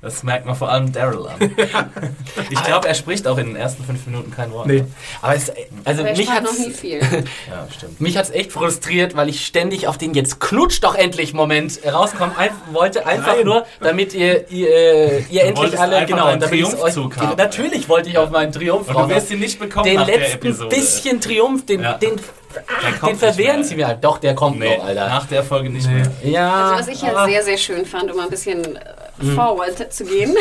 [0.00, 1.38] das merkt man vor allem Daryl an.
[2.50, 4.66] ich glaube, er spricht auch in den ersten fünf Minuten kein Wort.
[4.66, 4.82] Nee.
[5.20, 5.52] Aber es,
[5.84, 6.98] also Aber er mich hat's noch nie viel.
[7.48, 8.00] Ja, stimmt.
[8.00, 12.36] mich hat's echt frustriert, weil ich ständig auf den jetzt klutsch doch endlich Moment rauskommen
[12.36, 13.44] ein, wollte, einfach Nein.
[13.46, 17.36] nur, damit ihr ihr, äh, ihr endlich alle genau, deinen damit euch, haben.
[17.36, 20.18] natürlich wollte ich auf meinen Triumph Und du wirst ihn nicht bekommen den nach der
[20.18, 21.92] letzten bisschen Triumph, den, Ja.
[21.94, 22.18] den,
[23.00, 24.02] ach, den verwehren sie mir halt.
[24.04, 25.08] Doch, der kommt Nee, noch, Alter.
[25.08, 25.94] nach der Folge nicht Nee.
[25.94, 26.10] mehr.
[26.32, 26.62] Ja.
[26.64, 28.80] Also was ich ja ah, sehr, sehr schön fand, um mal ein bisschen äh,
[29.18, 29.34] Mhm.
[29.34, 30.34] forward zu gehen.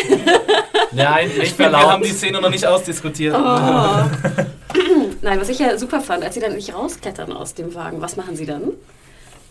[0.93, 3.35] Nein, nicht Ich finde, wir haben die Szene noch nicht ausdiskutiert.
[3.35, 3.39] Oh.
[5.21, 8.15] Nein, was ich ja super fand, als sie dann nicht rausklettern aus dem Wagen, was
[8.15, 8.71] machen sie dann?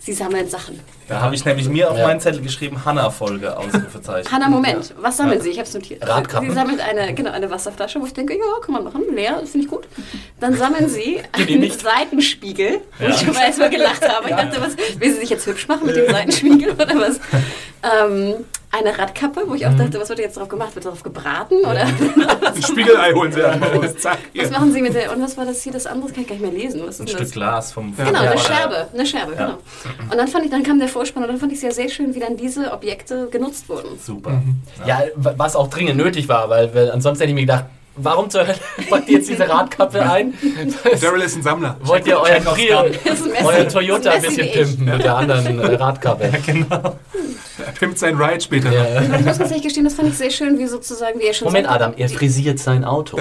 [0.03, 0.79] Sie sammeln Sachen.
[1.07, 2.07] Da habe ich nämlich mir auf Ja.
[2.07, 4.31] meinen Zettel geschrieben, Hanna-Folge, Ausrufezeichen.
[4.31, 5.49] Hanna, Moment, was sammeln Sie?
[5.51, 6.07] Ich habe es notiert.
[6.07, 6.49] Radkappen?
[6.49, 9.59] Sie sammelt eine, genau, eine Wasserflasche, wo ich denke, ja, kann man machen, leer, finde
[9.59, 9.83] ich gut.
[10.39, 11.79] Dann sammeln Sie einen nicht.
[11.81, 13.09] Seitenspiegel, wo Ja.
[13.11, 14.27] ich schon mal erstmal gelacht habe.
[14.29, 17.19] Ich dachte, was, will sie sich jetzt hübsch machen mit dem Seitenspiegel oder was?
[17.83, 18.35] Ähm,
[18.71, 20.73] eine Radkappe, wo ich auch dachte, was wird jetzt drauf gemacht?
[20.75, 21.55] Wird darauf gebraten?
[21.65, 21.85] Oder
[22.55, 23.95] Das Spiegelei holen sie einfach raus.
[23.97, 24.17] Zack.
[24.35, 26.35] was machen Sie mit der, und was war das hier, das andere, kann ich gar
[26.35, 26.81] nicht mehr lesen.
[26.85, 27.31] Was Ein ist Stück das?
[27.31, 28.05] Glas vom Ja.
[28.05, 28.31] Genau, Ja.
[28.31, 29.45] eine Scherbe, eine Scherbe, Ja.
[29.45, 29.57] genau.
[30.11, 31.89] Und dann fand ich, dann kam der Vorspann und dann fand ich es ja sehr
[31.89, 33.99] schön, wie dann diese Objekte genutzt wurden.
[33.99, 34.41] Super.
[34.85, 38.47] Ja, was auch dringend nötig war, weil, weil ansonsten hätte ich mir gedacht, warum zur
[38.47, 40.33] Hölle packt ihr jetzt diese Radkappe ein?
[40.99, 41.77] Daryl ist ein Sammler.
[41.81, 46.31] Wollt ihr euren, Trio, ein euren Toyota ein bisschen pimpen mit der anderen äh, Radkappe?
[47.63, 48.71] Er pimpt sein Ride später.
[48.71, 49.01] Ja.
[49.03, 51.67] Ich muss ehrlich gestehen, das fand ich sehr schön, wie sozusagen, wie er schon Moment,
[51.67, 53.17] sagte, Adam, er frisiert sein Auto.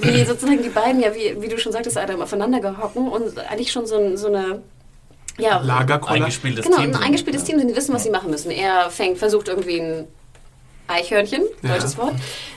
[0.00, 3.70] wie sozusagen die beiden, ja, wie, wie du schon sagtest, Adam, aufeinander gehocken und eigentlich
[3.70, 4.62] schon so, ein, so eine,
[5.38, 6.24] ja, Lagerkoller.
[6.24, 6.86] Eingespieltes genau, Team.
[6.86, 7.04] ein sind.
[7.04, 8.50] eingespieltes Team sind, die wissen, was sie machen müssen.
[8.50, 10.08] Er fängt, versucht irgendwie ein
[10.92, 11.70] Eichhörnchen, Ja.
[11.74, 12.14] deutsches Wort,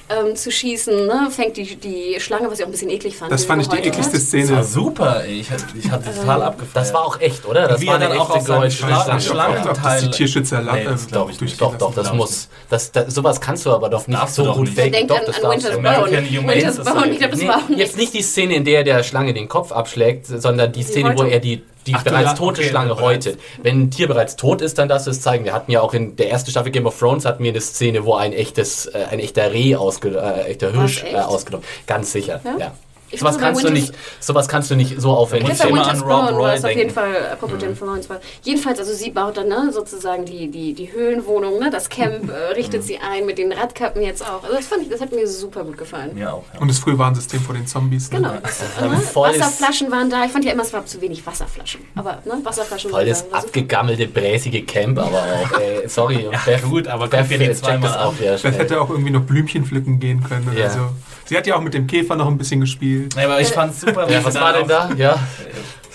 [0.10, 1.30] ähm, zu schießen, ne?
[1.32, 3.32] fängt die, die Schlange, was ich auch ein bisschen eklig fand.
[3.32, 4.14] Das fand ich die ekligste hat.
[4.14, 4.64] Das war Szene.
[4.64, 5.40] super, ey.
[5.40, 6.76] Ich, hatte- ich hatte total abgefeiert.
[6.76, 7.68] Das war auch echt, oder?
[7.68, 8.78] Das Wie war dann auch echte auf seinem Geräusche.
[8.86, 9.22] Schlag- Schlange.
[9.22, 11.62] Schlangen- Ob das die Tierschützer Nee, das glaub ich durch- nicht.
[11.62, 12.50] Doch, doch, das muss.
[12.70, 15.08] Das, das, sowas kannst du aber doch nicht so gut faken.
[15.08, 15.84] Doch, das darfst du.
[15.84, 17.80] Winter's Bone, ich glaube, das Nee, war auch nicht.
[17.80, 21.24] jetzt nicht die Szene, in der der Schlange den Kopf abschlägt, sondern die Szene, wo
[21.24, 23.40] er die, die Ach, bereits la- tote okay, Schlange häutet.
[23.62, 25.46] Wenn ein Tier bereits tot ist, dann darfst du es zeigen.
[25.46, 28.06] Wir hatten ja auch in der ersten Staffel Game of Thrones hatten wir eine Szene,
[28.06, 31.14] wo ein echtes, äh, ein echter Reh ausge, äh, echter Hirsch echt?
[31.14, 31.66] äh, ausgenommen.
[31.88, 32.58] Ganz sicher, Ja?
[32.58, 32.72] ja.
[33.12, 36.02] Ich Sowas kannst, du Winter- nicht, sowas kannst du nicht so aufwendig Bei immer an
[36.02, 36.80] Rob Roy es auf denken.
[36.80, 38.20] jeden Fall, apropos Jennifer Lawrence war.
[38.44, 42.54] Jedenfalls, also sie baut dann ne, sozusagen die, die, die Höhlenwohnung, ne, das Camp äh,
[42.56, 44.44] richtet sie ein mit den Radkappen jetzt auch.
[44.44, 46.16] Also das fand ich, das hat mir super gut gefallen.
[46.16, 46.44] Mir auch.
[46.54, 46.60] Ja.
[46.60, 48.10] Und das Frühwarnsystem vor den Zombies.
[48.12, 48.18] Ne?
[48.18, 48.34] Genau.
[48.42, 50.26] Das, ne, volles- Wasserflaschen waren da.
[50.26, 51.82] Ich fand ja immer, es war zu wenig Wasserflaschen.
[51.96, 53.26] Aber ne, Wasserflaschen Voll waren das da.
[53.38, 53.48] Super.
[53.48, 56.28] abgegammelte, bräsige Camp, aber auch, ey, sorry.
[56.32, 58.54] Ja, Beth- gut, aber Beth die checkt zweimal das wieder Beth schnell.
[58.54, 60.70] hätte auch irgendwie noch Blümchen pflücken gehen können oder Ja.
[60.72, 60.80] so.
[61.28, 62.95] Sie hat ja auch mit dem Käfer noch ein bisschen gespielt.
[63.16, 64.08] Nee, aber ich fand's super.
[64.10, 64.90] Ja, was war denn da?
[64.98, 65.20] Ja.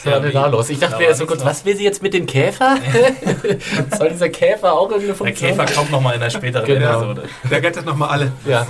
[0.02, 0.70] Was war denn da los?
[0.70, 2.76] Ich dachte Da mir so kurz, was will sie jetzt mit dem Käfer?
[3.98, 7.00] Soll dieser Käfer auch irgendeine Der Funktion Käfer kommt nochmal in der späteren Genau.
[7.02, 7.22] Episode.
[7.50, 8.32] Der rettet nochmal alle.
[8.46, 8.66] Ja.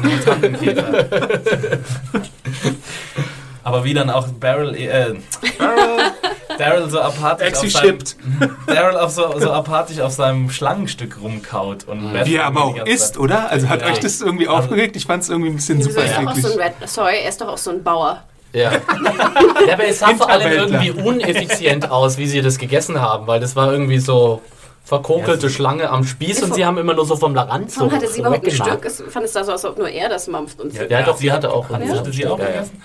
[3.63, 5.15] Aber wie dann auch Daryl, äh,
[6.61, 7.99] Daryl so apathisch Exi auf seinem.
[8.67, 13.15] Daryl auf so, so apathisch auf seinem Schlangenstück rumkaut und Wie er aber auch isst,
[13.15, 13.51] Zeit- oder?
[13.51, 13.89] Also hat Ja.
[13.89, 14.97] euch das irgendwie Also- aufgeregt?
[14.97, 16.45] Ich fand es irgendwie ein bisschen super ist doch auch eklig.
[16.47, 18.23] so ein Red, sorry, er ist doch auch so ein Bauer.
[18.53, 18.73] Ja.
[18.73, 23.39] ja, aber es sah vor allem irgendwie uneffizient aus, wie sie das gegessen haben, weil
[23.41, 24.41] das war irgendwie so
[24.85, 27.93] verkokelte Ja, Schlange am Spieß und sie haben immer nur so vom Rand so Warum
[27.95, 28.51] hatte sie so überhaupt ein.
[28.51, 28.85] Stück?
[28.85, 30.61] Es fand es da so aus, als ob nur er das mampft.
[30.61, 32.51] Und Ja, doch, sie hatte auch hatte sie auch Ja, ja.
[32.51, 32.83] gegessen.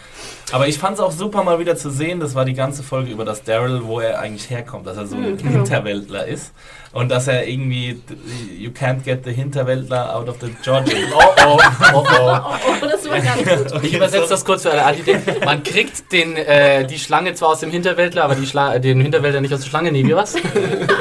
[0.51, 3.11] Aber ich fand es auch super mal wieder zu sehen, das war die ganze Folge
[3.11, 5.51] über das Daryl, wo er eigentlich herkommt, dass er so ein genau.
[5.51, 6.53] Hinterwäldler ist
[6.93, 7.99] und dass er irgendwie
[8.57, 10.95] you can't get the Hinterwäldler out of the Georgia.
[11.15, 11.59] Oh oh,
[11.93, 12.39] oh oh.
[12.81, 13.83] Oh, das war ganz gut.
[13.83, 15.19] Ich übersetze das kurz für alle Adide.
[15.43, 19.41] Man kriegt den, äh, die Schlange zwar aus dem Hinterwäldler, aber die Schla den Hinterwäldler
[19.41, 19.91] nicht aus der Schlange.
[19.91, 20.35] Nee, wie was?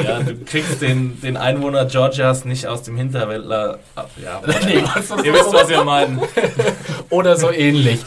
[0.04, 3.78] Ja, du kriegst den, den Einwohner Georgias nicht aus dem Hinterwäldler.
[4.22, 6.20] Ja, Nee, was- ihr wisst, was wir meinen.
[7.10, 8.00] Oder so ähnlich.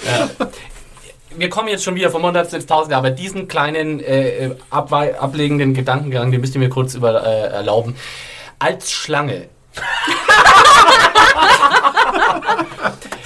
[1.38, 5.74] Wir kommen jetzt schon wieder vom Hundertste ins Tausende, aber diesen kleinen äh, abwei- ablegenden
[5.74, 7.96] Gedankengang, den müsst ihr mir kurz über, äh, erlauben.
[8.60, 9.48] Als Schlange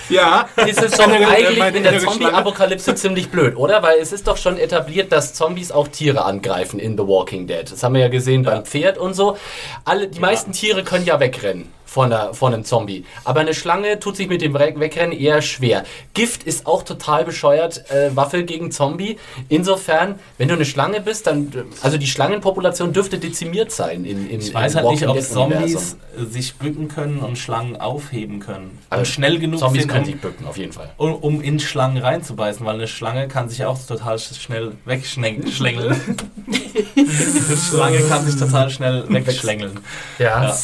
[0.09, 3.81] Ja, ist es Innere- eigentlich in der Zombie-Apokalypse ziemlich blöd, oder?
[3.81, 7.71] Weil es ist doch schon etabliert, dass Zombies auch Tiere angreifen in The Walking Dead.
[7.71, 9.37] Das haben wir ja gesehen beim Pferd und so.
[9.85, 13.03] Alle, die meisten Tiere können ja wegrennen von, einer, von einem Zombie.
[13.25, 15.83] Aber eine Schlange tut sich mit dem Re- Wegrennen eher schwer.
[16.13, 19.17] Gift ist auch total bescheuert, äh, Waffe gegen Zombie.
[19.49, 24.39] Insofern, wenn du eine Schlange bist, dann, also die Schlangenpopulation dürfte dezimiert sein in, in
[24.39, 25.19] Ich weiß im halt nicht, ob.
[25.21, 28.79] Zombies äh, sich bücken können und Schlangen aufheben können.
[28.89, 30.91] Also und schnell genug Zombies sind, können um, sich bücken, auf jeden Fall.
[30.95, 35.91] um, um in Schlangen reinzubeißen, weil eine Schlange kann sich auch total sch- schnell wegschlängeln.
[36.95, 39.79] eine Schlange kann sich total schnell wegschlängeln.
[40.19, 40.43] Ja.
[40.45, 40.57] Ja.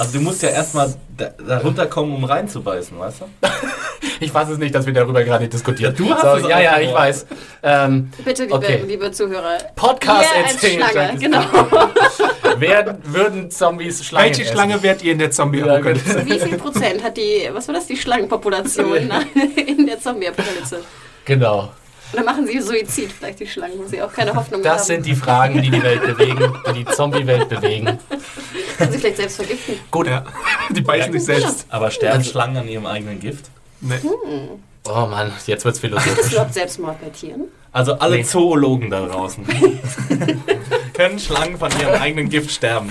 [0.00, 3.26] Also du musst ja erstmal da, da runterkommen, um reinzubeißen, weißt du?
[4.22, 5.94] Ich weiß es nicht, dass wir darüber gerade diskutieren.
[5.96, 7.26] Du hast so, es Ja, ja, ich weiß.
[7.62, 8.82] Ähm, Bitte, liebe, Okay.
[8.86, 9.56] liebe Zuhörer.
[9.76, 10.84] Podcast als erzählen.
[10.90, 11.40] Schlange, genau.
[12.58, 14.52] Werden, würden Zombies Schlangen welche essen?
[14.52, 16.26] Schlange wärt ihr in der Zombie-Apokalypse?
[16.26, 18.94] Wie viel Prozent hat die, was war das, die Schlangenpopulation
[19.66, 20.80] in der Zombie-Apokalypse?
[21.24, 21.70] Genau.
[22.12, 24.86] Oder machen sie Suizid, vielleicht die Schlangen, wo sie auch keine Hoffnung Das haben?
[24.86, 27.98] sind die Fragen, die die Welt bewegen, die die Zombie-Welt bewegen.
[28.78, 29.74] Können sie vielleicht selbst vergiften?
[29.90, 30.06] Gut.
[30.08, 30.24] Ja,
[30.70, 31.66] die beißen sich selbst.
[31.68, 33.46] Aber sterben Schlangen an ihrem eigenen Gift?
[33.80, 33.98] Nee.
[34.88, 36.32] Oh Mann, jetzt wird's Ist philosophisch.
[36.32, 37.44] überhaupt Selbstmord bei Tieren?
[37.72, 38.22] Also alle Nee.
[38.24, 39.46] Zoologen da draußen.
[40.94, 42.90] Können Schlangen von ihrem eigenen Gift sterben?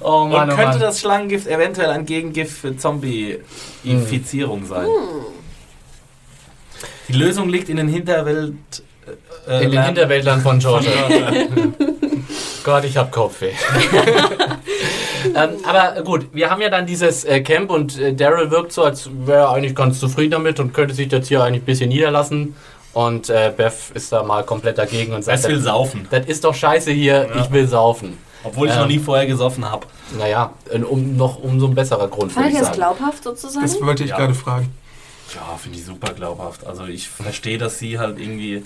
[0.00, 0.80] Oh Mann, Und oh könnte Mann.
[0.80, 4.86] das Schlangengift eventuell ein Gegengift für Zombie-Infizierung sein?
[7.08, 8.54] Die Lösung liegt in den Hinterwelt.
[9.48, 10.90] äh, In den Hinterwäldlern von Georgia.
[12.64, 13.52] Gott, ich hab Kopfweh.
[15.34, 18.82] ähm, aber gut, wir haben ja dann dieses äh, Camp und äh, Daryl wirkt so,
[18.84, 21.88] als wäre er eigentlich ganz zufrieden damit und könnte sich jetzt hier eigentlich ein bisschen
[21.90, 22.56] niederlassen.
[22.92, 26.06] Und äh, Beth ist da mal komplett dagegen und sagt, Es will das, saufen.
[26.10, 27.42] das ist doch scheiße hier, Ja.
[27.42, 28.16] ich will saufen.
[28.44, 28.80] Obwohl ich Ähm.
[28.80, 29.86] noch nie vorher gesoffen habe.
[30.18, 30.52] Naja,
[30.88, 33.62] um, noch umso ein besserer Grund, Fandet ich das glaubhaft sozusagen?
[33.64, 34.18] Das wollte ich Ja.
[34.18, 34.70] gerade fragen.
[35.34, 36.66] Ja, finde ich super glaubhaft.
[36.66, 38.64] Also ich verstehe, dass sie halt irgendwie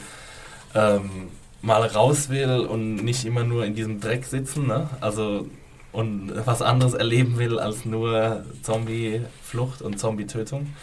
[0.75, 1.29] ähm,
[1.63, 4.89] mal raus will und nicht immer nur in diesem Dreck sitzen, ne?
[5.01, 5.47] Also
[5.91, 10.75] und was anderes erleben will als nur Zombie-Flucht und Zombie-Tötung.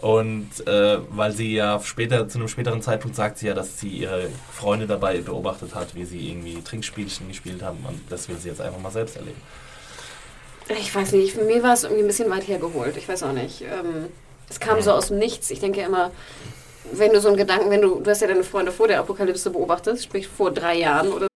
[0.00, 3.88] Und äh, weil sie ja später, zu einem späteren Zeitpunkt sagt sie ja, dass sie
[3.88, 8.48] ihre Freunde dabei beobachtet hat, wie sie irgendwie Trinkspielchen gespielt haben und das will sie
[8.48, 9.40] jetzt einfach mal selbst erleben.
[10.68, 12.96] Ich weiß nicht, für mich war es irgendwie ein bisschen weit hergeholt.
[12.96, 13.62] Ich weiß auch nicht.
[13.62, 14.06] Ähm,
[14.48, 15.50] es kam so aus dem Nichts.
[15.50, 16.10] Ich denke immer,
[16.92, 19.50] wenn du so einen Gedanken, wenn du, du hast ja deine Freunde vor der Apokalypse
[19.50, 21.26] beobachtet, sprich vor drei Jahren oder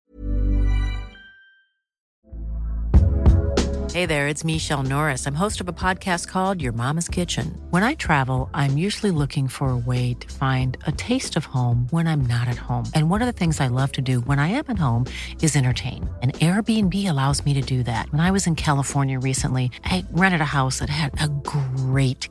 [3.99, 5.27] Hey there, it's Michelle Norris.
[5.27, 7.61] I'm host of a podcast called Your Mama's Kitchen.
[7.71, 11.89] When I travel, I'm usually looking for a way to find a taste of home
[11.91, 12.85] when I'm not at home.
[12.95, 15.07] And one of the things I love to do when I am at home
[15.43, 16.09] is entertain.
[16.23, 18.09] And Airbnb allows me to do that.
[18.13, 21.78] When I was in California recently, I rented a house that had a great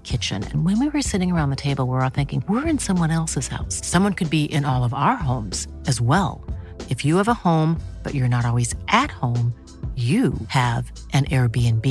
[0.04, 0.44] kitchen.
[0.44, 3.48] And when we were sitting around the table, we're all thinking, we're in someone else's
[3.48, 3.86] house.
[3.86, 6.46] Someone could be in all of our homes as well.
[6.90, 9.54] If you have a home, but you're not always at home,
[9.96, 11.86] you have an Airbnb.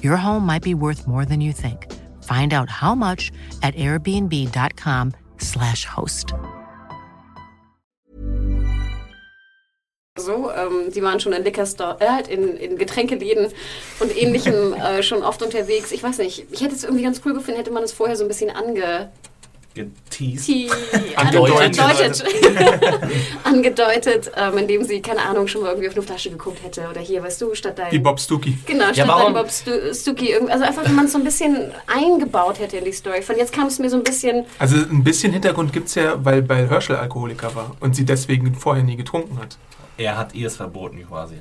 [0.00, 1.92] Your home might be worth more than you think.
[2.22, 3.32] Find out how much
[3.64, 6.32] at airbnb.com/slash host.
[10.22, 13.48] So, ähm, die waren schon in Liquor Store, äh, halt in, in Getränkeläden
[14.00, 15.92] und ähnlichem äh, schon oft unterwegs.
[15.92, 18.24] Ich weiß nicht, ich hätte es irgendwie ganz cool gefunden, hätte man es vorher so
[18.24, 19.10] ein bisschen ange
[19.74, 20.48] Geteased.
[20.48, 20.70] die
[21.16, 21.78] angedeutet,
[23.44, 26.86] angedeutet ähm, indem sie, keine Ahnung, schon mal irgendwie auf eine Flasche geguckt hätte.
[26.90, 27.90] Oder hier, weißt du, statt dein...
[27.90, 28.58] Wie Bob Stuckey.
[28.66, 31.72] Genau, statt warum- dein Bob Stu irgend- Also einfach, wenn man es so ein bisschen
[31.86, 33.22] eingebaut hätte in die Story.
[33.22, 34.44] Von jetzt kam es mir so ein bisschen...
[34.58, 38.54] Also ein bisschen Hintergrund gibt es ja, weil, weil Herschel Alkoholiker war und sie deswegen
[38.54, 39.56] vorher nie getrunken hat.
[39.96, 41.36] Er hat ihr es verboten quasi.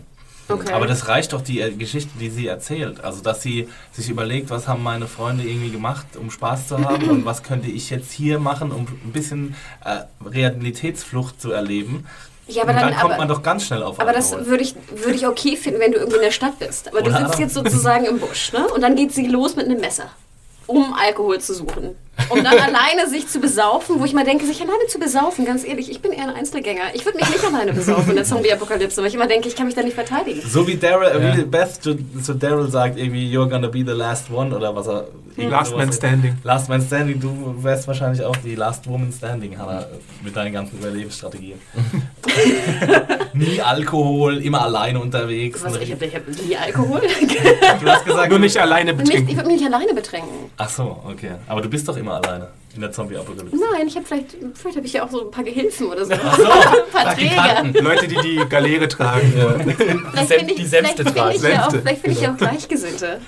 [0.50, 0.74] Okay.
[0.74, 3.04] Aber das reicht doch die äh, Geschichte, die sie erzählt.
[3.04, 7.10] Also, dass sie sich überlegt, was haben meine Freunde irgendwie gemacht, um Spaß zu haben
[7.10, 12.06] und was könnte ich jetzt hier machen, um ein bisschen äh, Realitätsflucht zu erleben.
[12.48, 14.50] Ja, aber dann, dann, kommt aber, man doch ganz schnell auf aber das Alkohol.
[14.50, 16.90] würde ich, würde ich okay finden, wenn du irgendwie in der Stadt bist.
[16.90, 18.68] Aber du Oder sitzt aber- jetzt sozusagen im Busch, ne?
[18.68, 20.10] Und dann geht sie los mit einem Messer,
[20.68, 21.96] um Alkohol zu suchen.
[22.30, 25.64] Um dann alleine sich zu besaufen, wo ich mal denke, sich alleine zu besaufen, ganz
[25.66, 26.84] ehrlich, ich bin eher ein Einzelgänger.
[26.94, 29.66] Ich würde mich nicht alleine besaufen in der Zombie-Apokalypse, weil ich immer denke, ich kann
[29.66, 30.42] mich da nicht verteidigen.
[30.48, 34.30] So wie Daryl, wie Beth zu, zu Daryl sagt, irgendwie, you're gonna be the last
[34.32, 35.08] one oder was er.
[35.36, 36.36] irgendwie Last Man Standing.
[36.44, 39.86] Last Man Standing, du wärst wahrscheinlich auch die Last Woman Standing, Hannah,
[40.24, 41.60] mit deinen ganzen Überlebensstrategien.
[43.34, 45.64] Nie Alkohol, immer alleine unterwegs.
[45.64, 47.02] Was, ich habe ich hab nie Alkohol.
[47.82, 49.36] Du hast gesagt, Nur nicht alleine nicht, ich betrinken.
[49.38, 50.30] würde mich nicht alleine betrinken.
[50.58, 51.32] Ach so, okay.
[51.48, 53.58] Aber du bist doch immer alleine in der Zombie-Apokalypse.
[53.74, 56.14] Nein, ich habe vielleicht, vielleicht habe ich ja auch so ein paar Gehilfen oder so.
[56.14, 57.82] Ach so, ein paar Träger.
[57.82, 59.34] Leute, die die Galeere tragen.
[59.34, 61.36] Vielleicht Sem- ich, die finde tragen.
[61.36, 63.20] ich, ja auch, vielleicht finde ich ja auch Gleichgesinnte.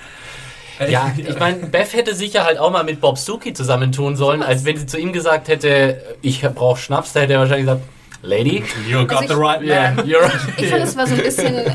[0.88, 4.64] Ja, ich meine, Beth hätte sicher halt auch mal mit Bob Stuckey zusammentun sollen, als
[4.64, 7.82] wenn sie zu ihm gesagt hätte, ich brauche Schnaps, da hätte er wahrscheinlich gesagt,
[8.22, 10.06] Lady, You got Also the ich- right yeah, man.
[10.06, 11.70] you're Ich fand, es war so ein bisschen äh,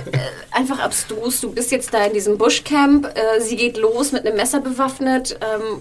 [0.51, 1.39] einfach abstrus.
[1.41, 5.39] Du bist jetzt da in diesem Bushcamp, äh, sie geht los mit einem Messer bewaffnet.
[5.41, 5.79] Ähm,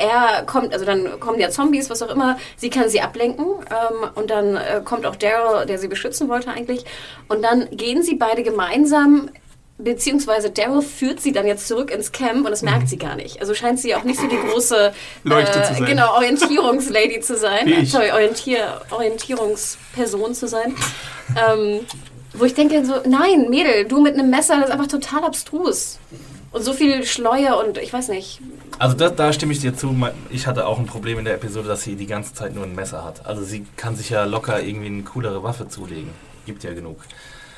[0.00, 2.38] er kommt, also dann kommen ja Zombies, was auch immer.
[2.56, 6.50] Sie kann sie ablenken ähm, und dann äh, kommt auch Daryl, der sie beschützen wollte
[6.50, 6.84] eigentlich.
[7.28, 9.30] Und dann gehen sie beide gemeinsam,
[9.78, 13.40] beziehungsweise Daryl führt sie dann jetzt zurück ins Camp und das merkt sie gar nicht.
[13.40, 14.92] Also scheint sie auch nicht so die große
[15.64, 15.84] sein.
[15.84, 17.68] Genau, Orientierungslady zu sein.
[17.68, 17.90] Ich.
[17.90, 20.74] Sorry, Orientier, Orientierungsperson zu sein.
[21.36, 21.80] Ähm,
[22.32, 25.98] wo ich denke so, nein, Mädel, du mit einem Messer, das ist einfach total abstrus.
[26.52, 28.40] Und so viel Schleuer und ich weiß nicht.
[28.78, 29.94] Also da, da stimme ich dir zu.
[30.30, 32.74] Ich hatte auch ein Problem in der Episode, dass sie die ganze Zeit nur ein
[32.74, 33.24] Messer hat.
[33.26, 36.10] Also sie kann sich ja locker irgendwie eine coolere Waffe zulegen.
[36.46, 36.98] Gibt ja genug.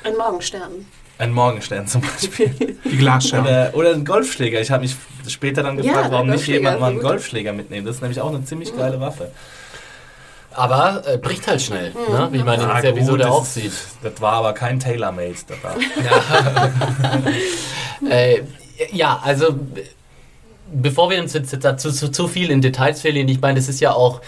[0.03, 0.85] Ein Morgenstern.
[1.17, 2.49] Ein Morgenstern zum Beispiel.
[2.83, 3.47] Die Glasscherben.
[3.47, 4.61] Oder, oder ein Golfschläger.
[4.61, 4.95] Ich habe mich
[5.27, 6.99] später dann Ja, gefragt, der warum nicht jemand mal einen.
[6.99, 7.87] Golfschläger mitnehmen.
[7.87, 9.31] Das ist nämlich auch eine ziemlich geile Waffe.
[10.51, 12.27] aber äh, bricht halt schnell, ne?
[12.31, 13.71] wie man in dieser Episode das auch sieht.
[14.03, 15.33] Das war aber kein Tailor-Made.
[15.47, 15.75] Das war
[18.09, 18.41] Äh,
[18.91, 19.55] ja, also
[20.73, 23.79] bevor wir uns jetzt dazu zu, zu viel in Details verlieren, ich meine, das ist
[23.79, 24.21] ja auch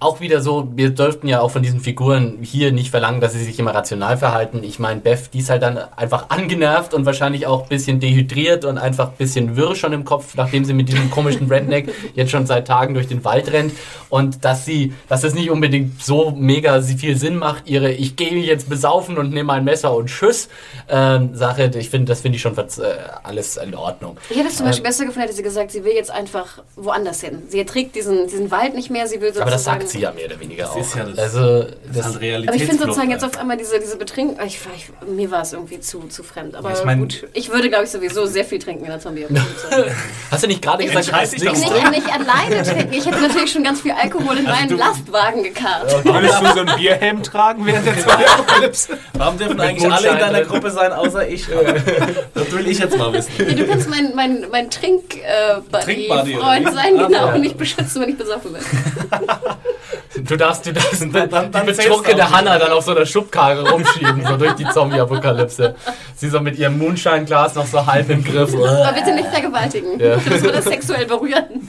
[0.00, 3.44] auch wieder so, wir dürften ja auch von diesen Figuren hier nicht verlangen, dass sie
[3.44, 4.62] sich immer rational verhalten.
[4.64, 8.64] Ich meine, Beth, die ist halt dann einfach angenervt und wahrscheinlich auch ein bisschen dehydriert
[8.64, 12.30] und einfach ein bisschen wirr schon im Kopf, nachdem sie mit diesem komischen Redneck jetzt
[12.30, 13.74] schon seit Tagen durch den Wald rennt.
[14.08, 18.32] Und dass sie, dass es nicht unbedingt so mega viel Sinn macht, ihre Ich gehe
[18.32, 20.48] mich jetzt besaufen und nehme ein Messer und Tschüss
[20.88, 22.62] ähm, Sache, ich finde, das finde ich schon äh,
[23.22, 24.16] alles in Ordnung.
[24.30, 27.20] Ich hätte es zum Beispiel besser gefunden, hätte sie gesagt, sie will jetzt einfach woanders
[27.20, 27.42] hin.
[27.48, 29.89] Sie erträgt diesen, diesen Wald nicht mehr, sie will sozusagen...
[29.92, 30.80] Sie ja mehr oder weniger Das auch.
[30.80, 32.48] ist ja das- also, das ist halt.
[32.48, 33.36] Aber ich finde sozusagen jetzt einfach.
[33.36, 34.38] auf einmal diese, diese Betrink...
[34.46, 36.54] Ich, ich, mir war es irgendwie zu, zu fremd.
[36.54, 39.94] Aber Ich mein- gut, ich würde, glaube ich, sowieso sehr viel trinken in der Zombie-Apokalypse.
[40.30, 41.22] hast du nicht gerade gesagt, doch
[41.54, 41.80] Ich mal.
[41.80, 42.92] kann nicht alleine trinken.
[42.92, 46.04] Ich hätte natürlich schon ganz viel Alkohol in meinen du- Lastwagen gekarrt.
[46.04, 48.98] Würdest du so einen Bierhelm tragen während der Zombie-Apokalypse?
[49.14, 50.48] Warum dürfen Mit eigentlich alle in deiner drin.
[50.48, 51.46] Gruppe sein, außer ich?
[52.34, 53.32] das will ich jetzt mal wissen.
[53.38, 55.20] Ja, du kannst mein, mein, mein Trinkbuddy,
[55.84, 56.74] Trink-Buddy-Freund oder wie?
[56.74, 57.34] sein, Ah, genau, ja.
[57.34, 58.62] und mich beschützen, wenn ich besoffen bin.
[60.16, 63.68] Du darfst, du darfst Dann- dann- dann die betrunkene Hanna dann auf so einer Schubkarre
[63.70, 65.74] rumschieben, so durch die Zombie-Apokalypse.
[66.16, 68.54] Sie so mit ihrem Moonshine-Glas noch so halb im Griff.
[68.54, 69.98] Aber bitte nicht vergewaltigen.
[70.00, 70.16] Ja.
[70.16, 71.68] Das würde sexuell berühren.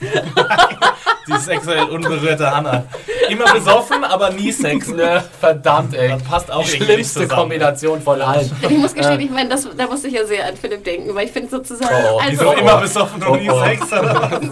[1.28, 2.82] Die sexuell unberührte Hanna.
[3.28, 4.88] Immer besoffen, aber nie Sex.
[4.88, 6.08] Ne, verdammt, ey.
[6.08, 7.40] Das passt auch die schlimmste zusammen.
[7.42, 8.50] Kombination von allen.
[8.60, 11.26] Ich muss gestehen, ich meine, das, da musste ich ja sehr an Philipp denken, weil
[11.26, 11.94] ich finde sozusagen.
[12.12, 13.64] Oh, also, Wieso immer besoffen und nie Oh, oh.
[13.64, 13.86] Sex?
[13.92, 14.40] Oder?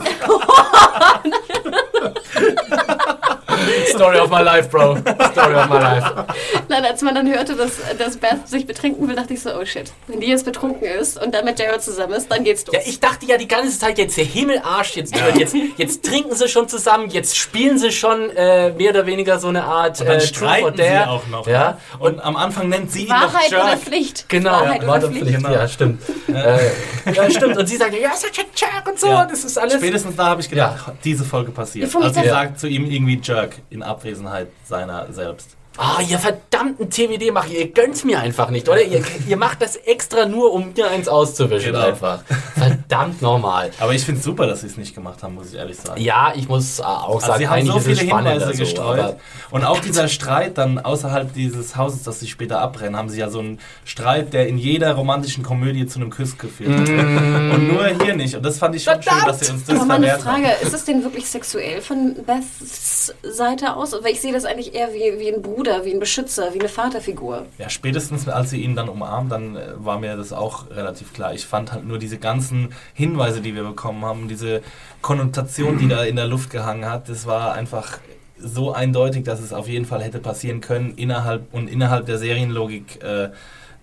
[4.01, 4.97] Story of my life, Bro.
[5.33, 6.25] Story of my life.
[6.69, 9.65] Nein, als man dann hörte, dass, dass Beth sich betrinken will, dachte ich so, oh
[9.65, 9.93] shit.
[10.07, 12.75] Wenn die jetzt betrunken ist und dann mit Daryl zusammen ist, dann geht's los.
[12.75, 15.37] Ja, ich dachte ja die ganze Zeit, jetzt der Himmel arscht jetzt durch.
[15.37, 19.49] Jetzt, jetzt trinken sie schon zusammen, jetzt spielen sie schon äh, mehr oder weniger so
[19.49, 21.11] eine Art Und dann äh, streiten sie Dare.
[21.11, 21.47] auch noch.
[21.47, 21.77] Ja, ne?
[21.99, 23.81] Und am Anfang nennt sie ihn Wahrheit noch oder Jerk.
[23.81, 24.29] Pflicht?
[24.29, 25.37] Genau, Wahrheit war oder das Pflicht?
[25.41, 26.03] Pflicht, ja, stimmt.
[26.31, 27.57] Äh, ja, stimmt.
[27.57, 29.25] Und sie sagt, ja, ist ja Jerk und so, Ja.
[29.27, 29.75] das ist alles.
[29.75, 31.93] Spätestens da habe ich gedacht, diese Folge passiert.
[31.93, 35.57] Ja, Also sie sagt zu ihm irgendwie Jerk in Abwesenheit seiner selbst.
[35.77, 38.83] Ah, ihr verdammten TWD macht ihr gönnt mir einfach nicht, oder?
[38.83, 41.87] Ihr, ihr macht das extra nur, um mir eins auszuwischen Genau.
[41.87, 42.23] einfach.
[42.55, 43.71] Verdammt normal.
[43.79, 46.01] Aber ich finde es super, dass sie es nicht gemacht haben, muss ich ehrlich sagen.
[46.03, 48.99] Ja, ich muss äh, auch Also sagen, sie haben so viele Hinweise so, gestreut.
[48.99, 49.17] aber-
[49.53, 53.31] und auch dieser Streit dann außerhalb dieses Hauses, das sie später abbrennen, haben sie ja
[53.31, 56.89] so einen Streit, der in jeder romantischen Komödie zu einem Kuss geführt hat.
[56.89, 57.51] Mm.
[57.53, 58.35] Und nur hier nicht.
[58.35, 60.43] Und das fand ich schon schön, dass sie uns das Aber mal eine verwehrt haben.
[60.45, 63.93] Frage, ist es denn wirklich sexuell von Beths Seite aus?
[64.03, 66.71] Weil ich sehe das eigentlich eher wie, wie ein Bruder, wie ein Beschützer, wie eine
[66.71, 67.45] Vaterfigur.
[67.59, 71.35] Ja, spätestens als sie ihn dann umarmt, dann äh, war mir das auch relativ klar.
[71.35, 74.63] Ich fand halt nur diese ganzen Hinweise, die wir bekommen haben, diese
[75.03, 77.99] Konnotation, die da in der Luft gehangen hat, das war einfach
[78.39, 83.05] so eindeutig, dass es auf jeden Fall hätte passieren können innerhalb und innerhalb der Serienlogik
[83.05, 83.29] äh,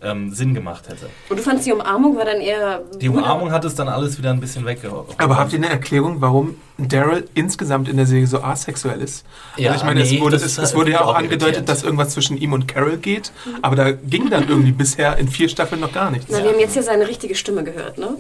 [0.02, 1.10] ähm, Sinn gemacht hätte.
[1.30, 2.82] Und du fandst die Umarmung war dann eher.
[3.00, 5.16] Die Umarmung hat es dann alles wieder ein bisschen weggeholt.
[5.18, 9.26] Aber habt ihr eine Erklärung, warum Daryl insgesamt in der Serie so asexuell ist?
[9.58, 11.70] Ja, also ich meine, nee, es, wurde, das es, es wurde ja auch angedeutet, irritiert.
[11.70, 13.32] dass irgendwas zwischen ihm und Carol geht,
[13.62, 16.28] aber da ging dann irgendwie bisher in vier Staffeln noch gar nichts.
[16.30, 18.18] Na, wir haben jetzt hier seine richtige Stimme gehört, ne?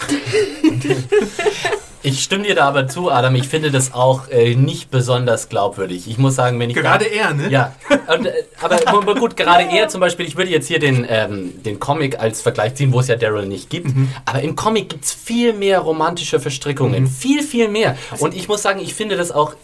[2.02, 3.34] Ich stimme dir da aber zu, Adam.
[3.34, 6.08] Ich finde das auch äh, nicht besonders glaubwürdig.
[6.08, 7.50] Ich muss sagen, wenn ich Gerade da, er, ne?
[7.50, 7.74] Ja,
[8.12, 11.62] und, äh, aber, aber gut, gerade er zum Beispiel, ich würde jetzt hier den, ähm,
[11.62, 13.90] den Comic als Vergleich ziehen, wo es ja Daryl nicht gibt.
[14.24, 17.06] Aber im Comic gibt es viel mehr romantische Verstrickungen.
[17.06, 17.96] Viel, viel mehr.
[18.18, 19.54] Und ich muss sagen, ich finde das auch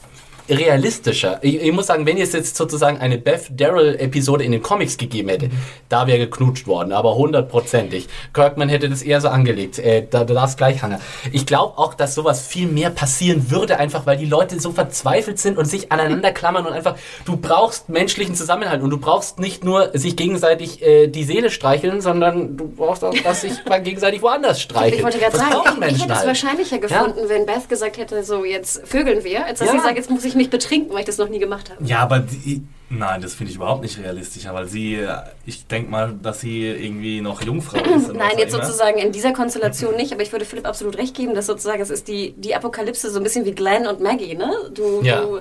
[0.48, 1.38] realistischer.
[1.42, 5.28] Ich, ich muss sagen, wenn es jetzt sozusagen eine Beth Daryl-Episode in den Comics gegeben
[5.28, 5.50] hätte,
[5.88, 8.08] da wäre geknutscht worden, aber hundertprozentig.
[8.32, 9.78] Kirkman hätte das eher so angelegt.
[9.78, 11.00] Äh, da, da darfst gleich hangen.
[11.32, 15.38] Ich glaube auch, dass sowas viel mehr passieren würde, einfach weil die Leute so verzweifelt
[15.38, 19.64] sind und sich aneinander klammern und einfach, du brauchst menschlichen Zusammenhalt und du brauchst nicht
[19.64, 24.22] nur sich gegenseitig äh, die Seele streicheln, sondern du brauchst auch, dass sich mal gegenseitig
[24.22, 24.98] woanders streicheln.
[24.98, 28.44] Ich wollte gerade sagen, ich, ich hätte es wahrscheinlicher gefunden, wenn Beth gesagt hätte, so
[28.44, 29.74] jetzt vögeln wir, als dass Ja.
[29.74, 31.84] sie sagt, jetzt muss ich mich betrinken, weil ich das noch nie gemacht habe.
[31.84, 35.04] Ja, aber die, nein, das finde ich überhaupt nicht realistischer, weil sie,
[35.44, 38.12] ich denke mal, dass sie irgendwie noch Jungfrau ist.
[38.14, 38.64] Nein, jetzt immer.
[38.64, 41.90] sozusagen in dieser Konstellation nicht, aber ich würde Philipp absolut recht geben, dass sozusagen es
[41.90, 44.50] ist die, die Apokalypse so ein bisschen wie Glenn und Maggie, ne?
[44.74, 45.22] Du, Ja.
[45.22, 45.40] du,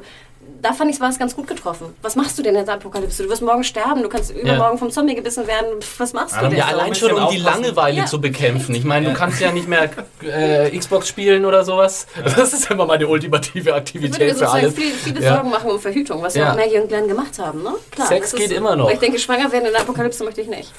[0.61, 1.87] da fand ich, war es ganz gut getroffen.
[2.01, 3.21] Was machst du denn in der Apokalypse?
[3.23, 5.67] Du wirst morgen sterben, du kannst übermorgen vom Zombie gebissen werden.
[5.99, 6.57] Was machst du denn?
[6.57, 7.63] Ja, allein ein schon, um bisschen die aufpassen.
[7.63, 8.05] Langeweile Ja.
[8.05, 8.73] zu bekämpfen.
[8.73, 9.89] Ich meine, du kannst ja nicht mehr
[10.23, 12.07] äh, Xbox spielen oder sowas.
[12.23, 14.73] Das ist immer meine ultimative Ich würde Aktivität für alles.
[14.73, 15.35] viele, viele Ja.
[15.35, 16.45] Sorgen machen um Verhütung, was ja.
[16.45, 16.51] Ja.
[16.53, 17.73] auch Maggie und Glenn gemacht haben, ne?
[17.91, 18.89] Klar, Sex das geht immer noch.
[18.89, 20.71] Ich denke, schwanger werden in der Apokalypse möchte ich nicht.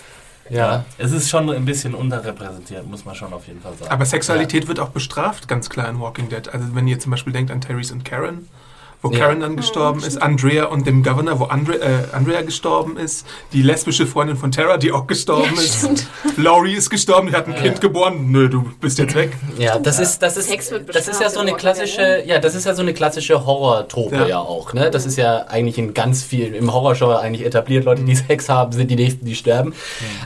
[0.50, 0.84] Ja.
[0.98, 3.90] Es ist schon ein bisschen unterrepräsentiert, muss man schon auf jeden Fall sagen.
[3.90, 6.48] Aber Sexualität wird auch bestraft, ganz klar in Walking Dead.
[6.52, 8.48] Also wenn ihr zum Beispiel denkt an Therese und Karen,
[9.08, 9.18] wo Ja.
[9.20, 13.62] Karen dann gestorben ist, Andrea und dem Governor, wo Andre, äh, Andrea gestorben ist, die
[13.62, 15.78] lesbische Freundin von Tara, die auch gestorben Ja, ist.
[15.78, 16.06] stimmt.
[16.36, 18.30] Laurie ist gestorben, die hat ein Kind geboren.
[18.30, 19.32] Nö, du bist jetzt weg.
[19.58, 22.54] Ja, das ist, das ist, das ist ja so in eine klassische, Dead, ja, das
[22.54, 24.26] ist ja so eine klassische Horror-Trope ja.
[24.26, 24.38] Ja.
[24.40, 24.90] auch, ne?
[24.90, 28.72] Das ist ja eigentlich in ganz viel, im Horrorgenre eigentlich etabliert, Leute, die Sex haben,
[28.72, 29.74] sind die Nächsten, die sterben.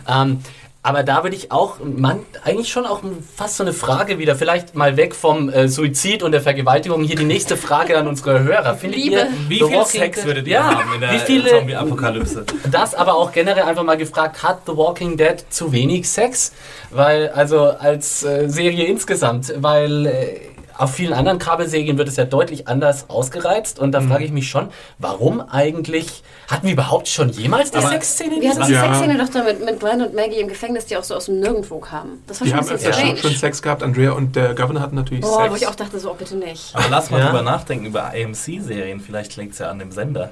[0.08, 0.40] Ähm,
[0.82, 3.02] aber da würde ich auch, man, eigentlich schon auch
[3.36, 7.16] fast so eine Frage wieder, vielleicht mal weg vom äh, Suizid und der Vergewaltigung, hier
[7.16, 8.76] die nächste Frage an unsere Hörer.
[8.76, 9.16] Findet Liebe.
[9.16, 12.46] ihr, Wie The viel Sex würdet ihr ja, haben in der Zombie-Apokalypse?
[12.70, 16.52] das aber auch generell einfach mal gefragt, hat The Walking Dead zu wenig Sex?
[16.88, 20.40] Weil, also als äh, Serie insgesamt, weil äh,
[20.80, 23.92] auf vielen anderen Kabelserien wird es ja deutlich anders ausgereizt und Mhm.
[23.92, 24.68] da frage ich mich schon,
[24.98, 28.82] warum eigentlich, hatten wir überhaupt schon jemals die Aber- Sexszene Wir hatten die Ja.
[28.86, 31.40] Sexszene doch da mit, mit Glenn und Maggie im Gefängnis, die auch so aus dem
[31.40, 32.22] Nirgendwo kamen.
[32.26, 33.82] Das war Die schon ein haben bisschen öfter schon, Sex gehabt.
[33.82, 35.62] Andrea und der Governor hatten natürlich Boah, wo Sex.
[35.62, 36.74] ich auch dachte, so, oh, bitte nicht.
[36.74, 37.26] Aber lass mal Ja.
[37.26, 39.00] drüber nachdenken, über AMC-Serien.
[39.00, 40.30] Vielleicht liegt es ja an dem Sender.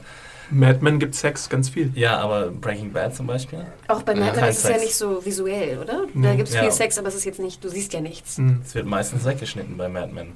[0.50, 1.92] Mad Men gibt Sex ganz viel.
[1.94, 3.66] Ja, aber Breaking Bad zum Beispiel?
[3.88, 6.04] Auch bei Mad Men ist es ja nicht so visuell, oder?
[6.14, 6.62] Da gibt es Ja.
[6.62, 8.38] viel Sex, aber es ist jetzt nicht, du siehst ja nichts.
[8.64, 10.28] Es wird meistens weggeschnitten bei Mad Men.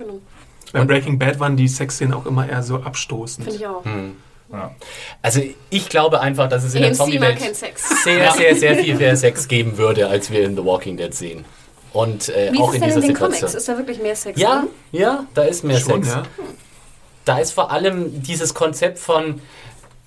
[0.72, 3.44] Bei Breaking Bad waren die Sexszenen auch immer eher so abstoßend.
[3.46, 3.84] Finde ich auch.
[4.52, 4.74] Ja.
[5.22, 5.40] Also
[5.70, 7.06] ich glaube einfach, dass es in der AMC mag
[7.38, 7.38] Zombie-Welt
[8.04, 11.44] sehr, sehr, sehr viel mehr Sex geben würde, als wir in The Walking Dead sehen.
[11.94, 13.38] Und äh, Wie auch ist in denn dieser in den Situation.
[13.40, 13.54] Comics?
[13.54, 14.68] Ist da wirklich mehr Sex Ja, drin?
[14.92, 16.14] ja, da ist mehr Schon, Sex.
[16.14, 16.22] ja.
[17.24, 19.40] Da ist vor allem dieses Konzept von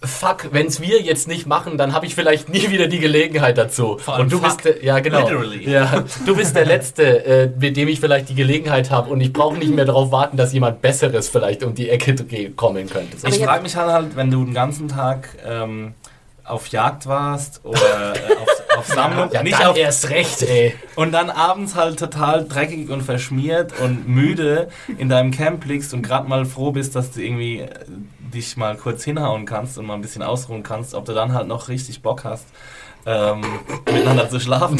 [0.07, 3.57] fuck, wenn es wir jetzt nicht machen, dann habe ich vielleicht nie wieder die Gelegenheit
[3.57, 3.97] dazu.
[4.17, 4.45] Und du fuck.
[4.45, 5.69] bist, der- ja genau, Literally.
[5.69, 9.31] ja, du bist der Letzte, äh, mit dem ich vielleicht die Gelegenheit habe und ich
[9.33, 12.15] brauche nicht mehr darauf warten, dass jemand Besseres vielleicht um die Ecke
[12.55, 13.17] kommen könnte.
[13.17, 13.27] So.
[13.27, 15.93] Ich frage mich halt, halt, wenn du den ganzen Tag ähm,
[16.43, 17.79] auf Jagd warst oder
[18.13, 20.75] äh, auf, auf Sammlung, Ja, nicht dann auf, erst recht, ey.
[20.95, 26.01] und dann abends halt total dreckig und verschmiert und müde in deinem Camp liegst und
[26.01, 27.69] gerade mal froh bist, dass du irgendwie äh,
[28.33, 31.47] dich mal kurz hinhauen kannst und mal ein bisschen ausruhen kannst, ob du dann halt
[31.47, 32.45] noch richtig Bock hast,
[33.05, 33.41] ähm,
[33.91, 34.79] miteinander zu schlafen.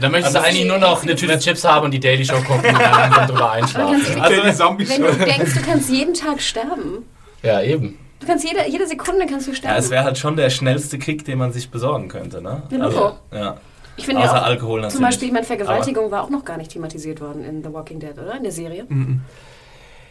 [0.00, 2.40] Dann möchtest Also du eigentlich nur noch eine Tüte Chips haben und die Daily Show
[2.42, 4.54] gucken und dann drüber einschlafen.
[4.54, 4.90] Zombies.
[4.90, 7.04] Wenn du denkst, du kannst jeden Tag sterben.
[7.42, 7.98] Ja, eben.
[8.22, 9.78] Du kannst jede, jede Sekunde kannst du Ja, sterben.
[9.78, 12.62] es wäre halt schon der schnellste Kick, den man sich besorgen könnte, ne?
[12.70, 13.18] Genau.
[13.32, 13.56] ja.
[13.96, 14.94] ich finde Außer ja auch, Alkohol natürlich.
[14.94, 17.98] Zum Beispiel, ich meine, Vergewaltigung war auch noch gar nicht thematisiert worden in The Walking
[18.00, 18.36] Dead, oder?
[18.36, 18.86] In der Serie.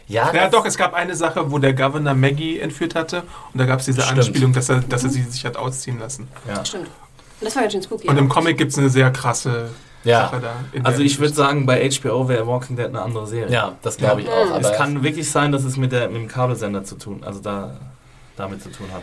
[0.08, 3.58] Ja, Ja, das- doch, es gab eine Sache, wo der Governor Maggie entführt hatte und
[3.60, 4.18] da gab es diese Stimmt.
[4.18, 6.28] Anspielung, dass er, dass er sie sich hat ausziehen lassen.
[6.46, 6.62] Ja.
[6.64, 6.88] Stimmt.
[6.88, 8.08] Und das war ganz schön spooky.
[8.08, 8.20] Und ja.
[8.22, 9.70] im Comic gibt es eine sehr krasse
[10.04, 10.22] Ja.
[10.28, 10.52] Sache da.
[10.72, 13.52] in Also ich würde sagen, bei HBO wäre Walking Dead eine andere Serie.
[13.52, 14.58] Ja, das glaube ich auch.
[14.58, 17.40] Es Aber kann wirklich sein, dass es mit, der, mit dem Kabelsender zu tun, also
[17.40, 17.76] da
[18.36, 19.02] damit zu tun hat.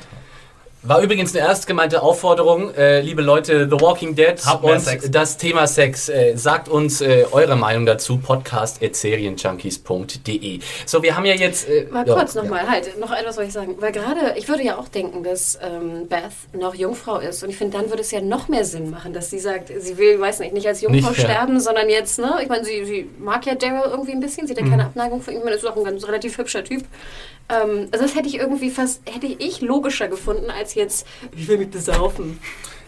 [0.82, 4.80] War übrigens eine erst gemeinte Aufforderung, äh, liebe Leute, The Walking Dead Habt mehr und
[4.80, 5.12] Sex.
[5.12, 6.08] das Thema Sex.
[6.08, 10.60] Äh, sagt uns äh, eure Meinung dazu, podcast.serienjunkies.de.
[10.86, 11.68] So, wir haben ja jetzt...
[11.68, 12.44] Äh, Mal ja, kurz ja.
[12.44, 13.76] nochmal, halt, noch etwas wollte ich sagen.
[13.80, 17.44] Weil gerade, ich würde ja auch denken, dass ähm, Beth noch Jungfrau ist.
[17.44, 19.98] Und ich finde, dann würde es ja noch mehr Sinn machen, dass sie sagt, sie
[19.98, 21.30] will, weiß nicht, nicht als Jungfrau Nicht, ja.
[21.30, 22.36] sterben, sondern jetzt, ne?
[22.42, 24.72] Ich meine, sie, sie mag ja Daryl irgendwie ein bisschen, sie hat ja Mhm.
[24.72, 25.40] keine Abneigung für ihn.
[25.40, 26.86] Ich meine, ist auch ein ganz relativ hübscher Typ.
[27.50, 31.58] Ähm, also das hätte ich irgendwie fast, hätte ich logischer gefunden, als jetzt, ich will
[31.58, 32.40] mich besaufen.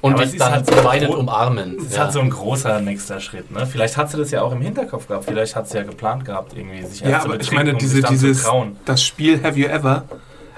[0.02, 1.78] Und dich dann halt so weinend umarmen.
[1.78, 2.04] Das ist Ja.
[2.06, 3.52] halt so ein großer nächster Schritt.
[3.52, 3.68] Ne?
[3.68, 5.26] Vielleicht hat sie das ja auch im Hinterkopf gehabt.
[5.26, 8.48] Vielleicht hat sie ja geplant gehabt, irgendwie sich Ja, aber ich meine, um diese, dieses,
[8.86, 10.06] das Spiel Have You Ever,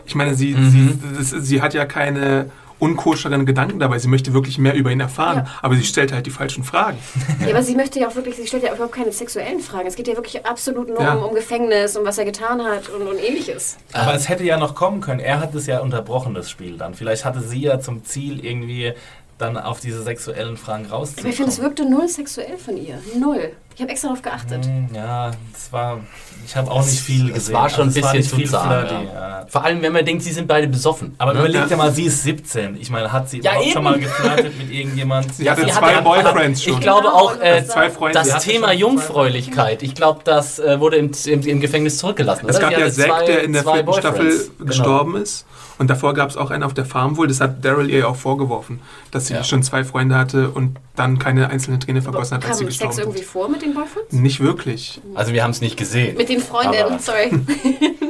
[0.06, 0.70] ich meine, sie, Mhm.
[0.70, 2.52] sie, das, sie hat ja keine
[2.84, 3.98] unkoscheren Gedanken dabei.
[4.00, 5.60] Sie möchte wirklich mehr über ihn erfahren, Ja.
[5.62, 6.98] aber sie stellt halt die falschen Fragen.
[7.42, 9.88] Ja, aber sie möchte ja auch wirklich, sie stellt ja überhaupt keine sexuellen Fragen.
[9.88, 11.14] Es geht ja wirklich absolut nur Ja.
[11.16, 13.78] um, um Gefängnis, um was er getan hat und, und ähnliches.
[13.94, 15.20] Aber es hätte ja noch kommen können.
[15.20, 16.94] Er hat es ja unterbrochen, das Spiel dann.
[16.94, 18.94] Vielleicht hatte sie ja zum Ziel, irgendwie
[19.40, 21.32] dann auf diese sexuellen Fragen Aber rauszukommen.
[21.32, 23.00] ich finde, es wirkte null sexuell von ihr.
[23.20, 23.52] Null.
[23.76, 24.66] Ich habe extra darauf geachtet.
[24.66, 26.00] Hm, Ja, das war.
[26.46, 27.54] Ich habe auch nicht viel Es gesehen.
[27.56, 28.70] war schon ein Also es war bisschen zu viel zahm.
[28.70, 28.84] Ja.
[29.02, 29.46] ja.
[29.48, 31.16] Vor allem, wenn man denkt, sie sind beide besoffen.
[31.18, 31.40] Aber ne?
[31.40, 32.76] überleg dir mal, sie ist 17.
[32.82, 33.74] Ich meine, hat sie Ja, überhaupt eben.
[33.74, 35.34] schon mal geflirtet mit irgendjemand?
[35.34, 36.74] Sie hatte sie zwei hatte- Boyfriends schon.
[36.74, 38.20] Ich glaube Genau, auch, äh, das zwei Freunde.
[38.20, 42.46] das Sie hatte Thema Jungfräulichkeit, ich glaube, das äh, wurde im, im, im Gefängnis zurückgelassen.
[42.50, 42.70] Es oder?
[42.70, 44.50] gab ja hatte Zack, der in der vierten Staffel.
[44.58, 44.66] Genau.
[44.68, 45.46] gestorben ist.
[45.80, 47.28] Und davor gab es auch einen auf der Farm wohl.
[47.28, 49.44] Das hat Daryl ihr auch vorgeworfen, dass sie Ja.
[49.44, 53.04] schon zwei Freunde hatte und dann keine einzelne Träne vergossen hat, als sie gestorben Sex
[53.04, 53.30] irgendwie ist.
[53.32, 54.12] vor mit den Boyfriends?
[54.12, 55.02] Nicht wirklich.
[55.16, 56.18] Also wir haben es nicht gesehen.
[56.18, 57.32] Mit den Freundinnen, sorry.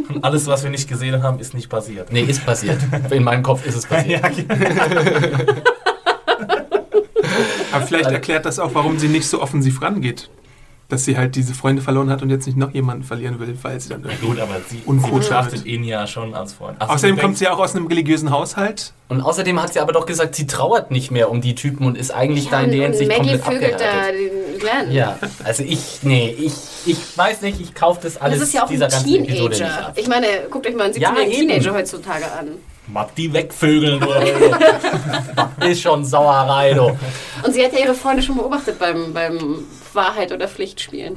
[0.10, 2.12] Und alles, was wir nicht gesehen haben, ist nicht passiert.
[2.12, 2.80] Nee, ist passiert.
[3.12, 4.24] In meinem Kopf ist es passiert.
[7.72, 10.30] Aber vielleicht erklärt das auch, warum sie nicht so offensiv rangeht.
[10.94, 13.80] Dass sie halt diese Freunde verloren hat und jetzt nicht noch jemanden verlieren will, weil
[13.80, 14.28] sie dann irgendwie...
[14.28, 15.66] gut, aber sie, sie betrachtet wird.
[15.66, 16.76] ihn ja schon als Freund.
[16.78, 18.94] Ach, Außerdem kommt sie ja auch aus einem religiösen Haushalt.
[19.10, 21.98] Und außerdem hat sie aber doch gesagt, sie trauert nicht mehr um die Typen und
[21.98, 24.32] ist eigentlich da in der und Hinsicht Maggie komplett vögelt da abgehärtet.
[24.54, 24.92] den Glenn.
[24.92, 26.54] Ja, also ich, nee, ich,
[26.86, 29.94] ich weiß nicht, ich kaufe das alles Das ist ja auch dieser ein Teenager.
[29.96, 31.50] Ich meine, guckt euch mal einen Ja, 17-jährigen eben.
[31.50, 32.50] Teenager heutzutage an.
[32.88, 34.06] Mag die wegvögeln.
[35.68, 36.98] Ist schon Sauerei, du.
[37.44, 39.60] Und sie hat ja ihre Freunde schon beobachtet beim, beim
[39.94, 41.16] Wahrheit- oder Pflichtspielen.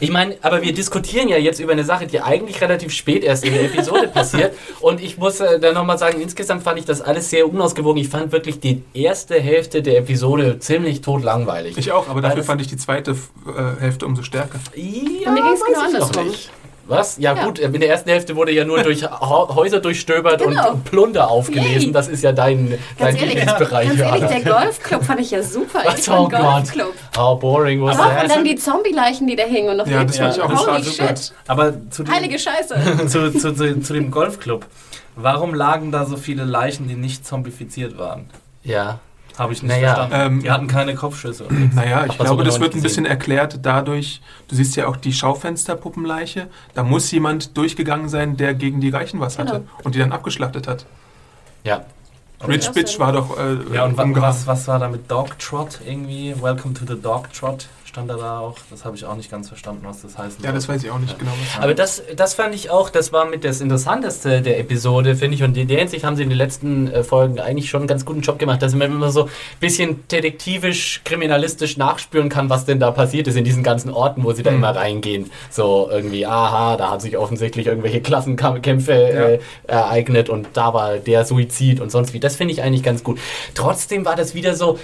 [0.00, 3.44] Ich meine, aber wir diskutieren ja jetzt über eine Sache, die eigentlich relativ spät erst
[3.44, 4.54] in der Episode passiert.
[4.80, 8.00] Und ich muss äh, da nochmal sagen, insgesamt fand ich das alles sehr unausgewogen.
[8.00, 11.76] Ich fand wirklich die erste Hälfte der Episode ziemlich totlangweilig.
[11.76, 14.60] Ich auch, aber Weil dafür fand ich die zweite äh, Hälfte umso stärker.
[14.74, 16.34] ja, mir ging's weiß genau andersrum.
[16.86, 17.16] Was?
[17.18, 17.44] Ja, Ja.
[17.44, 20.72] gut, in der ersten Hälfte wurde ja nur durch Häuser durchstöbert Genau.
[20.72, 21.80] und Plunder aufgelesen.
[21.88, 21.92] Yay.
[21.92, 23.88] Das ist ja dein, dein Ganz ehrlich, Lieblingsbereich.
[23.88, 25.80] ganz ehrlich, der Golfclub fand ich ja super.
[25.84, 26.08] Was?
[26.08, 26.40] Oh Gott.
[26.40, 26.92] Golfclub.
[27.16, 28.30] How boring was Doch, und that?
[28.30, 31.08] dann die Zombie-Leichen, die da hingen und noch Ja, das fand ich auch Holy super.
[31.08, 31.32] shit.
[31.48, 33.06] Aber zu dem, Heilige Scheiße.
[33.08, 34.66] zu, zu, zu, zu dem Golfclub.
[35.16, 38.26] Warum lagen da so viele Leichen, die nicht zombifiziert waren?
[38.62, 38.98] Ja.
[39.36, 40.34] Habe ich nicht Naja, verstanden.
[40.36, 41.46] ähm, die hatten keine Kopfschüsse.
[41.74, 46.48] Naja, ich glaube, das wird ein bisschen erklärt dadurch, du siehst ja auch die Schaufensterpuppenleiche,
[46.74, 49.64] da muss jemand durchgegangen sein, der gegen die Reichen was hatte Genau.
[49.82, 50.86] und die dann abgeschlachtet hat.
[51.64, 51.84] Ja.
[52.46, 54.14] Rich auch Bitch war doch äh, Ja, und umgehauen.
[54.22, 56.34] was, was war da mit Dog Trot irgendwie?
[56.40, 58.56] Welcome to the Dog Trot stand da, da auch.
[58.70, 60.42] Das habe ich auch nicht ganz verstanden, was das heißt.
[60.42, 61.30] Ja, das weiß ich auch nicht genau.
[61.60, 65.44] Aber das, das fand ich auch, das war mit das Interessanteste der Episode, finde ich.
[65.44, 68.04] Und in der Hinsicht haben sie in den letzten äh, Folgen eigentlich schon einen ganz
[68.04, 69.30] guten Job gemacht, dass man immer so ein
[69.60, 74.32] bisschen detektivisch, kriminalistisch nachspüren kann, was denn da passiert ist in diesen ganzen Orten, wo
[74.32, 74.56] sie da Mhm.
[74.56, 75.30] immer reingehen.
[75.50, 79.38] So irgendwie, aha, da hat sich offensichtlich irgendwelche Klassenkämpfe äh,
[79.68, 82.18] ereignet und da war der Suizid und sonst wie.
[82.18, 83.20] Das finde ich eigentlich ganz gut.
[83.54, 84.80] Trotzdem war das wieder so,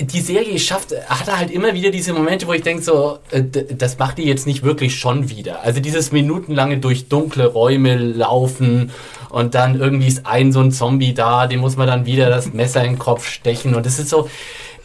[0.00, 3.98] die Serie schafft, hat halt immer wieder diese Momente, wo ich denke, so, äh, das
[3.98, 5.62] macht die jetzt nicht wirklich schon wieder.
[5.64, 8.92] Also dieses minutenlange durch dunkle Räume laufen
[9.28, 12.52] und dann irgendwie ist ein so ein Zombie da, dem muss man dann wieder das
[12.52, 14.28] Messer in den Kopf stechen und das ist so,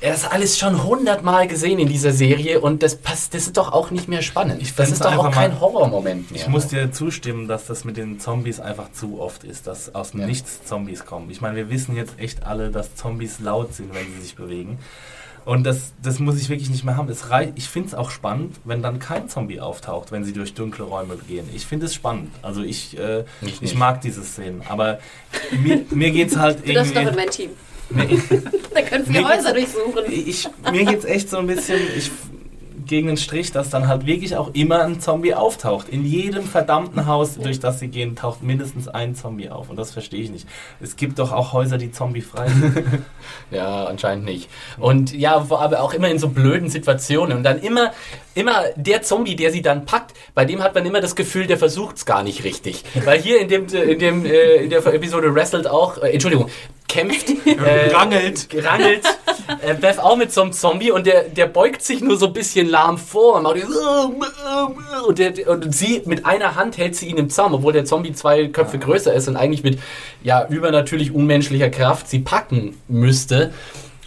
[0.10, 3.72] das ist alles schon hundertmal gesehen in dieser Serie und das passt, das ist doch
[3.72, 4.62] auch nicht mehr spannend.
[4.62, 6.41] Ich das ist doch auch kein Horrormoment mehr.
[6.41, 10.12] Ich muss dir zustimmen, dass das mit den Zombies einfach zu oft ist, dass aus
[10.12, 10.28] dem Ja.
[10.28, 11.30] Nichts Zombies kommen.
[11.30, 14.80] Ich meine, wir wissen jetzt echt alle, dass Zombies laut sind, wenn sie sich bewegen.
[15.45, 17.10] Und das, das muss ich wirklich nicht mehr haben.
[17.10, 20.54] Es rei ich finde es auch spannend, wenn dann kein Zombie auftaucht, wenn sie durch
[20.54, 21.49] dunkle Räume gehen.
[21.54, 22.32] Ich finde es spannend.
[22.41, 24.64] Also ich, äh, Ich ich, mag diese Szenen.
[24.68, 24.99] Aber
[25.62, 27.26] mir, mir geht es halt Du darfst doch in irgendwie...
[27.26, 27.49] mein Team.
[28.74, 30.04] Da können wir Häuser durchsuchen.
[30.08, 32.10] ich, mir geht es echt so ein bisschen ich,
[32.86, 35.90] gegen den Strich, dass dann halt wirklich auch immer ein Zombie auftaucht.
[35.90, 39.70] In jedem verdammten Haus, durch das sie gehen, taucht mindestens ein Zombie auf.
[39.70, 40.48] Und das verstehe ich nicht.
[40.82, 42.84] Es gibt doch auch Häuser, die zombiefrei sind.
[43.52, 44.50] Ja, anscheinend nicht.
[44.80, 47.38] Und ja, aber auch immer in so blöden Situationen.
[47.38, 47.92] Und dann immer,
[48.34, 51.58] immer der Zombie, der sie dann packt, bei dem hat man immer das Gefühl, der
[51.58, 52.84] versucht es gar nicht richtig.
[53.06, 56.50] Weil hier in dem, in dem, äh, in der Episode wrestelt auch, äh, Entschuldigung,
[56.88, 58.48] kämpft, äh, Rangelt.
[58.64, 59.04] rangelt
[59.62, 62.34] äh, Beth auch mit so einem Zombie und der, der beugt sich nur so ein
[62.34, 63.64] bisschen lahm vor und, macht die-
[65.08, 68.14] und, der, und sie mit einer Hand hält sie ihn im Zaum, obwohl der Zombie
[68.14, 69.80] zwei Köpfe größer ist und eigentlich mit
[70.24, 73.54] ja übernatürlich unmenschlicher Kraft sie packen müsste.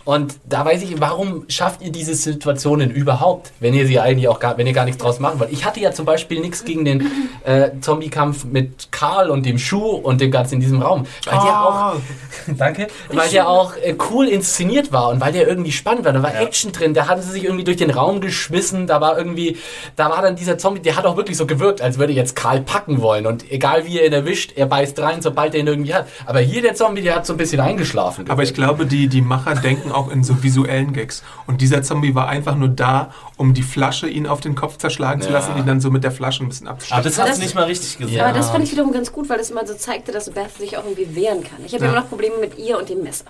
[0.06, 4.38] Und da weiß ich, warum schafft ihr diese Situationen überhaupt, wenn ihr sie eigentlich auch
[4.40, 5.52] gar, wenn ihr gar nichts draus machen wollt?
[5.52, 7.10] Ich hatte ja zum Beispiel nichts gegen den
[7.44, 11.06] äh, Zombie-Kampf mit Karl und dem Schuh und dem Ganzen in diesem Raum.
[11.24, 11.96] Weil der auch Ah,
[12.56, 12.86] Danke.
[13.12, 16.12] Weil der auch äh, cool inszeniert war und weil der irgendwie spannend war.
[16.12, 16.40] Da war Ja.
[16.40, 19.56] Action drin, da haben sie sich irgendwie durch den Raum geschmissen, da war irgendwie,
[19.96, 22.60] da war dann dieser Zombie, der hat auch wirklich so gewirkt, als würde jetzt Karl
[22.60, 23.26] packen wollen.
[23.26, 26.06] Und egal wie er ihn erwischt, er beißt rein, sobald er ihn irgendwie hat.
[26.26, 28.30] Aber hier der Zombie, der hat so ein bisschen eingeschlafen.
[28.30, 31.22] aber ich glaube, die, die Macher denken auch in so visuellen Gags.
[31.46, 35.20] Und dieser Zombie war einfach nur da, um die Flasche ihn auf den Kopf zerschlagen
[35.22, 35.34] zu Ja.
[35.34, 37.04] lassen und ihn dann so mit der Flasche ein bisschen Aber abzustechen.
[37.04, 38.14] das Das- du nicht mal richtig gesagt.
[38.16, 38.26] Ja.
[38.26, 40.76] Aber das fand ich wiederum ganz gut, weil es immer so zeigte, dass Beth sich
[40.78, 41.58] auch irgendwie wehren kann.
[41.64, 41.90] Ich habe Ja.
[41.90, 43.24] immer noch Probleme mit ihr und dem Messer.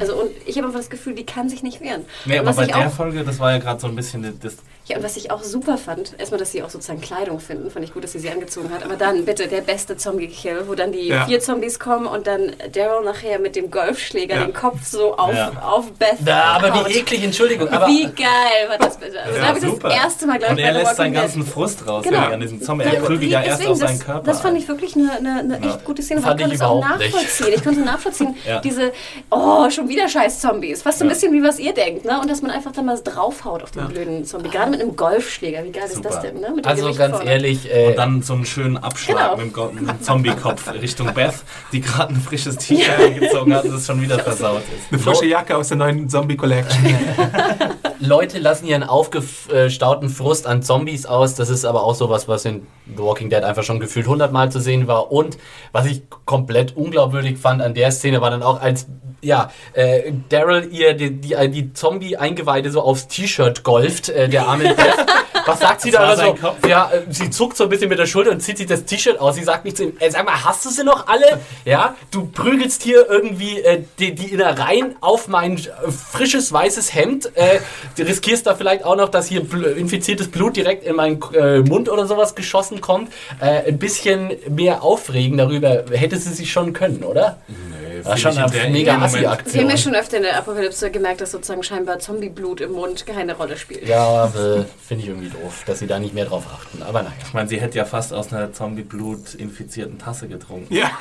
[0.00, 2.02] Also und ich habe einfach das Gefühl, die kann sich nicht wehren.
[2.24, 4.56] Nee, und, aber bei der Folge, das war ja gerade so ein bisschen das.
[4.88, 7.84] Ja, und was ich auch super fand, erstmal, dass sie auch sozusagen Kleidung finden, fand
[7.84, 8.84] ich gut, dass sie sie angezogen hat.
[8.84, 11.26] Aber dann bitte der beste Zombie-Kill, wo dann die Ja.
[11.26, 14.44] vier Zombies kommen und dann Daryl nachher mit dem Golfschläger Ja.
[14.44, 15.52] den Kopf so auf, Ja.
[15.62, 16.88] auf Beth Da, aber haut.
[16.88, 17.68] wie eklig, Entschuldigung.
[17.68, 19.20] Aber Wie geil war das bitte?
[19.20, 19.88] Also Ja, da habe ich super.
[19.88, 22.18] das erste Mal, glaube Und ich, er bei The lässt seinen ganzen Frust raus Genau.
[22.18, 22.84] an diesem Zombie.
[22.84, 24.22] Er Ja, prügelt ja erst auf seinen das, Körper.
[24.26, 25.70] Das fand ich wirklich eine, eine, eine Ja.
[25.74, 26.20] echt gute Szene.
[26.22, 27.14] Fand weil ich ich konnte es auch überhaupt nicht.
[27.14, 27.52] nachvollziehen.
[27.54, 28.60] Ich konnte nachvollziehen, Ja.
[28.60, 28.92] diese,
[29.30, 30.82] oh, schon wieder scheiß Zombies.
[30.82, 32.20] Fast so ein bisschen wie was ihr denkt, ne?
[32.20, 34.48] Und dass man einfach dann mal draufhaut auf den blöden Zombie.
[34.50, 35.64] Gerade mit einem Golfschläger.
[35.64, 36.26] Wie geil ist das Super.
[36.28, 36.52] denn, ne?
[36.54, 37.30] Mit also Gesicht ganz vorne.
[37.30, 39.68] ehrlich, äh, Und dann so einen schönen Abschlag Genau.
[39.70, 41.34] mit dem, mit Zombie-Kopf Richtung Beth,
[41.72, 44.92] die gerade ein frisches T-Shirt angezogen hat und es schon wieder versaut ist.
[44.92, 46.84] Eine frische Jacke aus der neuen Zombie Collection.
[48.00, 51.34] Leute lassen ihren aufgestauten Frust an Zombies aus.
[51.34, 52.66] Das ist aber auch sowas, was in
[52.96, 55.10] The Walking Dead einfach schon gefühlt hundertmal zu sehen war.
[55.10, 55.36] Und
[55.72, 58.86] was ich komplett unglaubwürdig fand an der Szene war dann auch, als
[59.20, 64.67] ja, äh, Daryl ihr die, die, die Zombie-Eingeweide so aufs T-Shirt golft, äh, der arme
[64.74, 65.27] です。
[65.48, 66.22] Was sagt sie Das da war aber so?
[66.32, 66.68] sein Kopf.
[66.68, 69.18] Ja, äh, sie zuckt so ein bisschen mit der Schulter und zieht sich das T-Shirt
[69.20, 69.34] aus.
[69.36, 71.40] Sie sagt nicht zu ihm, äh, sag mal, hast du sie noch alle?
[71.64, 77.30] Ja, du prügelst hier irgendwie äh, die, die Innereien auf mein äh, frisches weißes Hemd.
[77.36, 77.60] Äh,
[77.96, 81.60] du riskierst da vielleicht auch noch, dass hier bl infiziertes Blut direkt in meinen äh,
[81.60, 83.12] Mund oder sowas geschossen kommt.
[83.40, 87.38] Äh, ein bisschen mehr aufregen darüber hätte sie sich schon können, oder?
[87.48, 89.52] Nee, War schon eine mega Assi-Aktion.
[89.52, 93.06] Sie haben ja schon öfter in der Apokalypse gemerkt, dass sozusagen scheinbar Zombieblut im Mund
[93.06, 93.86] keine Rolle spielt.
[93.88, 96.82] Ja, aber finde ich irgendwie doof, dass sie da nicht mehr drauf achten.
[96.82, 97.14] Aber naja.
[97.26, 100.72] Ich meine, sie hätte ja fast aus einer Zombie-Blut-infizierten Tasse getrunken.
[100.74, 100.90] ja.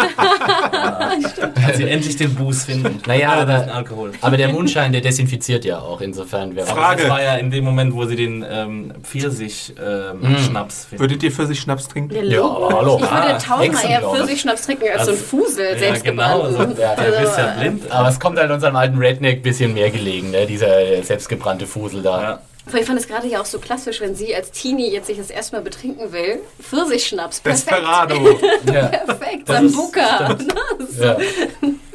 [1.55, 3.01] Kann sie endlich den Buß finden.
[3.07, 3.83] Naja, Äh, aber-.
[4.21, 6.01] Aber der Mondschein, der desinfiziert ja auch.
[6.01, 7.01] Insofern wäre Frage.
[7.03, 10.99] das war ja in dem Moment, wo sie den ähm, Pfirsich-Schnaps finden.
[11.03, 12.15] Würdet ihr für sich Schnaps trinken?
[12.15, 12.99] Ja, Ja, hallo.
[13.01, 14.01] Ich würde tausendmal eher.
[14.01, 16.41] Pfirsichschnaps trinken als so ein Also, Fusel, ja, genau.
[16.43, 17.91] Also, Ja, der bist ja Also, blind.
[17.91, 20.45] Aber es kommt halt unserem alten Redneck ein bisschen mehr gelegen, ne?
[20.45, 22.21] dieser selbstgebrannte Fusel da.
[22.21, 22.39] Ja.
[22.73, 25.29] Ich fand es gerade ja auch so klassisch, wenn sie als Teenie jetzt sich das
[25.29, 26.39] erstmal betrinken will.
[26.61, 27.71] Pfirsichschnaps, perfekt.
[27.71, 28.39] Desperado.
[28.73, 28.87] Ja.
[28.87, 30.37] Perfekt, Das Sambuca.
[30.99, 31.17] Ja.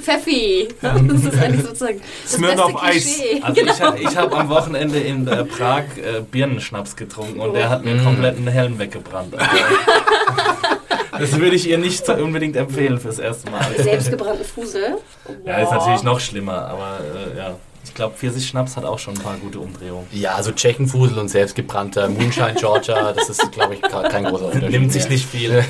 [0.00, 0.68] Pfeffi.
[0.80, 3.20] Das ist eigentlich sozusagen das Smyrna beste auf Eis.
[3.42, 3.72] Also genau.
[3.72, 7.84] ich, hab- ich habe am Wochenende in äh, Prag äh, Birnenschnaps getrunken und der hat
[7.84, 9.34] mir komplett einen Helm weggebrannt.
[9.38, 13.64] Also, das würde ich ihr nicht so unbedingt empfehlen fürs erste Mal.
[13.76, 14.96] Selbstgebrannten Fusel.
[15.44, 16.98] Ja, ist natürlich noch schlimmer, aber
[17.34, 17.54] äh, ja.
[17.84, 20.06] Ich glaube, Pfirsich-Schnaps hat auch schon ein paar gute Umdrehungen.
[20.12, 24.70] Ja, also Tschechenfusel und selbstgebrannter Moonshine Georgia, das ist, glaube ich, kein großer Unterschied.
[24.70, 25.12] Nimmt sich mehr.
[25.12, 25.64] nicht viel.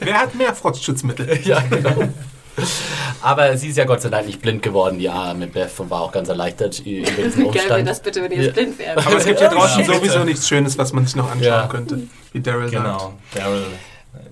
[0.00, 1.38] Wer hat mehr Frostschutzmittel?
[1.44, 2.08] Ja, genau.
[3.20, 6.00] Aber sie ist ja Gott sei Dank nicht blind geworden, die arme Beth, und war
[6.02, 7.88] auch ganz erleichtert über diesen Geil wäre Umstand.
[7.88, 8.42] das bitte, wenn die Ja.
[8.44, 8.98] jetzt blind wären.
[8.98, 9.86] Aber es gibt hier draußen Ja.
[9.94, 11.66] sowieso nichts Schönes, was man sich noch anschauen Ja.
[11.66, 12.00] könnte,
[12.32, 12.82] wie Daryl sagt.
[12.82, 13.64] Genau, Daryl,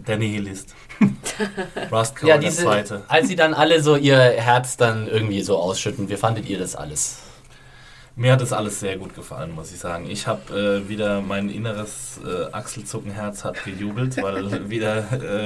[0.07, 0.75] der Nihilist.
[1.91, 3.03] Rustcore, Ja, der diese, Zweite.
[3.09, 6.77] als sie dann alle so ihr Herz dann irgendwie so ausschütten, wie fandet ihr das
[6.77, 7.19] alles?
[8.17, 10.09] Mir hat das alles sehr gut gefallen, muss ich sagen.
[10.09, 14.99] Ich habe äh, wieder mein inneres äh, Achselzuckenherz hat gejubelt, weil wieder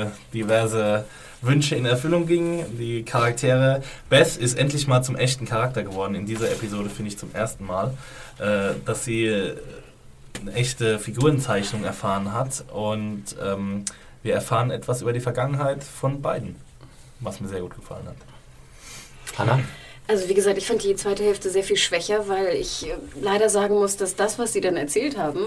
[0.02, 1.06] äh, diverse
[1.40, 2.78] Wünsche in Erfüllung gingen.
[2.78, 3.82] Die Charaktere.
[4.10, 6.14] Beth ist endlich mal zum echten Charakter geworden.
[6.14, 7.94] In dieser Episode finde ich zum ersten Mal,
[8.38, 9.56] äh, dass sie äh,
[10.42, 13.86] eine echte Figurenzeichnung erfahren hat und ähm,
[14.22, 16.56] wir erfahren etwas über die Vergangenheit von beiden,
[17.20, 18.16] was mir sehr gut gefallen hat.
[19.38, 19.60] Hanna?
[20.06, 23.50] Also wie gesagt, ich fand die zweite Hälfte sehr viel schwächer, weil ich äh, leider
[23.50, 25.40] sagen muss, dass das, was sie dann erzählt haben,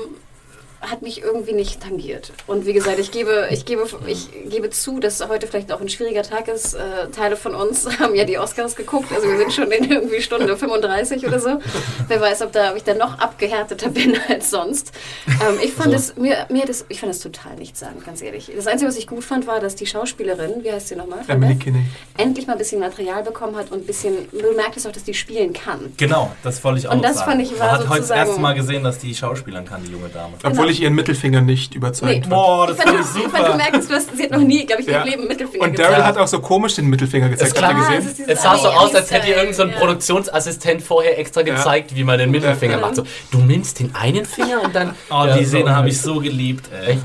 [0.81, 2.31] hat mich irgendwie nicht tangiert.
[2.47, 5.89] Und wie gesagt, ich gebe, ich gebe, ich gebe zu, dass heute vielleicht auch ein
[5.89, 6.73] schwieriger Tag ist.
[6.73, 10.21] Äh, Teile von uns haben ja die Oscars geguckt, also wir sind schon in irgendwie
[10.21, 11.59] Stunde 35 oder so.
[12.07, 14.91] Wer weiß, ob, da, ob ich da noch abgehärteter bin als sonst.
[15.27, 18.51] Ähm, ich fand es, mir, mir das, ich fand es total nichtssagend, ganz ehrlich.
[18.55, 21.19] Das Einzige, was ich gut fand, war, dass die Schauspielerin, wie heißt sie nochmal?
[21.27, 21.55] Emily?
[21.55, 21.83] Kinney.
[22.17, 25.13] endlich mal ein bisschen Material bekommen hat und ein bisschen, du merktest auch, dass die
[25.13, 25.93] spielen kann.
[25.97, 27.31] Genau, das wollte ich auch Und noch das sagen.
[27.31, 29.91] fand ich war Man hat heute das erste Mal gesehen, dass die Schauspielern kann, die
[29.91, 30.33] junge Dame.
[30.43, 32.19] Obwohl ich ihren Mittelfinger nicht überzeugt Nee.
[32.21, 32.29] fand.
[32.29, 33.55] Boah, das ich fand, fand ich ich fand, du super.
[33.57, 34.99] merkst, du hast, sie hat noch nie, glaube ich, Ja.
[34.99, 37.55] ihrem Leben Mittelfinger Und Daryl hat auch so komisch den Mittelfinger gezeigt.
[37.55, 38.25] Es Habt ihr klar, gesehen?
[38.27, 39.77] es sah so aus, als hätte Ami-Style, irgend so ein ja.
[39.77, 42.79] Produktionsassistent vorher extra gezeigt, wie man den Mittelfinger Ja.
[42.81, 42.95] macht.
[42.95, 44.95] So, du nimmst den einen Finger und dann.
[45.09, 45.57] Oh, Ja, die so.
[45.57, 46.69] Szene habe ich so geliebt.
[46.85, 46.93] Ey.
[46.93, 47.01] Echt?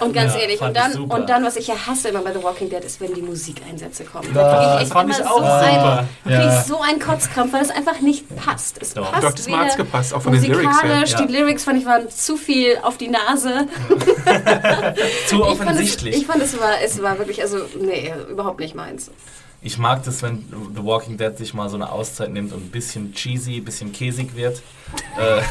[0.00, 2.42] Und ganz Ja, ehrlich, und dann, und dann, was ich ja hasse immer bei The
[2.42, 4.28] Walking Dead, ist, wenn die Musikeinsätze kommen.
[4.34, 6.06] Ja, da krieg ich echt fand ich immer auch so super.
[6.24, 8.78] ein, krieg ich so einen Kotzkrampf, weil es einfach nicht passt.
[8.80, 9.10] Es Doch.
[9.12, 10.68] passt Doch, das hat's gepasst, auch von den Lyrics her.
[10.70, 11.22] musikalisch, Ja.
[11.26, 13.66] Die Lyrics fand ich waren zu viel auf die Nase.
[15.26, 16.16] Zu Ich fand, es, offensichtlich.
[16.16, 19.10] ich fand, es war, es war wirklich, also, nee, überhaupt nicht meins.
[19.62, 22.70] Ich mag das, wenn The Walking Dead sich mal so eine Auszeit nimmt und ein
[22.70, 24.62] bisschen cheesy, ein bisschen käsig wird.
[25.18, 25.42] äh,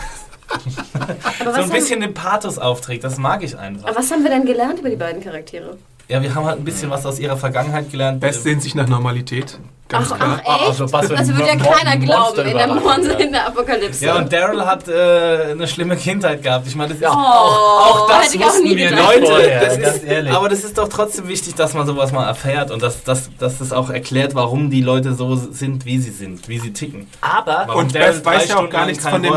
[1.43, 3.87] so ein bisschen den Pathos aufträgt, das mag ich einfach.
[3.87, 5.77] aber was haben wir denn gelernt über die beiden Charaktere?
[6.07, 8.19] Ja, wir haben halt ein bisschen was aus ihrer Vergangenheit gelernt.
[8.19, 9.59] Best sehnt sich nach Normalität.
[9.89, 10.41] Ganz Ach, klar.
[10.45, 10.67] ach, echt?
[10.67, 13.25] also was für das ein wird ja keiner glauben in der, Monsterüberraschung, Mon ja.
[13.25, 14.05] in der Apokalypse.
[14.05, 16.67] Ja, und Daryl hat äh, eine schlimme Kindheit gehabt.
[16.67, 19.01] Ich meine, das ist oh, auch das hätte ich auch wussten nie wir nicht.
[19.01, 20.31] vorher, das ganz ist, ehrlich.
[20.31, 23.57] aber das ist doch trotzdem wichtig, dass man sowas mal erfährt und dass, dass, dass
[23.57, 27.07] das auch erklärt, warum die Leute so sind, wie sie sind, wie sie ticken.
[27.21, 29.33] Aber Warum Und Daryl Beth weiß ja auch gar nichts von dem.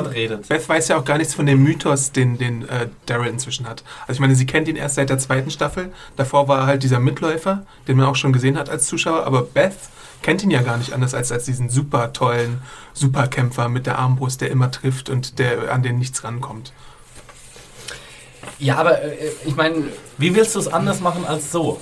[0.47, 3.85] Beth weiß ja auch gar nichts von dem Mythos, den, den äh, Daryl inzwischen hat.
[4.03, 5.91] Also ich meine, sie kennt ihn erst seit der zweiten Staffel.
[6.17, 9.25] Davor war er halt dieser Mitläufer, den man auch schon gesehen hat als Zuschauer.
[9.25, 9.73] Aber Beth
[10.23, 12.63] kennt ihn ja gar nicht anders als als diesen super tollen
[12.95, 16.73] Superkämpfer mit der Armbrust, der immer trifft und der an den nichts rankommt.
[18.59, 19.85] ja, aber äh, ich meine,
[20.19, 21.81] Wie willst du es anders machen als so?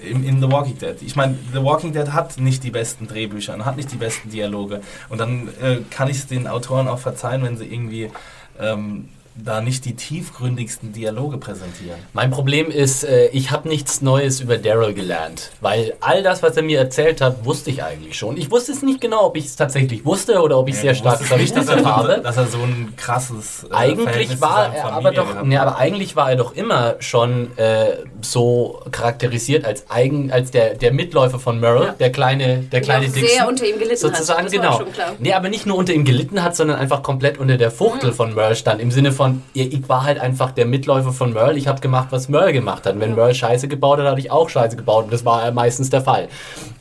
[0.00, 0.96] In, in The Walking Dead.
[1.00, 4.30] Ich meine, The Walking Dead hat nicht die besten Drehbücher und hat nicht die besten
[4.30, 4.80] Dialoge.
[5.08, 8.10] Und dann äh, kann ich es den Autoren auch verzeihen, wenn sie irgendwie
[8.58, 11.98] ähm, da nicht die tiefgründigsten Dialoge präsentieren.
[12.12, 15.50] mein Problem ist, äh, ich habe nichts Neues über Daryl gelernt.
[15.60, 18.36] Weil all das, was er mir erzählt hat, wusste ich eigentlich schon.
[18.36, 20.94] Ich wusste es nicht genau, ob ich es tatsächlich wusste oder ob ich Ja, sehr
[20.96, 22.20] stark nicht, dass er, habe.
[22.22, 26.30] dass er so ein krasses äh, Eigentlich war er aber doch, ne, aber eigentlich war
[26.30, 31.86] er doch immer schon äh, so charakterisiert als eigen, als der, der Mitläufer von Merle,
[31.86, 31.92] Ja.
[31.92, 34.52] der kleine, der kleine sehr Dixon, unter ihm gelitten sozusagen hat.
[34.52, 34.78] Das war genau.
[34.78, 35.12] schon klar.
[35.18, 38.14] Nee, aber nicht nur unter ihm gelitten hat, sondern einfach komplett unter der Fuchtel Mhm.
[38.14, 38.80] von Merle stand.
[38.80, 39.21] Im Sinne von,
[39.54, 41.56] ich ich war halt einfach der Mitläufer von Merle.
[41.58, 42.94] Ich habe gemacht, was Merle gemacht hat.
[42.94, 45.04] Und wenn Merle Scheiße gebaut hat, hatte ich auch Scheiße gebaut.
[45.04, 46.28] Und das war äh, meistens der Fall.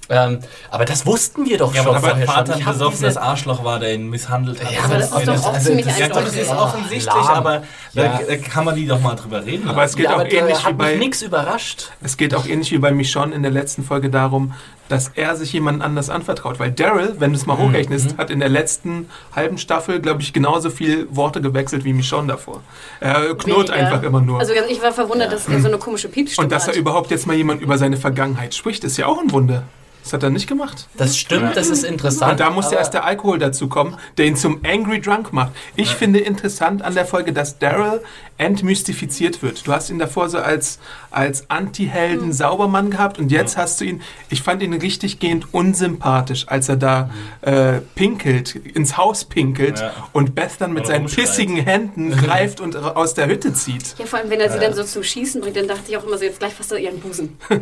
[0.10, 0.39] Ähm,
[0.70, 2.66] aber das wussten wir doch Ja, schon aber vorher Vater schon.
[2.66, 4.70] besoffenes diese- Arschloch war, der ihn misshandelt hat.
[4.72, 6.26] Ja, aber das ist doch auch ziemlich Ja, eindeutig.
[6.26, 7.28] das ist offensichtlich, lahm.
[7.30, 7.64] aber
[7.94, 8.20] da, Ja.
[8.28, 9.70] da kann man die doch mal drüber reden.
[9.70, 11.92] Aber es geht ja, auch ähnlich wie bei nichts überrascht.
[12.04, 14.54] Es geht auch ähnlich wie bei Michonne in der letzten Folge darum,
[14.92, 16.60] dass er sich jemand anders anvertraut.
[16.60, 17.70] Weil Daryl, wenn du es mal Mhm.
[17.70, 22.28] hochrechnest, hat in der letzten halben Staffel, glaube ich, genauso viel Worte gewechselt wie Michonne
[22.28, 22.62] davor.
[23.00, 23.74] Er knurrt Weniger.
[23.74, 24.39] einfach immer nur.
[24.39, 26.76] Also ich war verwundert, dass er so eine komische Piepstimme und dass er hat.
[26.76, 29.64] überhaupt jetzt mal jemand über seine Vergangenheit spricht, ist ja auch ein Wunder.
[30.04, 30.88] Das hat er nicht gemacht.
[30.97, 32.32] Das stimmt, das ist interessant.
[32.34, 35.52] Und da muss ja erst der Alkohol dazu kommen, der ihn zum Angry Drunk macht.
[35.76, 38.02] Ich finde interessant an der Folge, dass Daryl
[38.38, 39.66] entmystifiziert wird.
[39.68, 40.80] Du hast ihn davor so als,
[41.12, 42.34] als Anti-Helden Hm.
[42.34, 46.76] Saubermann gehabt und jetzt hast du ihn, ich fand ihn richtig gehend unsympathisch, als er
[46.78, 47.10] da
[47.41, 49.93] äh, pinkelt, ins Haus pinkelt Ja.
[50.14, 51.26] und Beth dann mit Oder seinen rumschreit.
[51.26, 53.95] pissigen Händen greift und aus der Hütte zieht.
[53.97, 56.04] Ja, vor allem, wenn er sie dann so zum Schießen bringt, dann dachte ich auch
[56.06, 57.38] immer so, jetzt gleich fasst er ihren Busen.
[57.49, 57.58] Ja.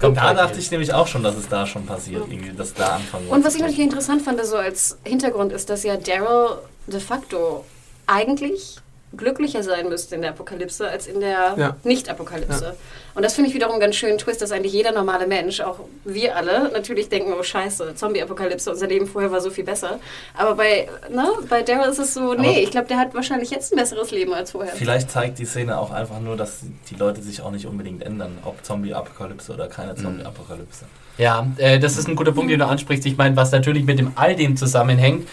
[0.00, 3.28] Da dachte ich nämlich auch schon, dass es da schon passiert, irgendwie, dass da anfangen
[3.28, 7.64] Und was ich natürlich interessant fand, so als Hintergrund, ist, dass ja Daryl de facto
[8.06, 8.78] eigentlich
[9.16, 11.76] glücklicher sein müsste in der Apokalypse als in der Ja.
[11.84, 12.76] Nicht-Apokalypse.
[13.14, 15.80] Und das finde ich wiederum einen ganz schönen Twist, dass eigentlich jeder normale Mensch, auch
[16.04, 19.98] wir alle, natürlich denken, oh scheiße, Zombie-Apokalypse, unser Leben vorher war so viel besser.
[20.36, 23.72] Aber bei, ne, bei Daryl ist es so, nee, ich glaube, der hat wahrscheinlich jetzt
[23.72, 24.74] ein besseres Leben als vorher.
[24.74, 28.38] Vielleicht zeigt die Szene auch einfach nur, dass die Leute sich auch nicht unbedingt ändern,
[28.44, 30.84] ob Zombie-Apokalypse oder keine Zombie-Apokalypse.
[31.16, 33.04] Ja, äh, das ist ein guter Punkt, den du ansprichst.
[33.06, 35.26] Ich meine, was natürlich mit dem all dem zusammenhängt,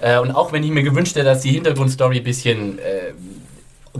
[0.00, 3.12] äh, und auch wenn ich mir gewünscht hätte, dass die Hintergrundstory ein bisschen äh,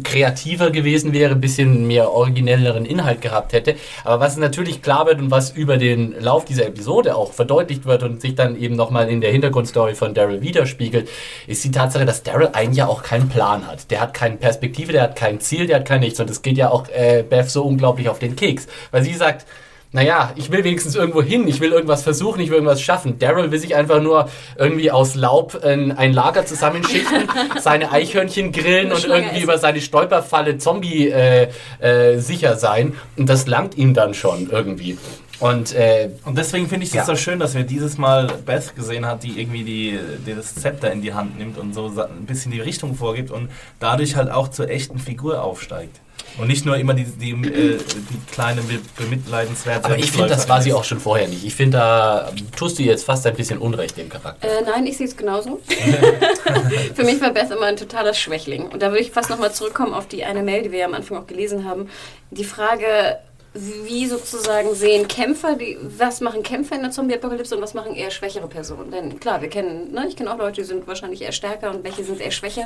[0.03, 3.77] kreativer gewesen wäre, ein bisschen mehr originelleren Inhalt gehabt hätte.
[4.03, 8.03] Aber was natürlich klar wird und was über den Lauf dieser Episode auch verdeutlicht wird
[8.03, 11.09] und sich dann eben nochmal in der Hintergrundstory von Daryl widerspiegelt,
[11.47, 13.91] ist die Tatsache, dass Daryl eigentlich ja auch keinen Plan hat.
[13.91, 16.19] Der hat keine Perspektive, der hat kein Ziel, der hat kein nichts.
[16.19, 18.67] Und das geht ja auch äh, Beth so unglaublich auf den Keks.
[18.91, 19.47] Weil sie sagt,
[19.95, 23.19] naja, ich will wenigstens irgendwo hin, ich will irgendwas versuchen, ich will irgendwas schaffen.
[23.21, 24.29] Daryl will sich einfach nur
[24.59, 27.29] irgendwie aus Laub ein, ein Lager zusammenschichten,
[27.61, 29.43] seine Eichhörnchen grillen und irgendwie essen.
[29.45, 32.95] über seine Stolperfalle Zombie äh, äh, sicher sein.
[33.17, 34.99] Und das langt ihm dann schon irgendwie.
[35.39, 37.05] Und äh, Und deswegen finde ich es Ja.
[37.05, 40.91] so schön, dass wir dieses Mal Beth gesehen hat, die irgendwie die, die das Zepter
[40.93, 44.49] in die Hand nimmt und so ein bisschen die Richtung vorgibt und dadurch halt auch
[44.49, 46.01] zur echten Figur aufsteigt.
[46.39, 49.85] Und nicht nur immer die, die, äh, die kleine be- bemitleidenswerte.
[49.85, 51.45] aber ich finde, das war sie auch schon vorher nicht.
[51.45, 54.47] Ich finde, da tust du jetzt fast ein bisschen Unrecht dem Charakter.
[54.49, 55.61] Äh, nein, ich sehe es genauso.
[56.95, 58.67] Für mich war Beth immer ein totaler Schwächling.
[58.67, 60.95] Und da würde ich fast nochmal zurückkommen auf die eine Mail, die wir ja am
[60.95, 61.89] Anfang auch gelesen haben.
[62.31, 63.19] Die Frage,
[63.55, 68.11] wie sozusagen sehen Kämpfer, die, was machen Kämpfer in der Zombie-Apokalypse und was machen eher
[68.11, 68.91] schwächere Personen?
[68.91, 71.85] Denn klar, wir kennen, ne, ich kenne auch Leute, die sind wahrscheinlich eher stärker und
[71.85, 72.65] welche sind eher schwächer.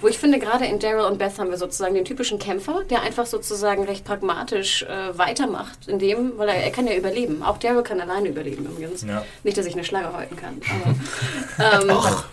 [0.00, 3.02] Wo ich finde, gerade in Daryl und Beth haben wir sozusagen den typischen Kämpfer, der
[3.02, 7.42] einfach sozusagen recht pragmatisch äh, weitermacht, in dem, weil er, er kann ja überleben.
[7.42, 9.02] Auch Daryl kann alleine überleben übrigens.
[9.02, 9.26] Ja.
[9.44, 10.62] Nicht, dass ich eine Schlange häuten kann.
[11.58, 11.82] Aber,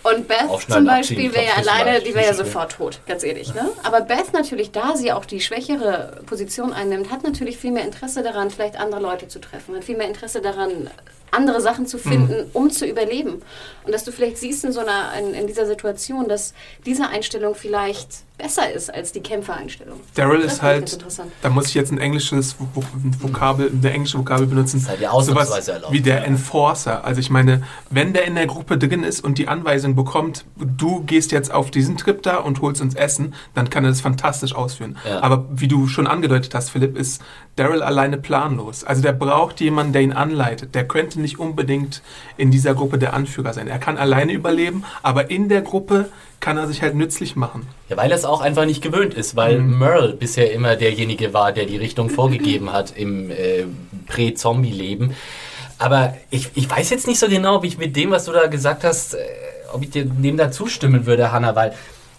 [0.06, 3.52] ähm, und Beth zum Beispiel wäre ja alleine, die wäre ja sofort tot, ganz ehrlich.
[3.52, 3.68] Ne?
[3.82, 8.22] Aber Beth natürlich, da sie auch die schwächere Position einnimmt, hat natürlich viel mehr Interesse
[8.22, 10.88] daran, vielleicht andere Leute zu treffen, hat viel mehr Interesse daran,
[11.32, 13.42] andere Sachen zu finden, um zu überleben.
[13.84, 16.52] Und dass du vielleicht siehst in so einer, in, in dieser Situation, dass
[16.84, 20.00] diese Einstellung vielleicht besser ist als die Kämpfereinstellung.
[20.14, 21.30] Daryl ist halt, interessant.
[21.42, 24.82] da muss ich jetzt ein englisches Vo- Vo- Vokabel, eine englische Vokabel benutzen.
[24.86, 26.24] Das ist halt Sowas erlaubt, wie der.
[26.24, 27.04] Enforcer.
[27.04, 31.02] Also ich meine, wenn der in der Gruppe drin ist und die Anweisung bekommt, du
[31.04, 34.54] gehst jetzt auf diesen Trip da und holst uns Essen, dann kann er das fantastisch
[34.54, 34.96] ausführen.
[35.06, 35.22] Ja.
[35.22, 37.20] Aber wie du schon angedeutet hast, Philipp, ist
[37.56, 38.84] Daryl alleine planlos.
[38.84, 40.74] Also der braucht jemanden, der ihn anleitet.
[40.74, 42.02] Der könnte nicht unbedingt
[42.36, 43.68] in dieser Gruppe der Anführer sein.
[43.68, 46.08] Er kann alleine überleben, aber in der Gruppe
[46.40, 47.66] kann er sich halt nützlich machen.
[47.88, 51.52] Ja, weil er es auch einfach nicht gewöhnt ist, weil Merle bisher immer derjenige war,
[51.52, 53.66] der die Richtung vorgegeben hat im äh,
[54.06, 55.14] Prä-Zombie-Leben.
[55.78, 58.46] Aber ich, ich weiß jetzt nicht so genau, ob ich mit dem, was du da
[58.46, 59.18] gesagt hast, äh,
[59.72, 61.74] ob ich dir dem da zustimmen würde, Hannah, weil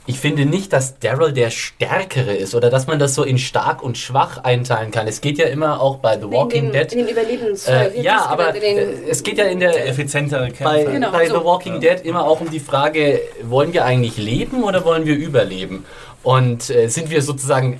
[0.08, 3.84] ich finde nicht, dass Daryl der Stärkere ist oder dass man das so in stark
[3.84, 5.08] und schwach einteilen kann.
[5.08, 6.94] Es geht ja immer auch bei The Walking in den, Dead.
[6.94, 10.52] In den Überlebens Äh, ja, aber den, äh, es geht ja in der effizientere bei,
[10.52, 10.92] Kämpfer.
[10.92, 11.40] Genau, bei so.
[11.40, 15.16] The Walking Dead immer auch um die Frage, wollen wir eigentlich leben oder wollen wir
[15.16, 15.86] überleben?
[16.24, 17.80] Und äh, sind wir sozusagen,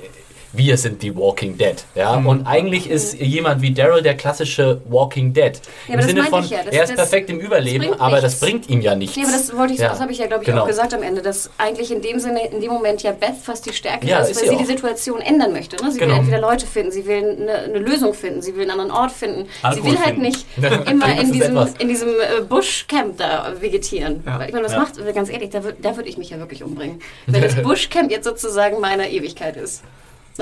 [0.54, 1.76] wir sind die Walking Dead.
[1.96, 2.20] Ja?
[2.20, 2.28] Mhm.
[2.28, 5.54] Und eigentlich ist jemand wie Daryl der klassische Walking Dead.
[5.88, 8.02] Ja, Im das Sinne von, ich ja, das- er ist das- perfekt im Überleben, bringt
[8.02, 8.40] aber das nichts.
[8.42, 9.16] bringt ihm ja nichts.
[9.16, 10.64] Nee, aber das wollte ich, Ja, das habe ich ja, glaube ich, genau.
[10.64, 13.66] auch gesagt am Ende, dass eigentlich in dem Sinne, in dem Moment ja Beth fast
[13.66, 15.82] die Stärke Ja, ist, weil sie sie die Situation ändern möchte.
[15.84, 15.92] Ne?
[15.92, 16.14] Sie Genau.
[16.14, 19.12] will entweder Leute finden, sie will eine, eine Lösung finden, sie will einen anderen Ort
[19.12, 19.48] finden.
[19.62, 20.22] Alkohol sie will halt finden.
[20.22, 21.74] nicht Ja, immer in diesem, etwas.
[21.80, 24.22] in diesem äh, Buschcamp da vegetieren.
[24.26, 24.40] Ja.
[24.40, 24.80] Weil ich meine, was Ja.
[24.80, 27.02] macht, ganz ehrlich, da, würd- da würde ich mich ja wirklich umbringen.
[27.28, 29.82] Wenn das Buschcamp jetzt sozusagen meine Ewigkeit ist.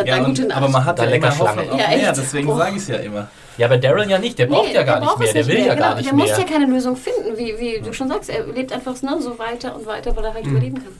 [0.08, 0.58] Ja, dann gute und, Nacht.
[0.58, 1.66] aber man hat Da ja lecker Schlange.
[1.66, 2.18] Ja, mehr, echt.
[2.18, 3.28] deswegen sage ich es ja immer.
[3.58, 5.56] Ja, aber Daryl ja nicht, der braucht Nee, ja gar der nicht mehr, der will
[5.56, 5.66] mehr.
[5.66, 5.86] ja genau.
[5.88, 6.26] gar nicht Der mehr.
[6.28, 8.30] muss ja keine Lösung finden, wie, wie du schon sagst.
[8.30, 10.94] Er lebt einfach ne, so weiter und weiter, weil er halt überleben kann.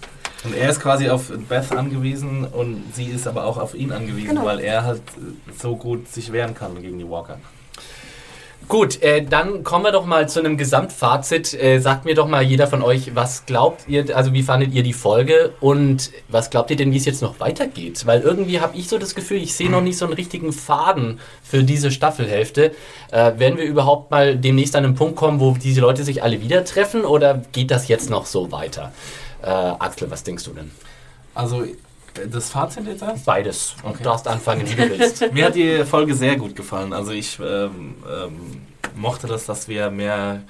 [0.44, 4.30] Und er ist quasi auf Beth angewiesen und sie ist aber auch auf ihn angewiesen,
[4.30, 4.46] Genau.
[4.46, 5.02] weil er halt
[5.58, 7.38] so gut sich wehren kann gegen die Walker.
[8.70, 11.56] Gut, äh, dann kommen wir doch mal zu einem Gesamtfazit.
[11.56, 14.84] Äh, sagt mir doch mal jeder von euch, was glaubt ihr, also wie fandet ihr
[14.84, 18.06] die Folge und was glaubt ihr denn, wie es jetzt noch weitergeht?
[18.06, 21.20] Weil irgendwie habe ich so das Gefühl, ich sehe noch nicht so einen richtigen Faden
[21.42, 22.72] für diese Staffelhälfte.
[23.12, 26.40] Äh, werden wir überhaupt mal demnächst an einen Punkt kommen, wo diese Leute sich alle
[26.40, 28.92] wieder treffen oder geht das jetzt noch so weiter?
[29.42, 30.70] Äh, Axel, was denkst du denn?
[31.34, 31.66] Also
[32.28, 33.26] das Fazit jetzt erst?
[33.26, 33.76] Beides.
[33.84, 33.98] Okay.
[33.98, 35.32] Du darfst anfangen, wie du willst.
[35.34, 36.94] Mir hat die Folge sehr gut gefallen.
[36.94, 38.62] Also ich ähm, ähm,
[38.96, 40.42] mochte das, dass wir mehr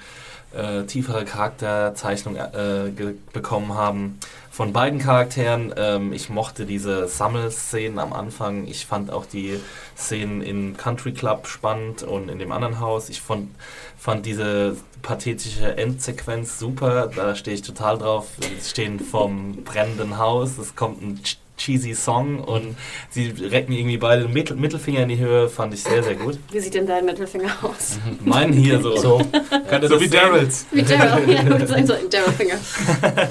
[0.52, 2.90] äh, tiefere Charakterzeichnung äh,
[3.32, 4.18] bekommen haben
[4.50, 5.72] von beiden Charakteren.
[5.76, 8.66] Ähm, ich mochte diese Sammelszenen am Anfang.
[8.66, 9.60] Ich fand auch die
[9.96, 13.08] Szenen im Country Club spannend und in dem anderen Haus.
[13.08, 13.54] Ich fand,
[13.96, 17.10] fand diese pathetische Endsequenz super.
[17.14, 18.26] Da stehe ich total drauf.
[18.40, 20.58] Sie stehen vom brennenden Haus.
[20.58, 21.20] Es kommt ein
[21.60, 22.76] cheesy Song und
[23.10, 25.48] sie recken irgendwie beide den Mittel Mittelfinger in die Höhe.
[25.48, 26.38] Fand ich sehr, sehr gut.
[26.50, 27.98] Wie sieht denn dein Mittelfinger aus?
[28.24, 28.96] Meinen hier so.
[28.96, 29.20] So,
[29.82, 30.08] So wie?
[30.08, 30.66] Daryls.
[30.72, 31.30] Wie Daryl.
[31.34, 32.56] Ja, würde sagen, so ein Daryl-Finger.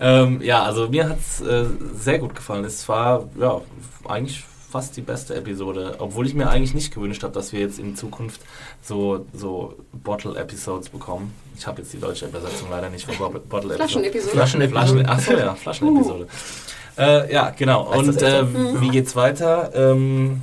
[0.00, 1.64] Ähm, ja, also mir hat es äh,
[1.98, 2.64] sehr gut gefallen.
[2.64, 3.60] Es war ja
[4.06, 7.78] eigentlich fast die beste Episode, obwohl ich mir eigentlich nicht gewünscht habe, dass wir jetzt
[7.80, 8.40] in Zukunft
[8.82, 11.34] so, so Bottle-Episodes bekommen.
[11.58, 13.76] Ich habe jetzt die deutsche Übersetzung leider nicht von Bo- Bottle-Episode.
[13.76, 14.30] Flaschenepisode.
[14.36, 15.04] Flaschenepisode.
[15.04, 16.28] Flaschen, achso, ja, Flaschenepisode.
[16.98, 17.84] Äh, ja, genau.
[17.96, 18.44] Und äh,
[18.80, 19.70] wie geht's weiter?
[19.74, 20.42] Ähm,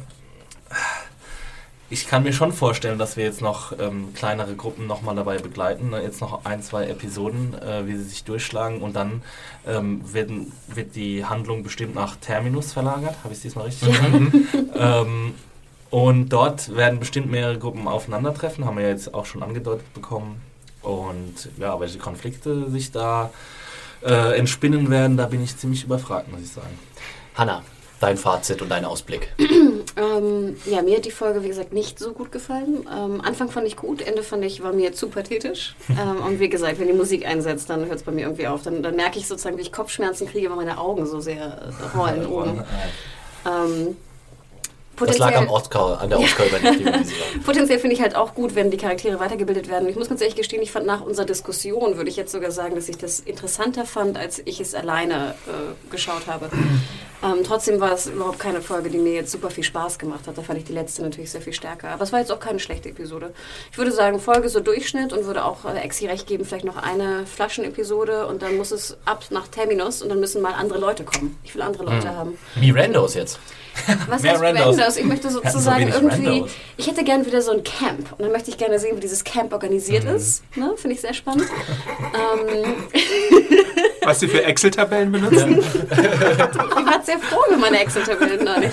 [1.90, 5.92] ich kann mir schon vorstellen, dass wir jetzt noch ähm, kleinere Gruppen nochmal dabei begleiten.
[5.92, 6.02] Ne?
[6.02, 8.82] Jetzt noch ein, zwei Episoden, äh, wie sie sich durchschlagen.
[8.82, 9.22] Und dann
[9.68, 13.16] ähm, werden, wird die Handlung bestimmt nach Terminus verlagert.
[13.24, 14.48] Habe ich es diesmal richtig verstanden?
[14.76, 15.34] ähm,
[15.92, 18.66] und dort werden bestimmt mehrere Gruppen aufeinandertreffen.
[18.66, 20.42] Haben wir ja jetzt auch schon angedeutet bekommen.
[20.82, 23.30] Und ja, welche Konflikte sich da äh,
[24.12, 26.80] entspinnen werden, da bin ich ziemlich überfragt, muss ich sagen.
[27.36, 27.64] Hanna,
[28.00, 29.34] dein Fazit und dein Ausblick.
[29.98, 32.86] Ähm, ja, mir hat die Folge, wie gesagt, nicht so gut gefallen.
[32.94, 35.74] Ähm, Anfang fand ich gut, Ende fand ich, war mir zu pathetisch.
[35.90, 38.64] ähm, und wie gesagt, wenn die Musik einsetzt, dann hört es bei mir irgendwie auf.
[38.64, 41.98] Dann, dann merke ich sozusagen, wie ich Kopfschmerzen kriege, weil meine Augen so sehr äh,
[41.98, 42.64] rollen oben.
[44.98, 46.86] Das lag am potenziell- Oscar, an der Oscar-Übernachtung.
[47.46, 49.88] Potenziell finde ich halt auch gut, wenn die Charaktere weitergebildet werden.
[49.90, 52.76] Ich muss ganz ehrlich gestehen, ich fand nach unserer Diskussion, würde ich jetzt sogar sagen,
[52.76, 56.50] dass ich das interessanter fand, als ich es alleine äh, geschaut habe.
[57.24, 60.38] Ähm, trotzdem war es überhaupt keine Folge, die mir jetzt super viel Spaß gemacht hat.
[60.38, 61.90] Da fand ich die letzte natürlich sehr viel stärker.
[61.90, 63.34] Aber es war jetzt auch keine schlechte Episode.
[63.72, 66.78] Ich würde sagen, Folge so Durchschnitt und würde auch äh, Exi recht geben, vielleicht noch
[66.78, 71.04] eine Flaschenepisode und dann muss es ab nach Terminus und dann müssen mal andere Leute
[71.04, 71.38] kommen.
[71.44, 72.38] Ich will andere Leute haben.
[72.56, 73.40] Wie Randos jetzt.
[74.10, 74.66] Was Mehr heißt Randos.
[74.78, 74.98] Randos?
[74.98, 76.52] Ich möchte so sozusagen wenig irgendwie, Randos.
[76.78, 78.12] ich hätte gerne wieder so ein Camp.
[78.14, 80.16] Und dann möchte ich gerne sehen, wie dieses Camp organisiert Mhm.
[80.16, 80.44] ist.
[80.56, 80.74] Ne?
[80.78, 81.46] Finde ich sehr spannend.
[82.54, 82.74] ähm,
[84.06, 85.60] Was sie für Excel-Tabellen benutzen.
[85.60, 88.72] ich war sehr froh über meine Excel-Tabellen neulich.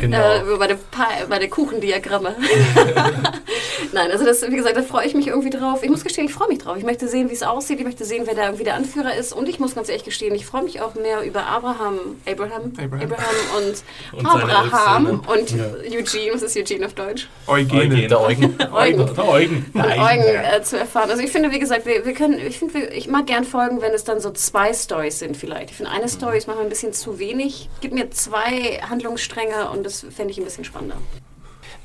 [0.00, 0.18] Genau.
[0.18, 2.34] Äh, über meine, Pa- meine Kuchendiagramme.
[3.92, 5.80] Nein, also das, wie gesagt, da freue ich mich irgendwie drauf.
[5.82, 6.76] Ich muss gestehen, ich freue mich drauf.
[6.76, 7.78] Ich möchte sehen, wie es aussieht.
[7.78, 9.32] Ich möchte sehen, wer da irgendwie der Anführer ist.
[9.32, 11.98] Und ich muss ganz ehrlich gestehen, ich freue mich auch mehr über Abraham,
[12.28, 13.08] Abraham, Abraham.
[13.56, 13.84] und,
[14.18, 16.32] Und seine Abraham und Eugene.
[16.34, 17.28] Was ist Eugene auf Deutsch?
[17.46, 18.08] Eugene.
[18.08, 18.56] Der Eugen.
[18.72, 19.14] Eugen.
[19.14, 19.66] Der Eugen.
[19.72, 21.10] mit Eugen äh, zu erfahren.
[21.10, 23.80] Also ich finde, wie gesagt, wir, wir können, ich finde, wir- ich mag gern folgen,
[23.80, 25.70] wenn es dann so zwei Stories sind vielleicht.
[25.70, 27.68] Ich finde, eine Story ist manchmal ein bisschen zu wenig.
[27.80, 30.96] Gib mir zwei Handlungsstränge und das fände ich ein bisschen spannender.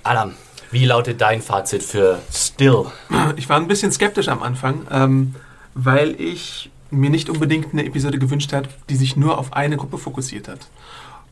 [0.04, 0.34] Adam,
[0.72, 2.86] wie lautet dein Fazit für Still?
[3.36, 5.36] Ich war ein bisschen skeptisch am Anfang, ähm,
[5.74, 9.98] weil ich mir nicht unbedingt eine Episode gewünscht hat, die sich nur auf eine Gruppe
[9.98, 10.68] fokussiert hat.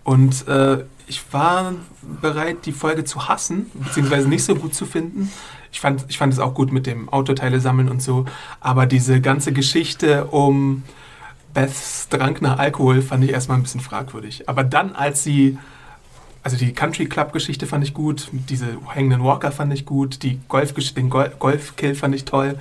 [0.04, 1.74] Und äh, ich war
[2.22, 5.32] bereit, die Folge zu hassen, beziehungsweise nicht so gut zu finden.
[5.72, 8.26] Ich fand, ich fand es auch gut mit dem Autoteile sammeln und so,
[8.62, 10.84] aber diese ganze Geschichte um
[11.54, 14.48] Beths Drang nach Alkohol fand ich erstmal ein bisschen fragwürdig.
[14.48, 15.58] Aber dann, als sie
[16.48, 20.40] also die Country Club Geschichte fand ich gut, diese hängenden Walker fand ich gut, die
[20.48, 22.58] Golf den Gol Golfkill fand ich toll.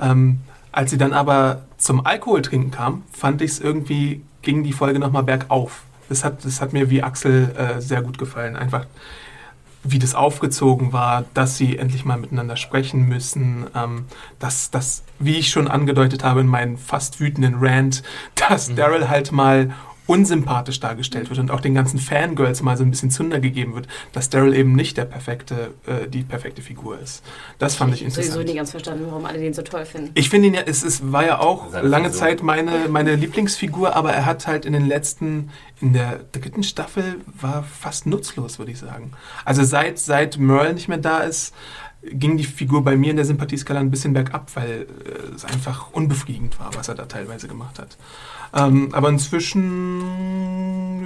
[0.00, 0.40] Ähm,
[0.72, 4.98] als sie dann aber zum Alkohol trinken kam, fand ich es irgendwie ging die Folge
[4.98, 5.82] nochmal bergauf.
[6.08, 8.56] Das hat, das hat mir wie Axel äh, sehr gut gefallen.
[8.56, 8.86] Einfach
[9.84, 14.06] wie das aufgezogen war, dass sie endlich mal miteinander sprechen müssen, ähm,
[14.38, 18.02] dass das, wie ich schon angedeutet habe in meinem fast wütenden Rant,
[18.34, 19.74] dass Daryl halt mal
[20.08, 23.86] unsympathisch dargestellt wird und auch den ganzen Fangirls mal so ein bisschen Zunder gegeben wird,
[24.12, 27.22] dass Daryl eben nicht der perfekte, äh, die perfekte Figur ist.
[27.58, 28.48] Das fand ich habe sowieso interessant.
[28.48, 30.10] nie ganz verstanden, warum alle den so toll finden.
[30.14, 32.20] Ich finde ihn ja, es, es war ja auch lange Frisur.
[32.20, 37.16] Zeit meine, meine Lieblingsfigur, aber er hat halt in den letzten, in der dritten Staffel
[37.38, 39.12] war fast nutzlos, würde ich sagen.
[39.44, 41.54] Also seit, seit Merle nicht mehr da ist,
[42.02, 45.92] ging die Figur bei mir in der Sympathieskala ein bisschen bergab, weil äh, es einfach
[45.92, 47.98] unbefriedigend war, was er da teilweise gemacht hat.
[48.54, 50.00] Ähm, aber inzwischen,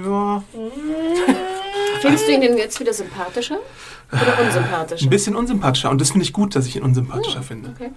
[0.05, 0.43] ja.
[2.01, 3.59] Findest du ihn denn jetzt wieder sympathischer
[4.11, 5.05] oder unsympathischer?
[5.05, 5.89] Ein bisschen unsympathischer.
[5.89, 7.69] Und das finde ich gut, dass ich ihn unsympathischer finde.
[7.69, 7.91] Okay.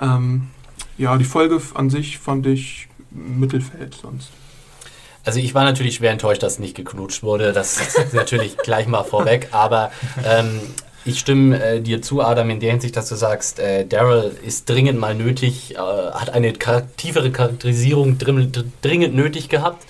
[0.00, 0.48] Ähm,
[0.96, 4.30] ja, die Folge an sich fand ich Mittelfeld sonst.
[5.24, 7.52] Also ich war natürlich schwer enttäuscht, dass nicht geknutscht wurde.
[7.52, 9.48] Das ist natürlich gleich mal vorweg.
[9.50, 9.90] Aber
[10.24, 10.60] ähm,
[11.08, 14.68] ich stimme äh, dir zu, Adam, in der Hinsicht, dass du sagst, äh, Daryl ist
[14.68, 18.52] dringend mal nötig, äh, hat eine char tiefere Charakterisierung drin,
[18.82, 19.86] dringend nötig gehabt.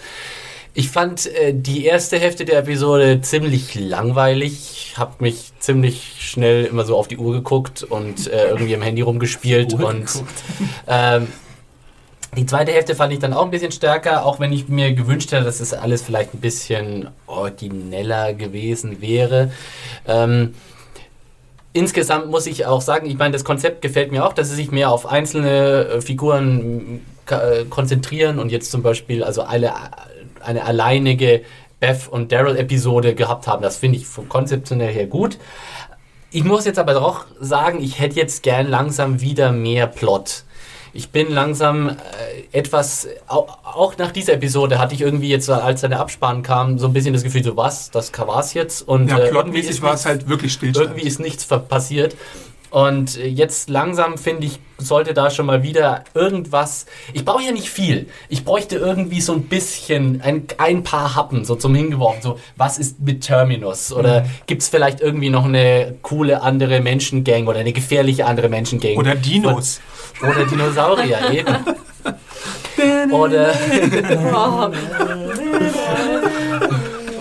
[0.74, 4.95] Ich fand äh, die erste Hälfte der Episode ziemlich langweilig.
[4.97, 9.03] Hab mich ziemlich schnell immer so auf die Uhr geguckt und äh, irgendwie im Handy
[9.03, 9.74] rumgespielt.
[9.74, 10.09] Und
[10.86, 11.27] ähm,
[12.36, 15.32] die zweite Hälfte fand ich dann auch ein bisschen stärker, auch wenn ich mir gewünscht
[15.32, 19.51] hätte, dass es alles vielleicht ein bisschen origineller gewesen wäre.
[20.07, 20.55] Ähm,
[21.73, 24.70] insgesamt muss ich auch sagen, ich meine, das Konzept gefällt mir auch, dass sie sich
[24.70, 29.73] mehr auf einzelne äh, Figuren äh, konzentrieren und jetzt zum Beispiel also eine,
[30.40, 31.43] eine alleinige
[31.81, 33.62] Beth und Daryl-Episode gehabt haben.
[33.62, 35.39] Das finde ich vom konzeptionell her gut.
[36.31, 40.45] Ich muss jetzt aber auch sagen, ich hätte jetzt gern langsam wieder mehr Plot.
[40.93, 41.94] Ich bin langsam äh,
[42.52, 46.78] etwas, au- auch nach dieser Episode hatte ich irgendwie jetzt, als dann der Abspann kam,
[46.78, 48.86] so ein bisschen das Gefühl, so was, das war's jetzt.
[48.86, 50.89] Und Ja, äh, irgendwie plotmäßig ist war es nichts- halt wirklich Stillstand.
[50.90, 52.16] irgendwie ist nichts passiert.
[52.70, 56.86] Und äh, jetzt langsam finde ich, sollte da schon mal wieder irgendwas.
[57.12, 58.09] Ich brauche ja nicht viel.
[58.28, 62.23] Ich bräuchte irgendwie so ein bisschen, ein, ein paar Happen so zum Hingeworfen.
[62.23, 63.93] So, was ist mit Terminus?
[63.93, 64.27] Oder Mhm.
[64.47, 68.97] gibt es vielleicht irgendwie noch eine coole andere Menschengang oder eine gefährliche andere Menschengang?
[68.97, 69.81] Oder Dinos.
[70.23, 71.57] Oder Dinosaurier eben.
[73.12, 73.53] Oder.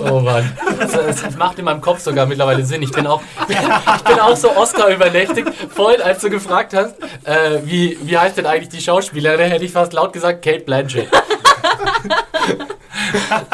[0.10, 0.52] Oh Mann.
[0.80, 2.82] Das, macht in meinem Kopf sogar mittlerweile Sinn.
[2.82, 5.46] Ich bin auch, ich bin auch so Oscar-übernächtig.
[5.74, 9.72] Vorhin, als du gefragt hast, äh, wie, wie heißt denn eigentlich die Schauspielerin, hätte ich
[9.72, 11.08] fast laut gesagt, Kate Blanchett.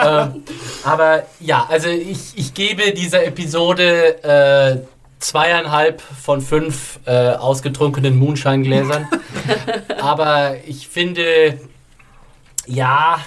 [0.03, 0.43] ähm,
[0.83, 4.77] aber ja, also ich, ich gebe dieser Episode äh,
[5.19, 9.07] zweieinhalb von fünf äh, ausgetrunkenen Moonshine-Gläsern.
[10.01, 11.59] aber ich finde,
[12.65, 13.19] ja,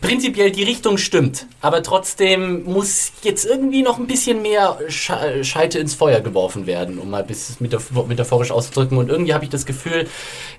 [0.00, 5.78] prinzipiell die Richtung stimmt, aber trotzdem muss jetzt irgendwie noch ein bisschen mehr Sche Scheite
[5.78, 8.98] ins Feuer geworfen werden, um mal bis metaph- metaphorisch auszudrücken.
[8.98, 10.08] Und irgendwie habe ich das Gefühl,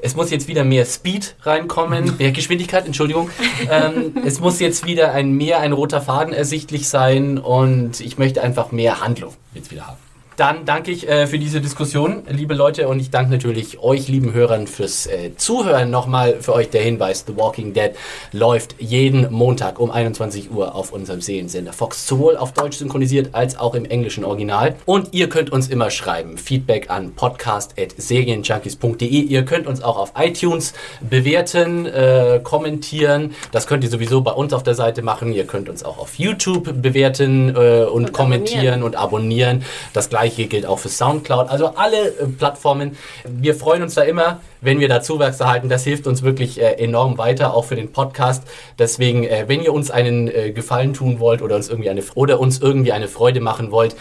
[0.01, 3.29] es muss jetzt wieder mehr Speed reinkommen, mehr Geschwindigkeit, Entschuldigung.
[3.69, 8.41] ähm, es muss jetzt wieder ein mehr ein roter Faden ersichtlich sein und ich möchte
[8.41, 10.02] einfach mehr Handlung jetzt wieder haben.
[10.35, 14.33] Dann danke ich äh, für diese Diskussion, liebe Leute, und ich danke natürlich euch, lieben
[14.33, 15.91] Hörern, fürs äh, Zuhören.
[15.91, 17.91] Nochmal für euch der Hinweis: The Walking Dead
[18.31, 23.57] läuft jeden Montag um 21 Uhr auf unserem Seriensender Fox, sowohl auf Deutsch synchronisiert als
[23.59, 24.75] auch im englischen Original.
[24.85, 29.07] Und ihr könnt uns immer schreiben: Feedback an podcast.serienjunkies.de.
[29.07, 33.35] Ihr könnt uns auch auf iTunes bewerten, äh, kommentieren.
[33.51, 35.31] Das könnt ihr sowieso bei uns auf der Seite machen.
[35.31, 38.83] Ihr könnt uns auch auf YouTube bewerten äh, und, Und kommentieren abonnieren.
[38.83, 39.63] und abonnieren.
[39.93, 41.49] Das gleiche gilt auch für Soundcloud.
[41.49, 42.97] Also alle äh, Plattformen.
[43.25, 45.69] Wir freuen uns da immer, wenn wir da Zuwachs erhalten.
[45.69, 48.43] Das hilft uns wirklich äh, enorm weiter, auch für den Podcast.
[48.79, 52.59] Deswegen, äh, wenn ihr uns einen Gefallen tun wollt oder uns irgendwie eine oder uns
[52.59, 53.95] irgendwie eine Freude machen wollt,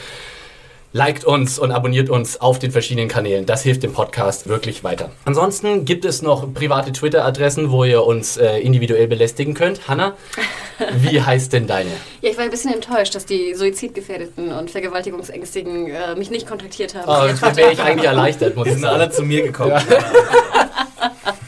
[0.95, 3.47] Liked uns und abonniert uns auf den verschiedenen Kanälen.
[3.47, 5.11] Das hilft dem Podcast wirklich weiter.
[5.25, 9.89] Ansonsten gibt es noch private Twitter-Adressen, wo ihr uns äh, individuell belästigen könnt.
[9.89, 10.17] Hanna,
[10.99, 11.89] wie heißt denn deine?
[12.21, 16.95] Ja, ich war ein bisschen enttäuscht, dass die Suizidgefährdeten und Vergewaltigungsängstigen äh, mich nicht kontaktiert
[16.95, 17.09] haben.
[17.09, 19.81] Oh, Jetzt wäre ich eigentlich erleichtert, muss Die sind alle zu mir gekommen.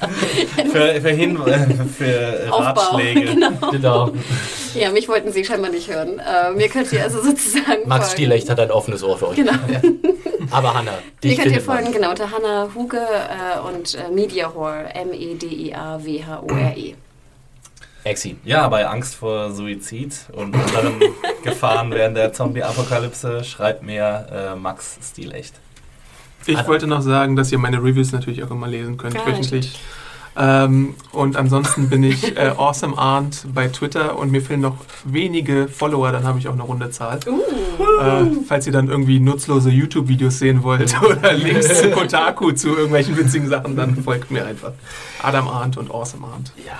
[0.72, 2.50] für, für, Hin äh, für.
[2.50, 3.20] Ratschläge.
[3.34, 3.70] genau.
[3.70, 4.10] Genau.
[4.74, 6.18] Ja, mich wollten sie scheinbar nicht hören.
[6.18, 8.12] Äh, mir könnt ihr also sozusagen Max folgen.
[8.12, 9.36] Stielecht hat ein offenes Ohr für euch.
[9.36, 9.52] Genau.
[10.50, 10.98] Aber Hanna, Mir
[11.30, 16.94] dich könnt ihr folgen, genau, unter Hannah Huge äh, und äh, Mediahore, E M-E-D-I-A-W-H-O-R-E.
[18.04, 18.36] Exi.
[18.44, 21.00] Ja, bei Angst vor Suizid und anderen
[21.42, 25.54] Gefahren während der Zombie-Apokalypse schreibt mir äh, Max Stilecht.
[26.46, 26.68] Ich Adam.
[26.68, 29.78] wollte noch sagen, dass ihr meine Reviews natürlich auch immer lesen könnt, Ah, wöchentlich.
[30.36, 35.68] Ähm, und ansonsten bin ich äh, Awesome Arndt bei Twitter und mir fehlen noch wenige
[35.68, 37.20] Follower, dann habe ich auch eine runde Zahl.
[37.20, 43.16] Äh, falls ihr dann irgendwie nutzlose YouTube-Videos sehen wollt oder Links zu Kotaku zu irgendwelchen
[43.16, 44.72] witzigen Sachen, dann folgt mir einfach.
[45.22, 46.52] Adam Arndt und Awesome Arndt.
[46.66, 46.78] Ja.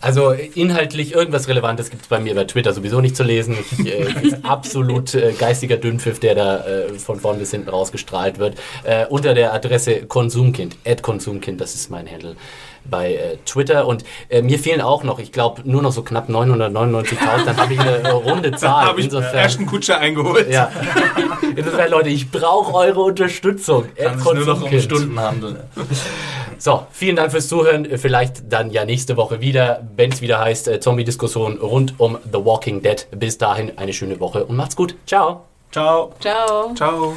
[0.00, 3.56] Also inhaltlich irgendwas Relevantes gibt es bei mir bei Twitter sowieso nicht zu lesen.
[3.58, 8.58] Ich, äh, absolut äh, geistiger Dünnpfiff, der da äh, von vorn bis hinten rausgestrahlt wird.
[8.84, 12.36] Äh, unter der Adresse Konsumkind, Konsumkind, das ist mein Handle
[12.90, 13.86] bei äh, Twitter.
[13.86, 17.44] Und äh, mir fehlen auch noch, ich glaube, nur noch so knapp 999.000.
[17.44, 18.86] Dann habe ich eine äh, runde Zahl.
[18.86, 20.50] habe ich Insofern, Ashton Kutscher eingeholt.
[20.50, 20.70] ja.
[21.56, 23.86] Insofern, Leute, ich brauche eure Unterstützung.
[23.96, 24.80] Kann sich nur noch um.
[24.80, 25.58] Stunden handeln.
[26.58, 27.86] So, vielen Dank fürs Zuhören.
[27.98, 32.44] Vielleicht dann ja nächste Woche wieder, wenn es wieder heißt äh, Zombie-Diskussion rund um The
[32.44, 33.06] Walking Dead.
[33.10, 34.94] Bis dahin eine schöne Woche und macht's gut.
[35.06, 35.44] Ciao.
[35.70, 36.12] Ciao.
[36.20, 36.74] Ciao.
[36.74, 37.16] Ciao.